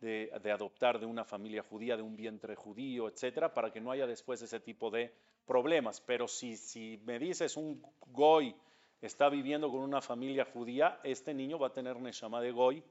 De, 0.00 0.32
de 0.42 0.50
adoptar 0.52 0.98
de 0.98 1.06
una 1.06 1.24
familia 1.24 1.62
judía, 1.62 1.96
de 1.96 2.02
un 2.02 2.16
vientre 2.16 2.54
judío, 2.54 3.08
etcétera, 3.08 3.52
para 3.52 3.72
que 3.72 3.80
no 3.80 3.90
haya 3.90 4.06
después 4.06 4.40
ese 4.42 4.60
tipo 4.60 4.90
de 4.90 5.12
problemas. 5.46 6.00
Pero 6.00 6.28
si, 6.28 6.56
si 6.56 7.00
me 7.04 7.18
dices 7.18 7.56
un 7.56 7.82
goy 8.06 8.54
está 9.00 9.28
viviendo 9.28 9.70
con 9.70 9.80
una 9.80 10.00
familia 10.00 10.44
judía, 10.44 11.00
este 11.02 11.32
niño 11.32 11.58
va 11.58 11.68
a 11.68 11.72
tener 11.72 11.98
Neshama 11.98 12.40
de 12.40 12.52
goy, 12.52 12.82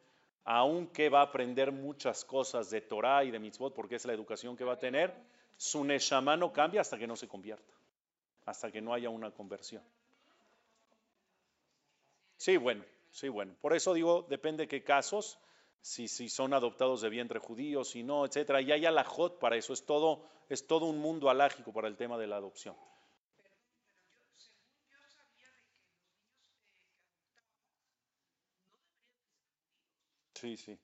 aunque 0.44 1.10
va 1.10 1.20
a 1.20 1.26
aprender 1.26 1.72
muchas 1.72 2.26
cosas 2.26 2.70
de 2.70 2.82
Torah 2.82 3.24
y 3.24 3.32
de 3.32 3.40
mitzvot, 3.40 3.74
porque 3.74 3.96
es 3.96 4.06
la 4.06 4.14
educación 4.14 4.58
que 4.58 4.64
va 4.64 4.74
a 4.74 4.80
tener, 4.80 5.14
su 5.56 5.84
Neshama 5.84 6.36
no 6.38 6.52
cambia 6.52 6.82
hasta 6.82 6.98
que 6.98 7.06
no 7.06 7.16
se 7.16 7.28
convierta, 7.28 7.74
hasta 8.46 8.72
que 8.72 8.82
no 8.82 8.94
haya 8.94 9.10
una 9.10 9.32
conversión. 9.32 9.84
Sí, 12.38 12.58
bueno, 12.58 12.84
sí, 13.12 13.28
bueno. 13.28 13.54
Por 13.62 13.74
eso 13.76 13.94
digo, 13.94 14.26
depende 14.30 14.68
qué 14.68 14.84
casos, 14.84 15.38
si, 15.82 16.08
si 16.08 16.30
son 16.30 16.54
adoptados 16.54 17.02
de 17.02 17.10
vientre 17.10 17.40
judío, 17.40 17.84
si 17.84 18.04
no, 18.04 18.26
etcétera. 18.26 18.62
Y 18.62 18.72
hay 18.72 18.86
alajot 18.86 19.40
para 19.40 19.58
eso, 19.58 19.74
es 19.74 19.86
todo, 19.86 20.26
es 20.50 20.68
todo 20.68 20.86
un 20.86 21.00
mundo 21.00 21.30
alágico 21.30 21.74
para 21.74 21.88
el 21.88 21.98
tema 21.98 22.18
de 22.18 22.28
la 22.28 22.38
adopción. 22.38 22.76
Sí, 30.34 30.56
sí. 30.56 30.80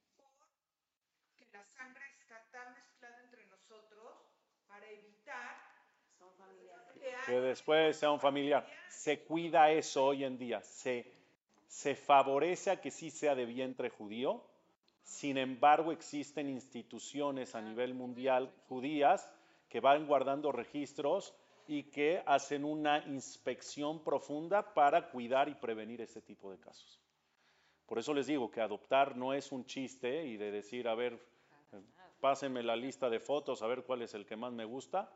que 1.37 1.45
la 1.53 1.63
sangre 1.63 2.03
está 2.19 2.45
tan 2.51 2.73
mezclada 2.73 3.23
entre 3.23 3.45
nosotros 3.45 4.17
para 4.67 4.89
evitar 4.89 5.65
que 7.25 7.39
después 7.39 7.97
sea 7.97 8.11
un 8.11 8.19
familiar. 8.19 8.67
Se 8.89 9.23
cuida 9.23 9.71
eso 9.71 10.05
hoy 10.05 10.23
en 10.23 10.37
día. 10.37 10.61
Se, 10.61 11.11
se 11.67 11.95
favorece 11.95 12.71
a 12.71 12.81
que 12.81 12.91
sí 12.91 13.09
sea 13.09 13.35
de 13.35 13.45
vientre 13.45 13.89
judío. 13.89 14.43
Sin 15.05 15.37
embargo, 15.37 15.91
existen 15.91 16.49
instituciones 16.49 17.53
a 17.53 17.61
nivel 17.61 17.93
mundial 17.93 18.51
judías 18.67 19.29
que 19.69 19.79
van 19.79 20.07
guardando 20.07 20.51
registros 20.51 21.35
y 21.67 21.83
que 21.83 22.23
hacen 22.25 22.65
una 22.65 23.05
inspección 23.05 24.03
profunda 24.03 24.73
para 24.73 25.11
cuidar 25.11 25.47
y 25.47 25.53
prevenir 25.53 26.01
ese 26.01 26.21
tipo 26.21 26.51
de 26.51 26.59
casos. 26.59 26.99
Por 27.85 27.99
eso 27.99 28.15
les 28.15 28.25
digo 28.25 28.49
que 28.49 28.61
adoptar 28.61 29.15
no 29.15 29.31
es 29.33 29.51
un 29.51 29.65
chiste 29.67 30.25
y 30.25 30.37
de 30.37 30.49
decir, 30.49 30.87
a 30.87 30.95
ver, 30.95 31.23
pásenme 32.19 32.63
la 32.63 32.75
lista 32.75 33.07
de 33.07 33.19
fotos, 33.19 33.61
a 33.61 33.67
ver 33.67 33.83
cuál 33.83 34.01
es 34.01 34.15
el 34.15 34.25
que 34.25 34.35
más 34.35 34.53
me 34.53 34.65
gusta. 34.65 35.11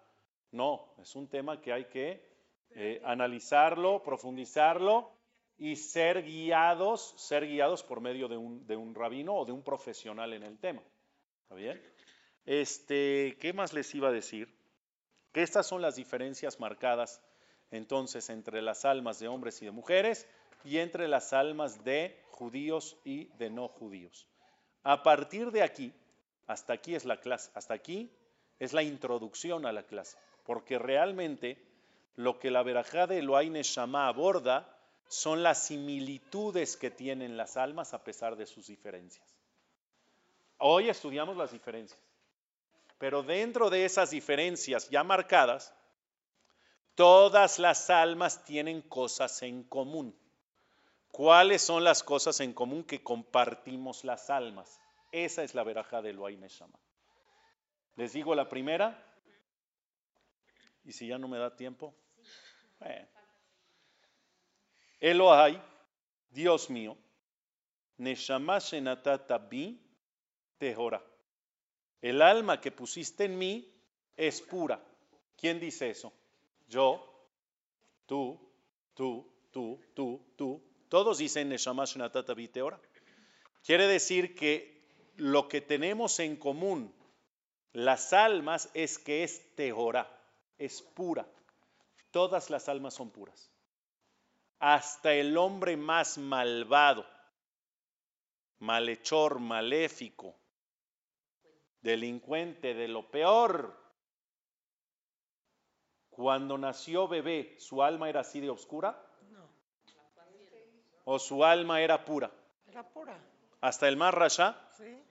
No, 0.51 0.93
es 0.99 1.15
un 1.15 1.27
tema 1.27 1.59
que 1.59 1.73
hay 1.73 1.85
que 1.85 2.29
eh, 2.69 3.01
analizarlo, 3.03 4.03
profundizarlo 4.03 5.18
y 5.60 5.76
ser 5.76 6.24
guiados, 6.24 7.14
ser 7.18 7.45
guiados 7.45 7.84
por 7.84 7.99
medio 7.99 8.28
de 8.30 8.38
un, 8.38 8.66
de 8.66 8.78
un 8.78 8.95
rabino 8.95 9.36
o 9.36 9.45
de 9.45 9.51
un 9.51 9.62
profesional 9.62 10.34
en 10.34 10.43
el 10.43 10.57
tema. 10.57 10.82
¿Está 11.43 11.55
bien? 11.55 11.82
Este, 12.45 13.38
¿qué 13.39 13.51
más 13.53 13.74
les 13.74 13.93
iba 13.93 14.07
a 14.07 14.14
decir? 14.14 14.57
Que 15.34 15.43
estas 15.43 15.68
son 15.68 15.82
las 15.82 15.97
diferencias 15.97 16.60
marcadas 16.60 17.22
entonces 17.72 18.30
entre 18.30 18.62
las 18.62 18.86
almas 18.86 19.20
de 19.20 19.28
hombres 19.28 19.62
y 19.62 19.66
de 19.66 19.72
mujeres 19.72 20.28
y 20.64 20.78
entre 20.78 21.07
las 21.07 21.34
almas 21.34 21.84
de 21.84 22.24
judíos 22.32 22.97
y 23.03 23.26
de 23.38 23.49
no 23.49 23.68
judíos. 23.68 24.28
A 24.84 25.03
partir 25.03 25.51
de 25.51 25.62
aquí, 25.62 25.93
hasta 26.47 26.74
aquí 26.74 26.95
es 26.95 27.05
la 27.05 27.20
clase, 27.20 27.51
hasta 27.53 27.74
aquí 27.74 28.12
es 28.60 28.74
la 28.74 28.82
introducción 28.82 29.66
a 29.66 29.72
la 29.72 29.84
clase, 29.84 30.18
porque 30.43 30.80
realmente 30.80 31.57
lo 32.16 32.39
que 32.39 32.49
la 32.49 32.64
verajá 32.64 33.07
de 33.07 33.20
Elohai 33.20 33.49
Neshama 33.49 34.07
aborda 34.07 34.78
son 35.10 35.41
las 35.41 35.64
similitudes 35.64 36.78
que 36.78 36.91
tienen 36.91 37.36
las 37.36 37.57
almas 37.57 37.93
a 37.93 38.03
pesar 38.03 38.36
de 38.36 38.45
sus 38.45 38.68
diferencias. 38.68 39.28
Hoy 40.60 40.88
estudiamos 40.88 41.36
las 41.36 41.51
diferencias, 41.51 41.99
pero 42.99 43.24
dentro 43.24 43.72
de 43.72 43.86
esas 43.86 44.12
diferencias 44.12 44.88
ya 44.89 45.03
marcadas, 45.03 45.74
todas 46.93 47.57
las 47.57 47.89
almas 47.89 48.43
tienen 48.45 48.84
cosas 48.84 49.41
en 49.41 49.64
común. 49.64 50.16
¿Cuáles 51.12 51.64
son 51.64 51.84
las 51.84 52.03
cosas 52.03 52.39
en 52.39 52.53
común 52.53 52.84
que 52.84 53.01
compartimos 53.01 54.03
las 54.03 54.30
almas? 54.30 54.80
Esa 55.12 55.41
es 55.43 55.55
la 55.55 55.64
veraja 55.64 56.03
de 56.03 56.12
Elohai 56.12 56.38
Neshama. 56.38 56.78
Les 57.95 58.14
digo 58.14 58.36
la 58.36 58.47
primera, 58.47 59.03
y 60.86 60.91
si 60.91 61.07
ya 61.07 61.18
no 61.18 61.28
me 61.28 61.39
da 61.39 61.55
tiempo, 61.55 61.95
bueno. 62.80 63.18
Elohai, 65.00 65.62
Dios 66.30 66.70
mío, 66.70 66.97
Neshama 67.97 68.60
Shenatata 68.60 69.38
bi 69.38 69.80
Tehora. 70.58 71.04
El 72.02 72.22
alma 72.22 72.60
que 72.62 72.72
pusiste 72.72 73.26
en 73.26 73.38
mí 73.38 73.74
es 74.16 74.41
pura. 74.41 74.82
¿Quién 75.38 75.60
dice 75.60 75.89
eso? 75.89 76.14
Yo, 76.68 77.06
tú, 78.06 78.39
tú, 78.93 79.26
tú, 79.52 79.80
tú, 79.93 80.22
tú. 80.36 80.62
Todos 80.89 81.18
dicen 81.18 81.50
Neshama 81.50 81.86
Shenatata 81.86 82.34
bi 82.34 82.47
Tehora. 82.47 82.80
Quiere 83.64 83.88
decir 83.88 84.36
que 84.36 84.80
lo 85.18 85.47
que 85.47 85.62
tenemos 85.62 86.20
en 86.20 86.36
común 86.38 86.93
las 87.74 88.14
almas 88.14 88.70
es 88.74 88.97
que 88.97 89.24
es 89.24 89.56
Tehora, 89.56 90.10
es 90.58 90.82
pura. 90.82 91.28
Todas 92.12 92.50
las 92.50 92.68
almas 92.68 92.95
son 92.95 93.12
puras. 93.12 93.52
Hasta 94.60 95.14
el 95.14 95.38
hombre 95.38 95.78
más 95.78 96.18
malvado, 96.18 97.05
malhechor, 98.60 99.39
maléfico, 99.39 100.36
delincuente 101.82 102.74
de 102.74 102.88
lo 102.89 103.10
peor. 103.10 103.78
Cuando 106.10 106.57
nació 106.57 107.07
bebé, 107.07 107.55
¿su 107.60 107.82
alma 107.82 108.10
era 108.10 108.20
así 108.20 108.41
de 108.41 108.49
oscura? 108.49 109.01
No, 109.32 109.49
¿O 111.05 111.18
su 111.20 111.45
alma 111.45 111.80
era 111.82 112.03
pura? 112.03 112.30
era 112.68 112.84
pura. 112.88 113.18
Hasta 113.62 113.88
el 113.88 113.95
más 113.95 114.14
rasha, 114.14 114.57
¿Sí? 114.78 115.01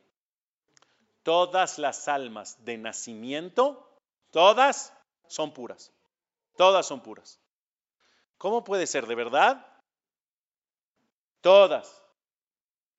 todas 1.22 1.78
las 1.78 2.08
almas 2.08 2.62
de 2.64 2.76
nacimiento, 2.76 3.98
todas 4.30 4.92
son 5.26 5.52
puras. 5.52 5.92
Todas 6.56 6.86
son 6.86 7.00
puras. 7.00 7.40
¿Cómo 8.38 8.64
puede 8.64 8.86
ser? 8.86 9.06
¿De 9.06 9.14
verdad? 9.14 9.66
Todas. 11.40 12.02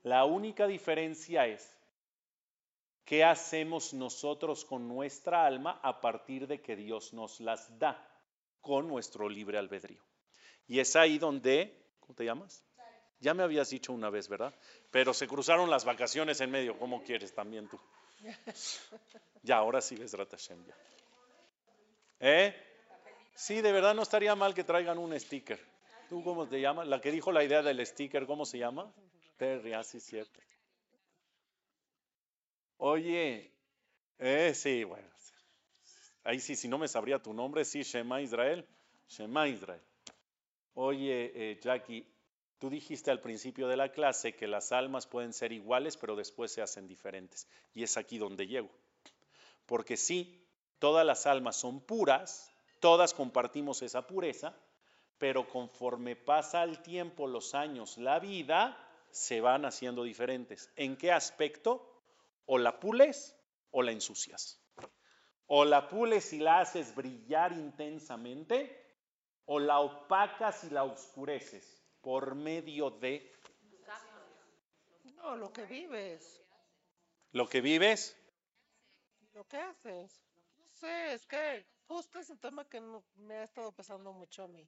La 0.04 0.26
única 0.26 0.68
diferencia 0.68 1.48
es 1.48 1.76
qué 3.06 3.24
hacemos 3.24 3.94
nosotros 3.94 4.66
con 4.66 4.88
nuestra 4.88 5.46
alma 5.46 5.80
a 5.82 6.00
partir 6.00 6.46
de 6.46 6.62
que 6.62 6.76
Dios 6.76 7.14
nos 7.14 7.40
las 7.40 7.78
da 7.80 8.06
con 8.62 8.88
nuestro 8.88 9.28
libre 9.28 9.58
albedrío. 9.58 10.04
Y 10.68 10.80
es 10.80 10.96
ahí 10.96 11.18
donde, 11.18 11.88
¿cómo 12.00 12.14
te 12.14 12.26
llamas? 12.26 12.64
Ya 13.20 13.34
me 13.34 13.44
habías 13.44 13.70
dicho 13.70 13.92
una 13.92 14.10
vez, 14.10 14.30
¿verdad? 14.30 14.54
Pero 14.92 15.14
se 15.14 15.28
cruzaron 15.28 15.70
las 15.70 15.84
vacaciones 15.84 16.40
en 16.40 16.52
medio. 16.52 16.78
¿Cómo 16.78 17.04
quieres 17.04 17.34
también 17.34 17.68
tú? 17.68 17.80
Ya, 19.42 19.56
ahora 19.56 19.80
sí 19.80 19.96
ves 19.96 20.12
ya. 20.12 20.76
¿Eh? 22.20 22.69
Sí, 23.40 23.62
de 23.62 23.72
verdad 23.72 23.96
no 23.96 24.02
estaría 24.02 24.36
mal 24.36 24.54
que 24.54 24.66
traigan 24.66 24.98
un 24.98 25.18
sticker. 25.18 25.58
¿Tú 26.10 26.22
cómo 26.26 26.46
te 26.46 26.60
llamas? 26.60 26.90
La 26.90 27.00
que 27.00 27.10
dijo 27.10 27.32
la 27.32 27.42
idea 27.42 27.62
del 27.62 27.84
sticker, 27.88 28.26
¿cómo 28.26 28.46
se 28.46 28.58
llama? 28.58 28.94
Terry, 29.38 29.72
así 29.72 30.02
cierto. 30.02 30.42
Oye, 32.80 33.50
eh, 34.18 34.54
sí, 34.54 34.84
bueno. 34.84 35.08
Ahí 36.26 36.42
sí, 36.42 36.58
si 36.58 36.68
no 36.68 36.78
me 36.78 36.90
sabría 36.90 37.24
tu 37.24 37.34
nombre, 37.34 37.64
sí, 37.64 37.82
Shema 37.84 38.22
Israel. 38.22 38.68
Shema 39.08 39.48
Israel. 39.48 39.82
Oye, 40.74 41.32
eh, 41.34 41.60
Jackie, 41.64 42.06
tú 42.58 42.70
dijiste 42.70 43.10
al 43.10 43.22
principio 43.22 43.70
de 43.70 43.78
la 43.78 43.90
clase 43.90 44.36
que 44.36 44.48
las 44.48 44.74
almas 44.74 45.08
pueden 45.08 45.32
ser 45.32 45.54
iguales, 45.54 45.96
pero 45.96 46.18
después 46.18 46.52
se 46.52 46.62
hacen 46.62 46.90
diferentes. 46.90 47.48
Y 47.74 47.84
es 47.84 47.96
aquí 47.96 48.18
donde 48.18 48.48
llego. 48.48 48.70
Porque 49.66 49.96
sí, 49.96 50.46
todas 50.78 51.06
las 51.06 51.26
almas 51.26 51.56
son 51.56 51.80
puras, 51.80 52.54
todas 52.80 53.14
compartimos 53.14 53.82
esa 53.82 54.08
pureza, 54.08 54.56
pero 55.18 55.48
conforme 55.48 56.16
pasa 56.16 56.64
el 56.64 56.82
tiempo, 56.82 57.28
los 57.28 57.54
años, 57.54 57.98
la 57.98 58.20
vida, 58.20 58.78
se 59.12 59.42
van 59.42 59.66
haciendo 59.66 60.04
diferentes. 60.04 60.72
¿En 60.76 60.96
qué 60.98 61.12
aspecto? 61.12 62.04
O 62.46 62.58
la 62.58 62.80
pules 62.80 63.36
o 63.72 63.82
la 63.82 63.92
ensucias. 63.92 64.60
O 65.48 65.66
la 65.66 65.90
pules 65.90 66.32
y 66.34 66.40
la 66.40 66.60
haces 66.60 66.96
brillar 66.96 67.52
intensamente, 67.54 68.80
o 69.46 69.60
la 69.60 69.80
opacas 69.80 70.64
y 70.64 70.70
la 70.70 70.84
oscureces 70.84 71.84
por 72.02 72.36
medio 72.36 72.92
de 72.92 73.34
No, 75.16 75.36
lo 75.36 75.52
que 75.52 75.66
vives, 75.66 76.42
lo 77.32 77.48
que 77.50 77.62
vives. 77.62 78.16
lo 79.34 79.44
que 79.46 79.58
haces. 79.58 80.22
No 80.58 80.74
sé, 80.74 81.14
es 81.14 81.26
que 81.26 81.66
justo 81.90 82.20
es 82.20 82.30
un 82.30 82.38
tema 82.38 82.64
que 82.70 82.80
me 83.16 83.36
ha 83.40 83.44
estado 83.44 83.72
pesando 83.72 84.14
mucho 84.14 84.44
a 84.44 84.48
mí. 84.48 84.66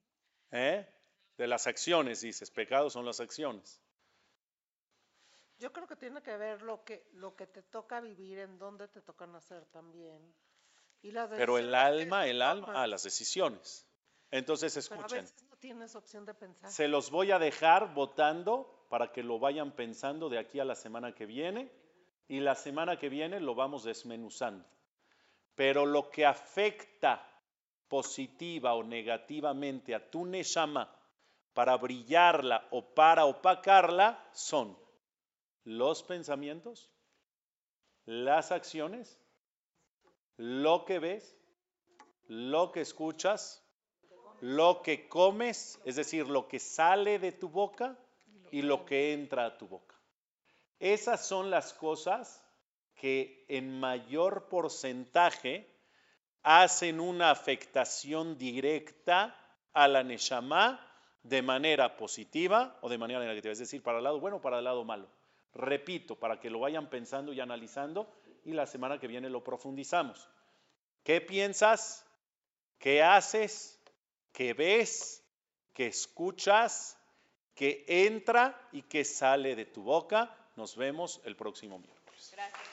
¿eh? 0.52 0.86
De 1.38 1.48
las 1.48 1.68
acciones, 1.68 2.22
dices. 2.22 2.50
Pecados 2.52 2.94
son 2.94 3.06
las 3.06 3.20
acciones. 3.20 3.80
Yo 5.60 5.72
creo 5.72 5.88
que 5.88 5.96
tiene 5.96 6.22
que 6.24 6.36
ver 6.38 6.62
lo 6.64 6.84
que, 6.84 7.08
lo 7.14 7.36
que 7.36 7.46
te 7.46 7.62
toca 7.62 8.02
vivir, 8.02 8.40
en 8.40 8.58
dónde 8.58 8.88
te 8.88 9.02
toca 9.02 9.28
nacer 9.28 9.66
también. 9.68 10.34
Y 11.04 11.12
las 11.12 11.30
Pero 11.30 11.58
el 11.58 11.74
alma, 11.76 12.28
el 12.28 12.42
alma, 12.42 12.66
tomas. 12.68 12.82
ah, 12.84 12.88
las 12.88 13.04
decisiones. 13.04 13.88
Entonces 14.32 14.74
Pero 14.90 15.02
a 15.02 15.06
escuchen, 15.06 15.24
veces 15.24 15.44
no 15.50 15.58
tienes 15.58 15.96
opción 15.96 16.26
de 16.26 16.34
pensar. 16.34 16.72
se 16.72 16.88
los 16.88 17.12
voy 17.12 17.32
a 17.32 17.38
dejar 17.40 17.94
votando 17.94 18.88
para 18.90 19.12
que 19.12 19.22
lo 19.24 19.38
vayan 19.40 19.76
pensando 19.76 20.30
de 20.30 20.40
aquí 20.40 20.60
a 20.60 20.66
la 20.66 20.76
semana 20.76 21.14
que 21.14 21.26
viene 21.28 21.72
y 22.28 22.40
la 22.40 22.56
semana 22.56 22.98
que 22.98 23.10
viene 23.10 23.40
lo 23.40 23.54
vamos 23.56 23.84
desmenuzando. 23.84 24.66
Pero 25.56 25.86
lo 25.86 26.10
que 26.10 26.26
afecta 26.26 27.28
positiva 27.88 28.74
o 28.74 28.84
negativamente 28.84 29.94
a 29.94 30.10
tu 30.10 30.26
neshama 30.26 30.90
para 31.54 31.76
brillarla 31.78 32.68
o 32.72 32.94
para 32.94 33.26
opacarla 33.26 34.30
son 34.32 34.78
los 35.66 36.02
pensamientos, 36.04 36.90
las 38.06 38.52
acciones, 38.52 39.20
lo 40.38 40.86
que 40.86 41.00
ves, 41.00 41.36
lo 42.28 42.72
que 42.72 42.82
escuchas, 42.82 43.64
lo 44.40 44.82
que 44.82 45.08
comes, 45.08 45.80
es 45.86 45.98
decir, 45.98 46.28
lo 46.28 46.48
que 46.48 46.60
sale 46.60 47.20
de 47.20 47.32
tu 47.32 47.50
boca 47.50 47.98
y 48.52 48.62
lo 48.62 48.86
que 48.86 49.14
entra 49.14 49.46
a 49.46 49.58
tu 49.58 49.68
boca. 49.68 49.96
Esas 50.80 51.26
son 51.26 51.52
las 51.52 51.74
cosas 51.74 52.44
que 53.02 53.46
en 53.48 53.80
mayor 53.80 54.48
porcentaje 54.48 55.68
hacen 56.44 57.00
una 57.00 57.32
afectación 57.32 58.38
directa 58.38 59.36
a 59.74 59.88
la 59.88 60.04
Neshama 60.04 60.80
de 61.24 61.42
manera 61.42 61.98
positiva 61.98 62.78
o 62.82 62.90
de 62.90 63.00
manera 63.00 63.20
negativa, 63.20 63.52
es 63.52 63.58
decir, 63.58 63.82
para 63.82 63.98
el 63.98 64.04
lado 64.04 64.20
bueno 64.20 64.38
o 64.38 64.42
para 64.42 64.60
el 64.60 64.66
lado 64.66 64.84
malo. 64.84 65.10
Repito, 65.56 66.16
para 66.16 66.40
que 66.40 66.52
lo 66.52 66.60
vayan 66.60 66.92
pensando 66.92 67.34
y 67.34 67.40
analizando 67.40 68.08
y 68.46 68.54
la 68.54 68.68
semana 68.68 69.00
que 69.00 69.08
viene 69.08 69.32
lo 69.32 69.44
profundizamos. 69.44 70.30
¿Qué 71.04 71.22
piensas? 71.22 72.06
¿Qué 72.78 73.02
haces? 73.02 73.82
¿Qué 74.32 74.54
ves? 74.54 75.24
¿Qué 75.74 75.88
escuchas? 75.88 77.00
¿Qué 77.56 77.84
entra 77.88 78.70
y 78.72 78.84
qué 78.84 79.04
sale 79.04 79.56
de 79.56 79.66
tu 79.66 79.82
boca? 79.82 80.38
Nos 80.56 80.76
vemos 80.76 81.20
el 81.26 81.36
próximo 81.36 81.80
miércoles. 81.80 82.32
Gracias. 82.36 82.71